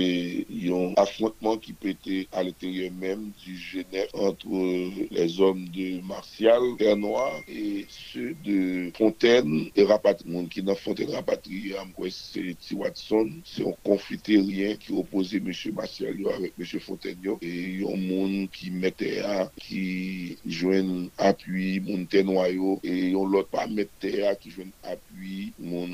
yon 0.50 0.94
affrontman 1.02 1.60
ki 1.64 1.76
pète 1.82 2.22
al 2.36 2.52
eteryen 2.54 2.96
mèm 3.02 3.30
du 3.44 3.58
Genève 3.58 4.10
entre 4.14 4.62
les 5.12 5.40
hommes 5.42 5.66
de 5.70 6.02
Martial, 6.06 6.62
Pernoir, 6.78 7.32
et 7.48 7.86
ceux 7.90 8.36
de 8.46 8.92
Fontaine 8.98 9.70
et 9.76 9.84
Rapatrie. 9.84 10.30
Moun 10.30 10.48
ki 10.52 10.64
nan 10.66 10.78
Fontaine 10.80 11.14
Rapatrie, 11.16 11.76
amkwen 11.80 12.14
se 12.14 12.54
T. 12.62 12.76
Watson, 12.78 13.32
se 13.48 13.64
yon 13.64 13.76
konfiterien 13.86 14.78
ki 14.82 14.96
opose 15.00 15.42
M. 15.42 15.52
Martial 15.76 16.20
yo 16.20 16.32
avèk 16.34 16.58
M. 16.60 16.66
Fontaine 16.86 17.22
yo, 17.24 17.38
e 17.42 17.82
yon 17.82 18.02
moun 18.06 18.46
ki 18.54 18.72
mette 18.82 19.10
a 19.24 19.48
ki 19.64 19.86
jwen 20.58 20.90
apuy 21.30 21.80
moun 21.86 22.04
tenwayo 22.12 22.78
e 22.84 22.94
yon 23.14 23.32
lot 23.34 23.48
pa 23.54 23.66
mette 23.78 24.12
a 24.30 24.36
ki 24.40 24.54
jwen 24.56 24.72
apuy 24.92 25.52
moun 25.58 25.94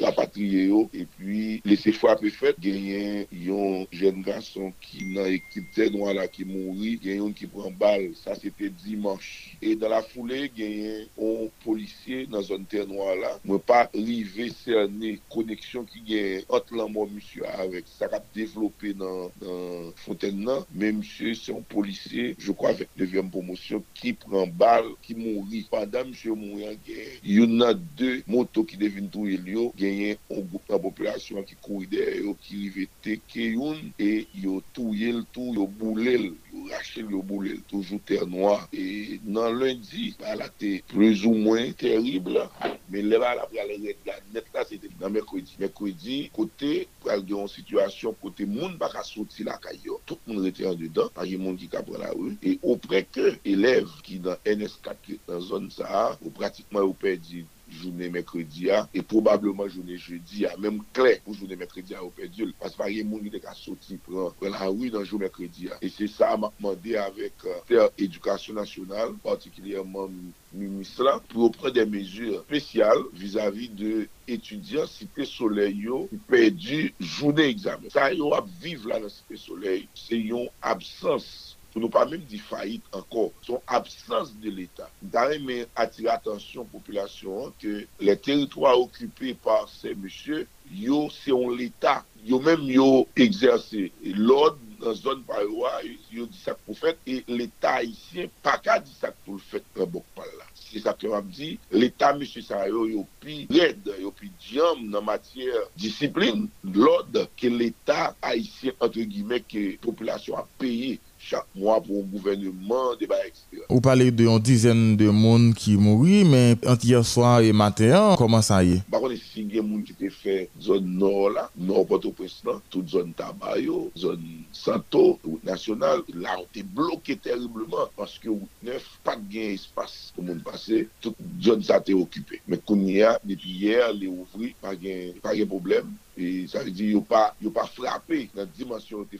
la 0.00 0.12
patriye 0.12 0.66
yo, 0.68 0.80
e 0.96 1.04
pi 1.04 1.60
lese 1.68 1.92
fwa 1.92 2.16
pe 2.18 2.30
fet, 2.32 2.58
genyen 2.62 3.26
yon 3.30 3.84
jen 3.94 4.22
gason 4.24 4.72
ki 4.82 5.10
nan 5.12 5.28
ekip 5.34 5.68
ten 5.76 5.96
wala 6.00 6.24
ki 6.30 6.46
mouri, 6.48 6.94
genyen 7.02 7.26
yon 7.26 7.34
ki 7.36 7.48
pran 7.52 7.74
bal, 7.80 8.06
sa 8.18 8.34
sete 8.38 8.70
dimanche. 8.82 9.58
E 9.60 9.74
dan 9.78 9.92
la 9.92 10.00
foule 10.06 10.46
genyen 10.56 11.04
yon 11.18 11.50
polisye 11.64 12.24
nan 12.32 12.44
zon 12.46 12.64
ten 12.70 12.90
wala, 12.96 13.34
mwen 13.44 13.60
pa 13.68 13.82
rive 13.92 14.48
serne 14.56 15.16
koneksyon 15.34 15.86
ki 15.90 16.04
genyen 16.08 16.48
ot 16.48 16.72
lan 16.72 16.92
mwen 16.94 17.12
monsye 17.18 17.44
avek, 17.60 17.88
sa 17.98 18.08
kap 18.12 18.24
devlope 18.36 18.94
nan, 19.00 19.28
nan 19.44 19.92
fonten 20.06 20.40
nan, 20.46 20.64
men 20.72 21.02
monsye 21.02 21.36
se 21.38 21.52
yon 21.52 21.66
polisye, 21.74 22.30
je 22.40 22.56
kwa 22.56 22.72
vek 22.78 22.92
devyen 23.00 23.28
promosyon 23.32 23.84
ki 24.00 24.16
pran 24.24 24.56
bal, 24.60 24.94
ki 25.04 25.18
mouri. 25.20 25.66
Pandan 25.70 26.08
monsye 26.08 26.32
mouyan 26.32 26.80
genyen, 26.88 27.16
yon 27.36 27.58
nan 27.60 27.84
de 28.00 28.16
moto 28.30 28.64
ki 28.64 28.80
devin 28.80 29.12
tou 29.12 29.28
el 29.28 29.44
yo, 29.50 29.68
genyen 29.76 29.89
genye 29.90 30.18
an 30.30 30.42
goup 30.46 30.68
nan 30.70 30.80
populasyon 30.84 31.46
ki 31.48 31.56
kou 31.64 31.82
ide 31.84 32.04
yo 32.22 32.34
ki 32.42 32.58
rive 32.62 32.86
teke 33.04 33.50
yon 33.56 33.90
e 33.98 34.26
yo 34.42 34.60
touye 34.76 35.10
l 35.16 35.24
tou 35.34 35.54
yo 35.56 35.66
boulel 35.80 36.30
yo 36.52 36.64
rache 36.70 37.02
l 37.02 37.10
yo 37.14 37.22
boulel 37.26 37.60
toujou 37.70 38.00
ter 38.06 38.26
noa. 38.30 38.68
E 38.72 39.18
nan 39.24 39.58
lundi 39.58 40.12
ala 40.30 40.48
te 40.60 40.78
plus 40.90 41.24
ou 41.26 41.34
mwen 41.34 41.74
terrible 41.80 42.46
men 42.90 43.10
leva 43.10 43.32
ala 43.34 43.48
pre 43.50 43.62
ala 43.62 43.78
red 43.84 44.06
la 44.06 44.18
net 44.34 44.50
la 44.54 44.64
se 44.68 44.80
te 44.80 44.90
nan 45.00 45.14
mekwedi. 45.16 45.58
Mekwedi 45.60 46.18
kote 46.36 46.72
pral 47.04 47.24
de 47.26 47.34
yon 47.34 47.50
situasyon 47.50 48.18
kote 48.22 48.46
moun 48.48 48.78
baka 48.80 49.04
soti 49.06 49.46
la 49.46 49.58
kayo 49.62 50.00
tout 50.06 50.20
moun 50.26 50.44
rete 50.46 50.66
an 50.68 50.78
dedan 50.78 51.10
pari 51.16 51.38
moun 51.40 51.58
ki 51.60 51.70
kapre 51.72 51.98
la 52.00 52.12
ou 52.16 52.34
e 52.40 52.58
ou 52.62 52.78
preke 52.80 53.36
elev 53.44 53.90
ki 54.06 54.20
nan 54.24 54.38
NS4 54.46 55.00
ki 55.06 55.20
nan 55.28 55.42
zon 55.44 55.70
sa 55.74 56.10
ou 56.20 56.32
pratikman 56.36 56.86
ou 56.86 56.96
perdi 56.96 57.46
jounen 57.70 58.12
mekredi 58.14 58.70
a, 58.74 58.82
e 58.94 59.02
probableman 59.06 59.70
jounen 59.70 59.98
jeudi 59.98 60.46
a, 60.48 60.54
menm 60.60 60.80
kle 60.96 61.16
pou 61.24 61.36
jounen 61.36 61.60
mekredi 61.60 61.96
a 61.96 62.02
ou 62.04 62.12
pedil, 62.16 62.52
pasman 62.60 62.90
ye 62.92 63.04
moun 63.06 63.26
yon 63.28 63.42
ka 63.42 63.54
soti 63.58 63.98
pran, 64.06 64.34
pran 64.40 64.54
la 64.54 64.70
wou 64.70 64.90
nan 64.90 65.06
jounen 65.06 65.28
mekredi 65.28 65.70
a. 65.70 65.78
E 65.84 65.90
se 65.92 66.08
sa 66.10 66.32
ma 66.40 66.52
mande 66.62 66.96
avèk 67.00 67.46
euh, 67.46 67.60
ter 67.68 67.88
edukasyon 68.06 68.60
nasyonal, 68.60 69.14
patikilyèman 69.24 70.16
minis 70.56 70.96
la, 71.04 71.18
pou 71.30 71.52
pran 71.54 71.74
de 71.76 71.86
mezur 71.90 72.40
spesyal 72.48 73.06
vizavi 73.16 73.70
de 73.78 73.94
etudyan 74.30 74.90
site 74.90 75.26
soley 75.28 75.74
yo 75.86 76.04
pou 76.10 76.26
pedi 76.34 76.90
jounen 76.98 77.46
examen. 77.48 77.92
Sa 77.94 78.10
yo 78.14 78.34
ap 78.36 78.50
vive 78.62 78.90
la 78.90 79.00
nan 79.02 79.12
site 79.12 79.38
soley, 79.40 79.86
se 79.98 80.18
yon 80.18 80.50
absans 80.60 81.56
pou 81.70 81.82
nou 81.82 81.92
pa 81.92 82.04
mèm 82.08 82.22
di 82.28 82.40
fayit 82.42 82.86
ankor, 82.96 83.30
son 83.46 83.62
absans 83.70 84.32
de 84.42 84.52
l'Etat. 84.54 84.90
Darè 85.14 85.38
mè 85.42 85.62
atire 85.78 86.12
atensyon 86.12 86.68
populasyon 86.72 87.48
an 87.48 87.52
ke 87.62 87.84
le 88.02 88.16
teritwa 88.18 88.74
okupè 88.80 89.36
par 89.44 89.68
se 89.70 89.94
mèche, 89.98 90.44
yo 90.70 91.06
se 91.14 91.32
yon 91.32 91.54
l'Etat, 91.58 92.06
yo 92.26 92.40
mèm 92.42 92.66
yo 92.74 92.88
egzersè. 93.18 93.88
L'od 94.18 94.58
nan 94.80 94.96
zon 94.96 95.22
parwa, 95.28 95.72
yo 96.12 96.26
di 96.30 96.38
sak 96.42 96.60
pou 96.66 96.78
fèt, 96.78 96.98
e 97.06 97.20
l'Etat 97.30 97.80
haïsyen 97.80 98.30
pa 98.44 98.56
ka 98.62 98.80
di 98.82 98.94
sak 98.98 99.18
pou 99.26 99.40
fèt 99.50 99.66
nan 99.78 99.90
bok 99.94 100.06
pal 100.18 100.30
la. 100.38 100.48
Se 100.60 100.82
sa 100.82 100.94
ke 100.98 101.10
mèm 101.10 101.28
di, 101.34 101.52
l'Etat 101.74 102.18
mèche 102.18 102.42
sa 102.46 102.64
yo 102.70 102.86
yo 102.90 103.04
pi 103.22 103.44
red, 103.52 103.92
yo 104.02 104.10
pi 104.16 104.32
diam 104.46 104.88
nan 104.90 105.06
matyèr 105.06 105.70
disiplin, 105.78 106.48
l'od 106.74 107.22
ke 107.38 107.52
l'Etat 107.52 108.18
haïsyen, 108.26 108.74
entre 108.80 109.06
gimè, 109.10 109.42
ke 109.50 109.64
populasyon 109.86 110.42
a 110.42 110.46
peye 110.60 110.98
chaque 111.20 111.46
mois 111.54 111.80
pour 111.80 111.98
un 111.98 112.06
gouvernement, 112.06 112.96
débat, 112.98 113.26
etc. 113.26 113.62
Vous 113.68 113.80
parlez 113.80 114.10
de 114.10 114.24
une 114.24 114.38
dizaine 114.38 114.96
de 114.96 115.10
monde 115.10 115.54
qui 115.54 115.76
mourent, 115.76 116.26
mais 116.26 116.56
entre 116.66 116.84
hier 116.84 117.04
soir 117.04 117.40
et 117.40 117.52
matin, 117.52 118.14
comment 118.16 118.42
ça 118.42 118.64
y 118.64 118.72
est? 118.72 118.82
Par 118.90 119.00
contre, 119.00 119.16
si 119.16 119.42
il 119.42 119.54
y 119.54 119.58
a 119.58 119.62
des 119.62 119.68
gens 119.68 119.82
qui 119.82 120.06
ont 120.06 120.10
fait 120.10 120.48
zone 120.60 120.86
nord, 120.86 121.30
là, 121.30 121.50
nord 121.56 121.86
Port-au-Prince, 121.86 122.42
toute 122.70 122.88
zone 122.88 123.12
Tabayo, 123.12 123.90
zone 123.96 124.44
Santo, 124.52 125.18
route 125.22 125.44
nationale, 125.44 126.00
là, 126.14 126.36
on 126.38 126.42
était 126.44 126.62
bloqué 126.62 127.16
terriblement 127.16 127.88
parce 127.96 128.18
que 128.18 128.28
route 128.28 128.48
9, 128.62 129.00
pas 129.04 129.16
de 129.16 129.32
gain 129.32 129.50
espace 129.50 130.12
pour 130.14 130.24
monde 130.24 130.42
passer, 130.42 130.88
toute 131.00 131.16
zone 131.42 131.62
ça 131.62 131.76
a 131.76 131.78
été 131.80 131.94
occupée. 131.94 132.40
Mais 132.48 132.58
qu'on 132.58 132.80
y 132.80 133.02
a, 133.02 133.20
depuis 133.24 133.50
hier, 133.50 133.92
les 133.92 134.08
ouvriers, 134.08 134.54
pas 134.60 134.74
de 134.74 135.44
problème. 135.44 135.92
Et 136.16 136.46
ça 136.46 136.62
veut 136.62 136.70
dire 136.70 136.86
qu'ils 136.86 136.94
n'ont 136.94 137.02
pas, 137.02 137.34
pas 137.54 137.66
frappé 137.66 138.30
la 138.34 138.46
dimension 138.46 138.98
où 138.98 139.06
ils 139.12 139.18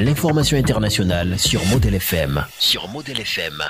L'information 0.00 0.56
internationale 0.56 1.38
sur 1.38 1.64
Model 1.66 1.94
FM. 1.94 2.44
Sur 2.58 2.88
Model 2.88 3.20
FM. 3.20 3.62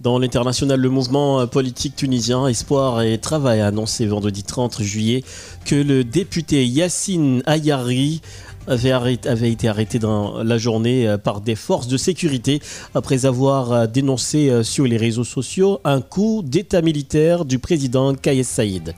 Dans 0.00 0.18
l'international, 0.18 0.78
le 0.78 0.90
mouvement 0.90 1.46
politique 1.46 1.96
tunisien 1.96 2.46
Espoir 2.46 3.00
et 3.00 3.16
Travail 3.16 3.62
a 3.62 3.68
annoncé 3.68 4.04
vendredi 4.04 4.42
30 4.42 4.82
juillet 4.82 5.24
que 5.64 5.76
le 5.76 6.04
député 6.04 6.66
Yassine 6.66 7.42
Ayari 7.46 8.20
avait, 8.66 9.50
été 9.50 9.68
arrêté 9.68 9.98
dans 9.98 10.42
la 10.42 10.58
journée 10.58 11.06
euh, 11.06 11.18
par 11.18 11.40
des 11.40 11.54
forces 11.54 11.88
de 11.88 11.96
sécurité 11.96 12.60
après 12.94 13.26
avoir 13.26 13.72
euh, 13.72 13.86
dénoncé 13.86 14.48
euh, 14.48 14.62
sur 14.62 14.84
les 14.84 14.96
réseaux 14.96 15.24
sociaux 15.24 15.80
un 15.84 16.00
coup 16.00 16.42
d'état 16.44 16.82
militaire 16.82 17.44
du 17.44 17.58
président 17.58 18.14
Kayes 18.14 18.44
Saïd. 18.44 18.94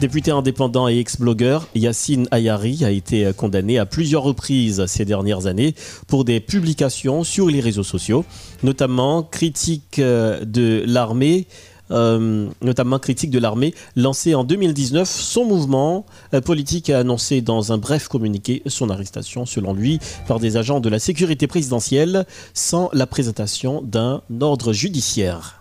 Député 0.00 0.30
indépendant 0.30 0.88
et 0.88 0.98
ex-blogueur, 0.98 1.68
Yassine 1.74 2.28
Ayari 2.30 2.84
a 2.84 2.90
été 2.90 3.30
condamné 3.36 3.78
à 3.78 3.84
plusieurs 3.84 4.22
reprises 4.22 4.86
ces 4.86 5.04
dernières 5.04 5.46
années 5.46 5.74
pour 6.06 6.24
des 6.24 6.40
publications 6.40 7.24
sur 7.24 7.48
les 7.48 7.60
réseaux 7.60 7.82
sociaux, 7.82 8.24
notamment 8.62 9.22
critique 9.22 10.00
de 10.00 10.82
l'armée 10.86 11.46
euh, 11.90 12.48
notamment 12.62 12.98
critique 12.98 13.30
de 13.30 13.38
l'armée, 13.38 13.74
lancé 13.96 14.34
en 14.34 14.44
2019. 14.44 15.08
Son 15.08 15.44
mouvement 15.44 16.06
euh, 16.34 16.40
politique 16.40 16.90
a 16.90 16.98
annoncé 16.98 17.40
dans 17.40 17.72
un 17.72 17.78
bref 17.78 18.08
communiqué 18.08 18.62
son 18.66 18.90
arrestation, 18.90 19.46
selon 19.46 19.74
lui, 19.74 19.98
par 20.26 20.40
des 20.40 20.56
agents 20.56 20.80
de 20.80 20.88
la 20.88 20.98
sécurité 20.98 21.46
présidentielle 21.46 22.26
sans 22.54 22.90
la 22.92 23.06
présentation 23.06 23.82
d'un 23.82 24.22
ordre 24.40 24.72
judiciaire. 24.72 25.59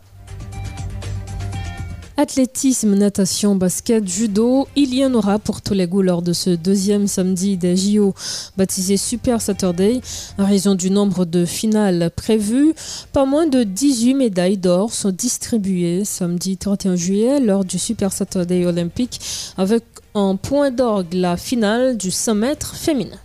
Athlétisme, 2.21 2.95
natation, 2.95 3.55
basket, 3.55 4.05
judo, 4.05 4.67
il 4.75 4.93
y 4.93 5.05
en 5.05 5.13
aura 5.13 5.39
pour 5.39 5.61
tous 5.61 5.73
les 5.73 5.87
goûts 5.87 6.01
lors 6.01 6.21
de 6.21 6.33
ce 6.33 6.49
deuxième 6.49 7.07
samedi 7.07 7.55
des 7.55 7.77
JO 7.77 8.13
baptisé 8.57 8.97
Super 8.97 9.39
Saturday. 9.39 10.01
En 10.37 10.45
raison 10.45 10.75
du 10.75 10.91
nombre 10.91 11.23
de 11.23 11.45
finales 11.45 12.11
prévues, 12.13 12.73
pas 13.13 13.23
moins 13.23 13.47
de 13.47 13.63
18 13.63 14.15
médailles 14.15 14.57
d'or 14.57 14.91
sont 14.91 15.11
distribuées 15.11 16.03
samedi 16.03 16.57
31 16.57 16.97
juillet 16.97 17.39
lors 17.39 17.63
du 17.63 17.79
Super 17.79 18.11
Saturday 18.11 18.65
olympique 18.65 19.21
avec 19.55 19.85
en 20.13 20.35
point 20.35 20.71
d'orgue 20.71 21.13
la 21.13 21.37
finale 21.37 21.95
du 21.95 22.11
100 22.11 22.35
mètres 22.35 22.75
féminin. 22.75 23.15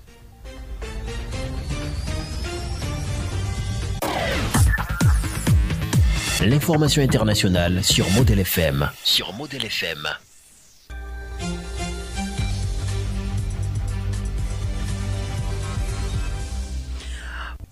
L'information 6.45 7.03
internationale 7.03 7.83
sur 7.83 8.11
Model 8.11 8.41
FM. 8.41 8.91
Sur 9.03 9.33
Model 9.33 9.65
FM. 9.65 10.07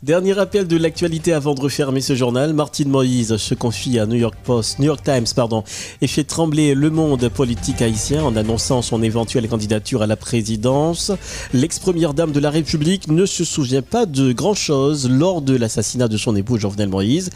Dernier 0.02 0.32
rappel 0.32 0.66
de 0.66 0.76
l'actualité 0.76 1.32
avant 1.32 1.54
de 1.54 1.60
refermer 1.60 2.00
ce 2.00 2.16
journal. 2.16 2.54
Martine 2.54 2.88
Moïse 2.88 3.36
se 3.36 3.54
confie 3.54 4.00
à 4.00 4.06
New 4.06 4.16
York 4.16 4.34
Post, 4.42 4.80
New 4.80 4.86
York 4.86 5.04
Times, 5.04 5.28
pardon, 5.36 5.62
et 6.00 6.08
fait 6.08 6.24
trembler 6.24 6.74
le 6.74 6.90
monde 6.90 7.28
politique 7.28 7.80
haïtien 7.80 8.24
en 8.24 8.34
annonçant 8.34 8.82
son 8.82 9.00
éventuelle 9.00 9.48
candidature 9.48 10.02
à 10.02 10.08
la 10.08 10.16
présidence. 10.16 11.12
L'ex-première 11.54 12.14
dame 12.14 12.32
de 12.32 12.40
la 12.40 12.50
République 12.50 13.06
ne 13.06 13.26
se 13.26 13.44
souvient 13.44 13.80
pas 13.80 14.04
de 14.04 14.32
grand 14.32 14.54
chose 14.54 15.08
lors 15.08 15.40
de 15.40 15.54
l'assassinat 15.54 16.08
de 16.08 16.16
son 16.16 16.34
époux 16.34 16.58
Jovenel 16.58 16.88
Moïse. 16.88 17.30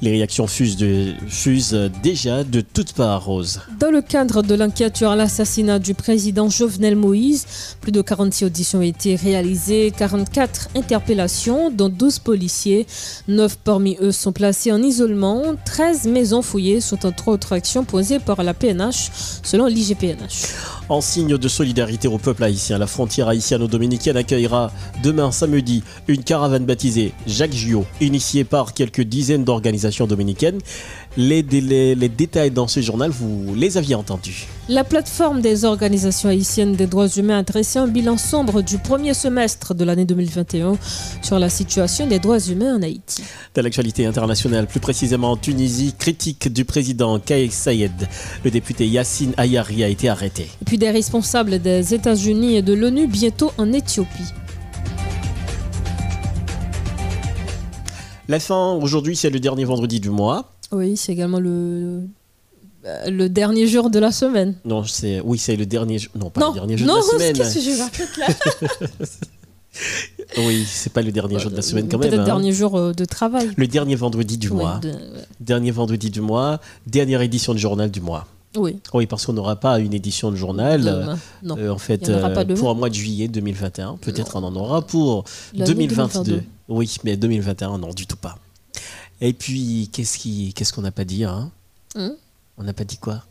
Les 0.00 0.12
réactions 0.12 0.46
fusent, 0.46 0.78
fusent 1.26 1.90
déjà 2.04 2.44
de 2.44 2.60
toutes 2.60 2.92
parts, 2.92 3.24
Rose. 3.24 3.62
Dans 3.80 3.90
le 3.90 4.00
cadre 4.00 4.44
de 4.44 4.54
l'enquête 4.54 4.96
sur 4.96 5.12
l'assassinat 5.16 5.80
du 5.80 5.94
président 5.94 6.48
Jovenel 6.48 6.94
Moïse, 6.94 7.46
plus 7.80 7.90
de 7.90 8.00
46 8.00 8.44
auditions 8.44 8.78
ont 8.78 8.82
été 8.82 9.16
réalisées, 9.16 9.92
44 9.96 10.68
interpellations, 10.76 11.68
dont 11.72 11.88
12 11.88 12.11
policiers. 12.18 12.86
9 13.28 13.58
parmi 13.58 13.96
eux 14.00 14.12
sont 14.12 14.32
placés 14.32 14.72
en 14.72 14.82
isolement. 14.82 15.42
13 15.64 16.06
maisons 16.06 16.42
fouillées 16.42 16.80
sont 16.80 17.06
entre 17.06 17.28
autres 17.28 17.52
actions 17.52 17.84
posées 17.84 18.18
par 18.18 18.42
la 18.42 18.54
PNH, 18.54 19.10
selon 19.42 19.66
l'IGPNH. 19.66 20.54
En 20.92 21.00
signe 21.00 21.38
de 21.38 21.48
solidarité 21.48 22.06
au 22.06 22.18
peuple 22.18 22.44
haïtien, 22.44 22.76
la 22.76 22.86
frontière 22.86 23.26
haïtiano-dominicaine 23.26 24.18
accueillera 24.18 24.70
demain 25.02 25.32
samedi 25.32 25.82
une 26.06 26.22
caravane 26.22 26.66
baptisée 26.66 27.14
Jacques 27.26 27.54
Giot, 27.54 27.86
initiée 28.02 28.44
par 28.44 28.74
quelques 28.74 29.00
dizaines 29.00 29.42
d'organisations 29.42 30.06
dominicaines. 30.06 30.58
Les, 31.16 31.40
les, 31.42 32.08
détails 32.10 32.50
dans 32.50 32.68
ce 32.68 32.80
journal, 32.80 33.10
vous 33.10 33.54
les 33.54 33.78
aviez 33.78 33.94
entendus. 33.94 34.46
La 34.68 34.84
plateforme 34.84 35.40
des 35.40 35.64
organisations 35.64 36.28
haïtiennes 36.28 36.74
des 36.76 36.86
droits 36.86 37.08
humains 37.08 37.38
a 37.38 37.42
dressé 37.42 37.78
un 37.78 37.88
bilan 37.88 38.18
sombre 38.18 38.60
du 38.60 38.76
premier 38.76 39.14
semestre 39.14 39.74
de 39.74 39.84
l'année 39.84 40.04
2021 40.04 40.74
sur 41.22 41.38
la 41.38 41.48
situation 41.48 42.06
des 42.06 42.18
droits 42.18 42.38
humains 42.38 42.76
en 42.76 42.82
Haïti. 42.82 43.24
Dans 43.54 43.62
l'actualité 43.62 44.04
internationale, 44.04 44.66
plus 44.66 44.80
précisément 44.80 45.32
en 45.32 45.36
Tunisie, 45.36 45.94
critique 45.98 46.52
du 46.52 46.66
président 46.66 47.18
Kais 47.18 47.48
Sayed, 47.50 48.08
le 48.44 48.50
député 48.50 48.86
Yassine 48.86 49.32
Ayari 49.38 49.84
a 49.84 49.88
été 49.88 50.08
arrêté. 50.10 50.48
Et 50.60 50.64
puis 50.64 50.78
des 50.82 50.90
responsables 50.90 51.60
des 51.60 51.94
États-Unis 51.94 52.56
et 52.56 52.62
de 52.62 52.72
l'ONU 52.72 53.06
bientôt 53.06 53.52
en 53.56 53.72
Éthiopie. 53.72 54.32
La 58.26 58.40
fin, 58.40 58.72
aujourd'hui, 58.72 59.14
c'est 59.14 59.30
le 59.30 59.38
dernier 59.38 59.64
vendredi 59.64 60.00
du 60.00 60.10
mois. 60.10 60.54
Oui, 60.72 60.96
c'est 60.96 61.12
également 61.12 61.38
le 61.38 62.00
le 63.06 63.28
dernier 63.28 63.68
jour 63.68 63.90
de 63.90 64.00
la 64.00 64.10
semaine. 64.10 64.56
Non, 64.64 64.82
c'est 64.82 65.20
oui, 65.20 65.38
c'est 65.38 65.54
le 65.54 65.66
dernier 65.66 65.98
non 66.16 66.30
pas 66.30 66.48
le 66.48 66.54
dernier 66.54 66.76
jour 66.76 66.88
de 66.88 66.94
la 66.96 67.02
semaine. 67.02 67.32
Non, 67.32 67.38
qu'est-ce 67.38 67.54
que 67.54 67.60
je 67.60 67.78
là 67.78 69.08
Oui, 70.48 70.64
c'est 70.66 70.92
pas 70.92 71.02
le 71.02 71.12
dernier 71.12 71.38
jour 71.38 71.52
de 71.52 71.56
la 71.56 71.62
semaine 71.62 71.88
quand 71.88 71.98
même. 71.98 72.10
Peut-être 72.10 72.22
hein. 72.22 72.24
dernier 72.24 72.52
jour 72.52 72.76
euh, 72.76 72.92
de 72.92 73.04
travail. 73.04 73.50
Le 73.56 73.68
dernier 73.68 73.94
vendredi 73.94 74.36
du 74.36 74.48
Ouais, 74.48 74.56
mois. 74.64 74.80
de-. 74.82 74.92
Dernier 75.38 75.70
vendredi 75.70 76.10
du 76.10 76.20
mois, 76.20 76.60
dernière 76.88 77.20
édition 77.22 77.54
du 77.54 77.60
journal 77.60 77.88
du 77.88 78.00
mois. 78.00 78.26
Oui. 78.56 78.78
Oui, 78.92 79.06
parce 79.06 79.26
qu'on 79.26 79.32
n'aura 79.32 79.56
pas 79.56 79.78
une 79.78 79.94
édition 79.94 80.30
de 80.30 80.36
journal. 80.36 80.82
Demain, 80.82 81.12
euh, 81.12 81.16
non. 81.42 81.56
euh, 81.58 81.70
en 81.70 81.78
fait, 81.78 82.08
en 82.08 82.12
euh, 82.12 82.44
pour 82.54 82.70
un 82.70 82.74
mois 82.74 82.90
de 82.90 82.94
juillet 82.94 83.28
2021. 83.28 83.96
Peut-être 83.96 84.36
on 84.36 84.44
en 84.44 84.54
aura 84.54 84.82
pour 84.82 85.24
L'année 85.54 85.72
2022. 85.72 86.22
2022. 86.24 86.42
Oui, 86.68 86.96
mais 87.04 87.16
2021, 87.16 87.78
non, 87.78 87.90
du 87.90 88.06
tout 88.06 88.16
pas. 88.16 88.36
Et 89.20 89.32
puis, 89.32 89.88
qu'est-ce 89.92 90.72
qu'on 90.72 90.82
n'a 90.82 90.92
pas 90.92 91.04
dit 91.04 91.24
hein? 91.24 91.50
Hein? 91.94 92.14
On 92.58 92.64
n'a 92.64 92.72
pas 92.72 92.84
dit 92.84 92.98
quoi? 92.98 93.24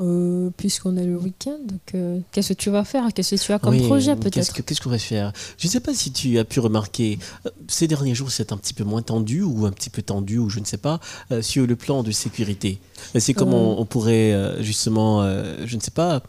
Euh, 0.00 0.50
Puisqu'on 0.56 0.96
est 0.96 1.04
le 1.04 1.16
week-end, 1.16 1.58
donc 1.64 1.80
euh, 1.94 2.20
qu'est-ce 2.30 2.50
que 2.52 2.58
tu 2.58 2.70
vas 2.70 2.84
faire? 2.84 3.08
Qu'est-ce 3.12 3.34
que 3.34 3.40
tu 3.42 3.52
as 3.52 3.58
comme 3.58 3.74
Oui, 3.74 3.82
projet 3.84 4.12
Qu'est-ce 4.16 4.20
peut-être? 4.30 4.52
que- 4.54 4.62
qu'est-ce 4.62 4.80
qu'on 4.80 4.90
va 4.90 4.98
faire? 4.98 5.32
Je 5.58 5.66
ne 5.66 5.70
sais 5.72 5.80
pas 5.80 5.92
si 5.92 6.12
tu 6.12 6.38
as 6.38 6.44
pu 6.44 6.60
remarquer, 6.60 7.18
euh, 7.46 7.50
ces 7.66 7.88
derniers 7.88 8.14
jours, 8.14 8.30
c'est 8.30 8.52
un 8.52 8.56
petit 8.56 8.74
peu 8.74 8.84
moins 8.84 9.02
tendu 9.02 9.42
ou 9.42 9.66
un 9.66 9.72
petit 9.72 9.90
peu 9.90 10.00
tendu, 10.02 10.38
ou 10.38 10.50
je 10.50 10.60
ne 10.60 10.64
sais 10.64 10.76
pas, 10.76 11.00
euh, 11.32 11.42
sur 11.42 11.66
le 11.66 11.74
plan 11.74 12.04
de 12.04 12.12
sécurité. 12.12 12.78
Euh, 13.16 13.18
C'est 13.20 13.34
comme 13.34 13.52
Euh. 13.52 13.56
on, 13.56 13.80
on 13.80 13.84
pourrait, 13.86 14.32
euh, 14.32 14.62
justement, 14.62 15.22
euh, 15.22 15.56
je 15.66 15.74
ne 15.76 15.80
sais 15.80 15.90
pas, 15.90 16.22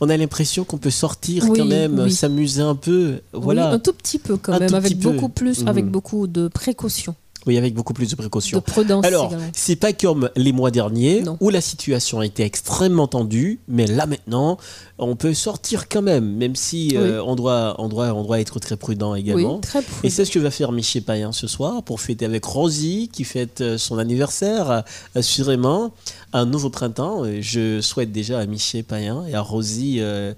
on 0.00 0.10
a 0.10 0.16
l'impression 0.18 0.64
qu'on 0.64 0.78
peut 0.78 0.90
sortir 0.90 1.44
Oui, 1.48 1.58
quand 1.58 1.64
même, 1.64 1.98
oui. 1.98 2.12
s'amuser 2.12 2.60
un 2.60 2.74
peu. 2.74 3.20
Voilà. 3.32 3.70
Un 3.70 3.78
tout 3.78 3.94
petit 3.94 4.18
peu 4.18 4.36
quand 4.36 4.52
Un 4.52 4.58
même, 4.58 4.74
avec 4.74 4.98
peu. 5.00 5.10
beaucoup 5.12 5.30
plus, 5.30 5.64
avec 5.66 5.86
beaucoup 5.86 6.26
de 6.26 6.48
précautions. 6.48 7.14
Oui, 7.46 7.56
avec 7.58 7.74
beaucoup 7.74 7.92
plus 7.92 8.10
de 8.10 8.16
précautions. 8.16 8.58
De 8.58 8.62
prudence 8.62 9.04
Alors, 9.04 9.32
c'est 9.52 9.76
pas 9.76 9.92
comme 9.92 10.30
les 10.34 10.52
mois 10.52 10.70
derniers 10.70 11.22
où 11.40 11.48
la 11.50 11.60
situation 11.60 12.20
a 12.20 12.26
été 12.26 12.42
extrêmement 12.42 13.06
tendue, 13.06 13.60
mais 13.68 13.86
là 13.86 14.06
maintenant, 14.06 14.56
on 14.98 15.14
peut 15.14 15.32
sortir 15.34 15.88
quand 15.88 16.02
même, 16.02 16.36
même 16.36 16.56
si 16.56 16.96
euh, 16.96 17.22
on, 17.24 17.36
doit, 17.36 17.76
on, 17.78 17.88
doit, 17.88 18.12
on 18.14 18.24
doit 18.24 18.40
être 18.40 18.58
très 18.58 18.76
prudent 18.76 19.14
également. 19.14 19.54
Oui, 19.56 19.60
très 19.60 19.82
prudent. 19.82 20.00
Et 20.02 20.10
c'est 20.10 20.24
ce 20.24 20.30
que 20.32 20.38
va 20.40 20.50
faire 20.50 20.72
Michel 20.72 21.02
Payen 21.02 21.32
ce 21.32 21.46
soir 21.46 21.82
pour 21.82 22.00
fêter 22.00 22.24
avec 22.24 22.44
Rosie, 22.44 23.10
qui 23.12 23.24
fête 23.24 23.60
euh, 23.60 23.78
son 23.78 23.98
anniversaire, 23.98 24.70
euh, 24.70 24.80
assurément, 25.14 25.92
un 26.32 26.46
nouveau 26.46 26.70
printemps. 26.70 27.22
Je 27.40 27.80
souhaite 27.80 28.10
déjà 28.12 28.40
à 28.40 28.46
Michel 28.46 28.84
Payen 28.84 29.24
et 29.28 29.34
à 29.34 29.40
Rosie 29.40 29.98
euh, 30.00 30.34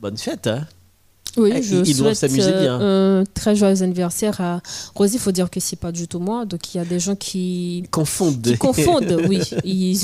bonne 0.00 0.16
fête. 0.16 0.46
hein. 0.46 0.66
Oui, 1.38 1.52
Eh, 1.56 1.62
je 1.62 1.76
ils- 1.76 1.96
doivent 1.96 2.14
souhaite 2.14 2.30
s'amuser 2.30 2.50
bien. 2.52 2.80
euh, 2.80 3.20
un 3.22 3.24
très 3.34 3.54
joyeux 3.56 3.82
anniversaire 3.82 4.40
à 4.40 4.60
Rosie. 4.94 5.14
Il 5.16 5.20
faut 5.20 5.32
dire 5.32 5.50
que 5.50 5.60
c'est 5.60 5.76
pas 5.78 5.92
du 5.92 6.08
tout 6.08 6.18
moi, 6.18 6.44
donc 6.44 6.74
il 6.74 6.78
y 6.78 6.80
a 6.80 6.84
des 6.84 6.98
gens 7.00 7.14
qui 7.16 7.84
confondent. 7.90 8.42
Qui 8.42 8.56
confondent, 8.58 9.16
oui. 9.28 9.40
Ils- 9.64 10.00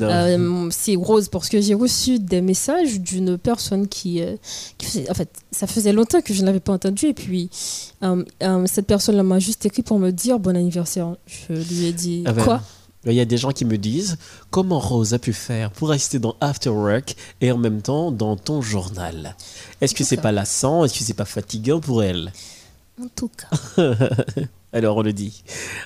euh, 0.00 0.68
c'est 0.70 0.96
Rose 0.96 1.28
parce 1.28 1.48
que 1.48 1.60
j'ai 1.60 1.74
reçu 1.74 2.18
des 2.18 2.40
messages 2.40 3.00
d'une 3.00 3.36
personne 3.38 3.88
qui, 3.88 4.20
euh, 4.22 4.36
qui 4.78 4.86
faisait- 4.86 5.10
en 5.10 5.14
fait, 5.14 5.28
ça 5.50 5.66
faisait 5.66 5.92
longtemps 5.92 6.20
que 6.20 6.34
je 6.34 6.40
ne 6.42 6.46
l'avais 6.46 6.60
pas 6.60 6.72
entendu 6.72 7.06
et 7.06 7.14
puis 7.14 7.50
euh, 8.02 8.22
euh, 8.42 8.64
cette 8.66 8.86
personne-là 8.86 9.22
m'a 9.22 9.38
juste 9.38 9.64
écrit 9.66 9.82
pour 9.82 9.98
me 9.98 10.10
dire 10.10 10.38
bon 10.38 10.56
anniversaire. 10.56 11.14
Je 11.26 11.54
lui 11.54 11.86
ai 11.86 11.92
dit 11.92 12.22
Ah 12.26 12.32
ben, 12.32 12.44
quoi? 12.44 12.62
Il 13.06 13.12
y 13.14 13.20
a 13.20 13.24
des 13.24 13.36
gens 13.36 13.52
qui 13.52 13.64
me 13.64 13.76
disent 13.76 14.16
comment 14.50 14.78
Rose 14.78 15.14
a 15.14 15.18
pu 15.18 15.32
faire 15.32 15.70
pour 15.70 15.90
rester 15.90 16.18
dans 16.18 16.36
After 16.40 16.70
Work 16.70 17.16
et 17.40 17.52
en 17.52 17.58
même 17.58 17.82
temps 17.82 18.10
dans 18.10 18.36
ton 18.36 18.62
journal? 18.62 19.36
Est-ce 19.80 19.94
que 19.94 20.04
c'est 20.04 20.16
pas 20.16 20.32
lassant? 20.32 20.84
Est-ce 20.84 20.98
que 20.98 21.04
c'est 21.04 21.14
pas 21.14 21.24
fatigant 21.24 21.80
pour 21.80 22.02
elle? 22.02 22.32
En 23.02 23.08
tout 23.14 23.28
cas. 23.28 23.82
Alors 24.72 24.96
on 24.96 25.02
le 25.02 25.12
dit. 25.12 25.42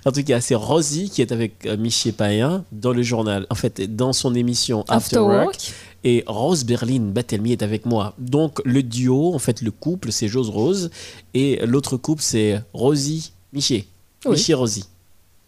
En 0.07 0.13
tout 0.13 0.23
cas, 0.23 0.41
c'est 0.41 0.55
Rosie 0.55 1.11
qui 1.11 1.21
est 1.21 1.33
avec 1.33 1.67
euh, 1.67 1.77
Michel 1.77 2.15
Payen 2.15 2.65
dans 2.73 2.93
le 2.93 3.03
journal, 3.03 3.47
en 3.51 3.55
fait, 3.55 3.95
dans 3.95 4.13
son 4.13 4.35
émission 4.35 4.81
After, 4.89 4.95
After 4.95 5.19
Work. 5.19 5.45
Work. 5.45 5.73
Et 6.05 6.25
Rose 6.27 6.65
Berlin 6.65 7.01
Batelmi 7.01 7.53
est 7.53 7.63
avec 7.63 7.85
moi. 7.85 8.15
Donc 8.19 8.63
le 8.65 8.83
duo, 8.83 9.35
en 9.35 9.39
fait, 9.39 9.61
le 9.63 9.71
couple, 9.71 10.13
c'est 10.13 10.29
Jose 10.29 10.49
Rose. 10.49 10.91
Et 11.35 11.65
l'autre 11.67 11.97
couple, 11.97 12.23
c'est 12.23 12.63
Rosie 12.73 13.33
Michel. 13.53 13.85
Oui. 14.25 14.33
Michel 14.33 14.57
Rosie. 14.57 14.85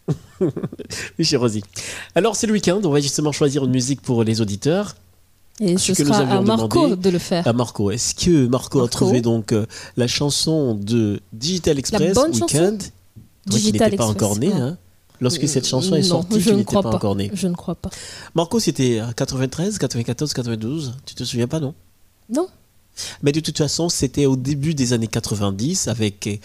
Michel 1.18 1.38
Rosie. 1.38 1.64
Alors 2.14 2.36
c'est 2.36 2.46
le 2.46 2.52
week-end, 2.52 2.80
on 2.84 2.90
va 2.90 3.00
justement 3.00 3.32
choisir 3.32 3.64
une 3.64 3.70
musique 3.70 4.02
pour 4.02 4.24
les 4.24 4.40
auditeurs. 4.40 4.96
Et 5.60 5.76
Ce 5.76 5.92
ce 5.94 6.02
que 6.02 6.08
sera 6.08 6.20
à 6.20 6.40
Marco 6.40 6.86
demandé 6.86 6.96
de 6.96 7.10
le 7.10 7.18
faire. 7.18 7.46
À 7.46 7.52
Marco. 7.52 7.90
Est-ce 7.90 8.14
que 8.14 8.46
Marco, 8.46 8.82
a 8.82 8.88
trouvé 8.88 9.20
donc 9.20 9.52
euh, 9.52 9.66
la 9.96 10.06
chanson 10.06 10.74
de 10.74 11.20
Digital 11.34 11.78
Express 11.78 12.16
Weekend 12.16 12.82
Digital 13.46 13.90
n'étais 13.90 13.96
pas 13.96 14.06
encore 14.06 14.38
né, 14.38 14.50
ah. 14.54 14.58
hein 14.58 14.78
Lorsque 15.20 15.46
cette 15.46 15.66
chanson 15.66 15.96
est 15.96 16.02
Non, 16.02 16.22
sortie, 16.22 16.40
je 16.40 16.48
tu 16.48 16.56
n'étais 16.56 16.72
pas, 16.72 16.82
pas. 16.82 16.94
encore 16.94 17.14
né. 17.14 17.30
Je 17.34 17.46
ne 17.46 17.54
crois 17.54 17.74
pas. 17.74 17.90
Marco, 18.34 18.58
c'était 18.58 19.00
à 19.00 19.12
93, 19.12 19.76
94, 19.78 20.32
92. 20.32 20.94
Tu 21.04 21.14
te 21.14 21.24
souviens 21.24 21.46
pas, 21.46 21.60
non? 21.60 21.74
Non. 22.32 22.48
Mais 23.22 23.32
de 23.32 23.40
toute 23.40 23.58
façon, 23.58 23.90
c'était 23.90 24.24
au 24.24 24.36
début 24.36 24.74
des 24.74 24.94
années 24.94 25.08
90 25.08 25.88
avec 25.88 26.26
euh, 26.26 26.36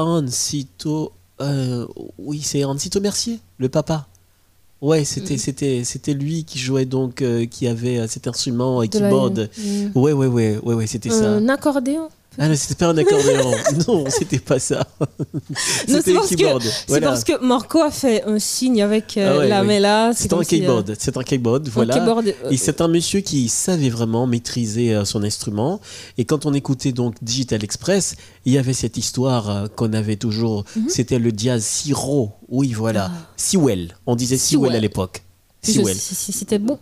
Ancito. 0.00 1.12
Euh, 1.40 1.86
oui, 2.18 2.40
c'est 2.42 2.64
Ancito 2.64 3.00
Mercier, 3.00 3.40
le 3.58 3.68
papa. 3.68 4.06
Ouais, 4.80 5.00
Mm. 5.02 5.04
c'était 5.04 5.38
c'était 5.38 5.84
c'était 5.84 6.12
lui 6.14 6.44
qui 6.44 6.58
jouait 6.58 6.84
donc 6.84 7.22
euh, 7.22 7.46
qui 7.46 7.66
avait 7.66 7.98
euh, 8.00 8.06
cet 8.06 8.26
instrument 8.26 8.82
et 8.82 8.88
De 8.88 8.98
la-. 8.98 9.10
Ouais 9.94 10.12
ouais 10.12 10.26
ouais 10.26 10.58
ouais 10.62 10.74
ouais, 10.74 10.86
c'était 10.86 11.08
ça. 11.10 11.30
Un 11.30 11.48
accordéon 11.48 12.08
Ah 12.38 12.48
non, 12.48 12.54
c'était 12.56 12.74
pas 12.74 12.88
un 12.88 12.96
accordéon. 12.96 13.52
non, 13.88 14.04
c'était 14.08 14.38
pas 14.38 14.58
ça. 14.58 14.86
C'était 15.86 16.12
le 16.12 16.26
keyboard. 16.26 16.62
c'est 16.62 16.84
Voilà. 16.88 17.08
parce 17.08 17.24
que 17.24 17.44
Marco 17.44 17.80
a 17.80 17.90
fait 17.90 18.24
un 18.24 18.38
signe 18.38 18.82
avec 18.82 19.16
euh, 19.16 19.34
Ah 19.34 19.38
ouais, 19.38 19.48
la 19.48 19.60
ouais. 19.60 19.66
main 19.66 19.80
là. 19.80 20.12
C'est 20.14 20.32
un 20.32 20.42
si, 20.42 20.56
euh, 20.56 20.58
keyboard, 20.58 20.96
c'est 20.98 21.16
un 21.16 21.22
keyboard, 21.22 21.68
voilà. 21.68 21.94
keyboard, 21.94 22.26
euh, 22.28 22.50
et 22.50 22.56
c'est 22.56 22.80
un 22.80 22.88
monsieur 22.88 23.20
qui 23.20 23.48
savait 23.48 23.88
vraiment 23.90 24.26
maîtriser 24.26 24.94
euh, 24.94 25.04
son 25.04 25.22
instrument. 25.22 25.80
Et 26.18 26.24
quand 26.24 26.46
on 26.46 26.54
écoutait 26.54 26.92
donc 26.92 27.14
Digital 27.22 27.62
Express, 27.62 28.16
il 28.44 28.52
y 28.52 28.58
avait 28.58 28.72
cette 28.72 28.96
histoire 28.96 29.48
euh, 29.50 29.66
qu'on 29.68 29.92
avait 29.92 30.16
toujours. 30.16 30.64
Mhm. 30.76 30.88
C'était 30.88 31.18
le 31.18 31.30
diaz 31.32 31.62
Siro. 31.64 32.32
Oui, 32.48 32.72
voilà. 32.72 33.10
Sewell. 33.36 33.94
On 34.06 34.16
disait 34.16 34.36
Sewell, 34.38 34.68
Sewell. 34.70 34.76
à 34.76 34.80
l'époque. 34.80 35.22
Sewell. 35.72 35.96
C'était 35.96 36.58
bon. 36.58 36.78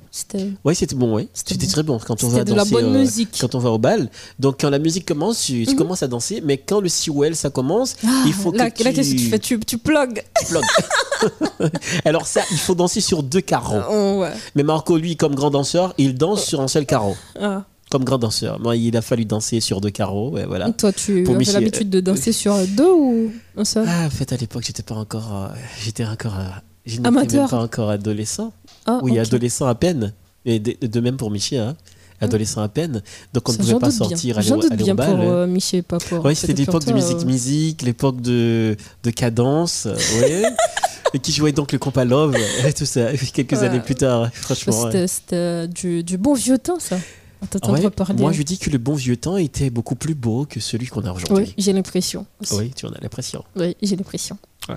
Oui, 0.65 0.75
c'était 0.75 0.95
bon, 0.95 1.17
oui. 1.17 1.29
C'était 1.35 1.67
très 1.67 1.83
bon 1.83 1.99
quand 2.05 2.23
on 2.25 2.29
va 2.29 2.45
de 2.45 2.51
la 2.53 2.59
danser. 2.65 2.71
bonne 2.73 2.97
euh, 2.97 3.01
musique. 3.01 3.37
Quand 3.41 3.55
on 3.55 3.59
va 3.59 3.71
au 3.71 3.79
bal. 3.79 4.11
Donc 4.39 4.61
quand 4.61 4.71
la 4.71 4.79
musique 4.79 5.07
commence, 5.07 5.43
tu, 5.45 5.65
Mhm. 5.67 5.77
commences 5.77 6.03
à 6.03 6.09
danser, 6.09 6.43
mais 6.45 6.59
quand 6.59 6.81
le 6.81 6.89
Sewell 6.89 7.37
ça 7.37 7.51
commence, 7.51 7.97
Ah, 8.07 8.23
il 8.27 8.33
faut 8.33 8.53
là, 8.53 8.71
que 8.71 8.79
tu. 8.79 8.85
là, 8.85 8.93
qu'est-ce 8.93 9.13
que 9.13 9.19
tu 9.19 9.29
fais? 9.29 9.39
Tu, 9.39 9.59
tu. 9.61 9.79
Alors 12.05 12.27
ça, 12.27 12.43
il 12.51 12.59
faut 12.59 12.75
danser 12.75 13.01
sur 13.01 13.23
deux 13.23 13.41
carreaux. 13.41 13.81
Oh. 13.91 14.25
Mais 14.55 14.63
Marco, 14.63 14.97
lui, 14.97 15.17
comme 15.17 15.35
grand 15.35 15.51
danseur, 15.51 15.95
il 15.99 16.15
danse 16.15 16.45
sur 16.45 16.61
un 16.61 16.69
seul 16.69 16.87
carreau. 16.87 17.17
Ah. 17.41 17.65
Comme 17.91 18.05
grand 18.05 18.19
danseur. 18.19 18.59
Moi, 18.59 18.77
il 18.77 18.97
a 18.97 19.03
fallu 19.03 19.25
danser 19.27 19.61
sur 19.61 19.81
deux 19.81 19.91
carreaux. 19.91 20.31
Ouais, 20.31 20.47
voilà. 20.47 20.71
Toi, 20.71 20.93
tu 20.93 21.23
Pour 21.25 21.35
Michel- 21.37 21.55
l'habitude 21.55 21.91
de 21.91 22.01
danser 22.01 22.33
sur 22.33 22.57
deux 22.69 22.91
ou 22.91 23.31
un 23.57 23.65
seul? 23.65 23.85
Ah, 23.87 24.07
en 24.07 24.11
fait, 24.11 24.33
à 24.33 24.37
l'époque, 24.37 24.63
j'étais 24.67 24.83
pas 24.83 24.95
encore. 24.95 25.31
euh, 25.53 25.57
j'étais 25.85 26.05
encore. 26.07 26.39
euh, 26.39 26.45
je 26.87 26.97
n'étais 26.97 27.11
même 27.11 27.49
pas 27.49 27.63
encore 27.63 27.91
adolescent. 27.91 28.53
Ah, 28.87 29.01
oui, 29.03 29.19
adolescent 29.19 29.67
à 29.67 29.75
peine. 29.75 30.13
Et 30.45 30.59
de, 30.59 30.87
de 30.87 31.01
même 31.01 31.17
pour 31.17 31.31
Michel, 31.31 31.61
hein. 31.61 31.77
Adolescent 32.21 32.63
à 32.63 32.69
peine. 32.69 33.03
Donc 33.33 33.49
on 33.49 33.53
ne 33.53 33.57
pouvait 33.59 33.73
pas 33.75 33.89
doute 33.89 33.99
bien. 33.99 34.09
sortir, 34.09 34.39
aller, 34.39 34.53
au- 34.53 34.61
aller 34.65 34.77
bien 34.77 34.95
bal. 34.95 35.11
pour 35.11 35.19
hein. 35.21 35.25
euh, 35.25 35.47
Michel, 35.49 35.83
pas 35.83 35.99
pour. 35.99 36.25
Ouais, 36.25 36.35
c'était 36.37 36.55
peut-être 36.55 36.71
pour 36.71 36.79
l'époque 36.81 36.89
de 36.89 36.93
musique 37.01 37.19
euh. 37.23 37.25
musique, 37.25 37.83
l'époque 37.83 38.21
de, 38.21 38.77
de 39.03 39.11
cadence, 39.11 39.87
euh, 39.87 39.97
ouais. 40.21 40.43
et 41.15 41.19
qui 41.19 41.33
jouait 41.33 41.51
donc 41.53 41.73
le 41.73 41.79
compas 41.79 42.05
Love, 42.05 42.37
et 42.65 42.73
tout 42.73 42.85
ça, 42.87 43.13
quelques 43.35 43.53
Ouais. 43.53 43.65
années 43.67 43.81
plus 43.81 43.97
tard, 43.97 44.33
franchement. 44.33 44.83
ouais. 44.85 44.91
C'était 44.93 45.07
c'était 45.09 45.69
du, 45.69 46.05
du 46.05 46.17
bon 46.17 46.35
vieux 46.35 46.59
temps, 46.59 46.79
ça. 46.79 46.97
T'entendre 47.51 47.83
Ouais, 47.83 47.91
parler. 47.91 48.21
moi, 48.21 48.31
je 48.31 48.43
dis 48.45 48.57
que 48.57 48.71
le 48.71 48.79
bon 48.79 48.95
vieux 48.95 49.17
temps 49.17 49.37
était 49.37 49.69
beaucoup 49.71 49.97
plus 49.97 50.15
beau 50.15 50.47
que 50.49 50.61
celui 50.61 50.87
qu'on 50.87 51.03
a 51.05 51.11
aujourd'hui. 51.13 51.47
Oui, 51.47 51.55
j'ai 51.59 51.73
l'impression. 51.73 52.25
Oui, 52.53 52.71
tu 52.71 52.87
en 52.87 52.91
as 52.91 53.01
l'impression. 53.01 53.43
Oui, 53.57 53.77
j'ai 53.83 53.97
l'impression. 53.97 54.39
Ouais. 54.69 54.77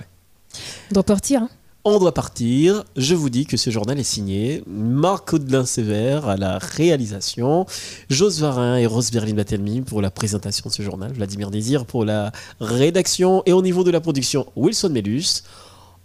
On 0.90 0.94
doit 0.94 1.04
partir. 1.04 1.42
hein. 1.42 1.48
On 1.88 2.00
doit 2.00 2.12
partir. 2.12 2.82
Je 2.96 3.14
vous 3.14 3.30
dis 3.30 3.46
que 3.46 3.56
ce 3.56 3.70
journal 3.70 3.96
est 3.96 4.02
signé 4.02 4.64
Marc 4.66 5.32
Audelin 5.34 5.64
Sévère 5.64 6.28
à 6.28 6.36
la 6.36 6.58
réalisation, 6.58 7.64
Jos 8.10 8.40
Varin 8.40 8.76
et 8.76 8.86
Rose 8.86 9.12
Berlin 9.12 9.34
Batelmi 9.34 9.82
pour 9.82 10.02
la 10.02 10.10
présentation 10.10 10.68
de 10.68 10.74
ce 10.74 10.82
journal, 10.82 11.12
Vladimir 11.12 11.48
Désir 11.52 11.86
pour 11.86 12.04
la 12.04 12.32
rédaction 12.60 13.44
et 13.46 13.52
au 13.52 13.62
niveau 13.62 13.84
de 13.84 13.92
la 13.92 14.00
production, 14.00 14.46
Wilson 14.56 14.88
Mellus. 14.90 15.44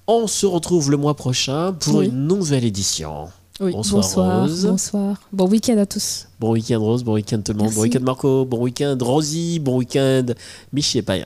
On 0.05 0.27
se 0.27 0.45
retrouve 0.45 0.91
le 0.91 0.97
mois 0.97 1.15
prochain 1.15 1.73
pour 1.73 1.95
Oui. 1.95 2.09
une 2.09 2.27
nouvelle 2.27 2.63
édition. 2.63 3.29
Oui, 3.59 3.71
bonsoir, 3.71 4.03
bonsoir. 4.03 4.41
Rose. 4.41 4.65
bonsoir. 4.67 5.17
Bon 5.33 5.47
week-end 5.49 5.79
à 5.79 5.87
tous. 5.87 6.27
Bon 6.39 6.51
week-end 6.51 6.79
Rose, 6.79 7.03
bon 7.03 7.13
week-end 7.13 7.41
tout 7.43 7.53
le 7.53 7.57
monde, 7.57 7.73
bon 7.73 7.81
week-end 7.81 8.01
Marco, 8.03 8.45
bon 8.45 8.61
week-end 8.61 8.97
Rosie, 9.01 9.57
bon 9.57 9.77
week-end 9.77 10.27
Michel 10.73 11.03
Payen. 11.03 11.25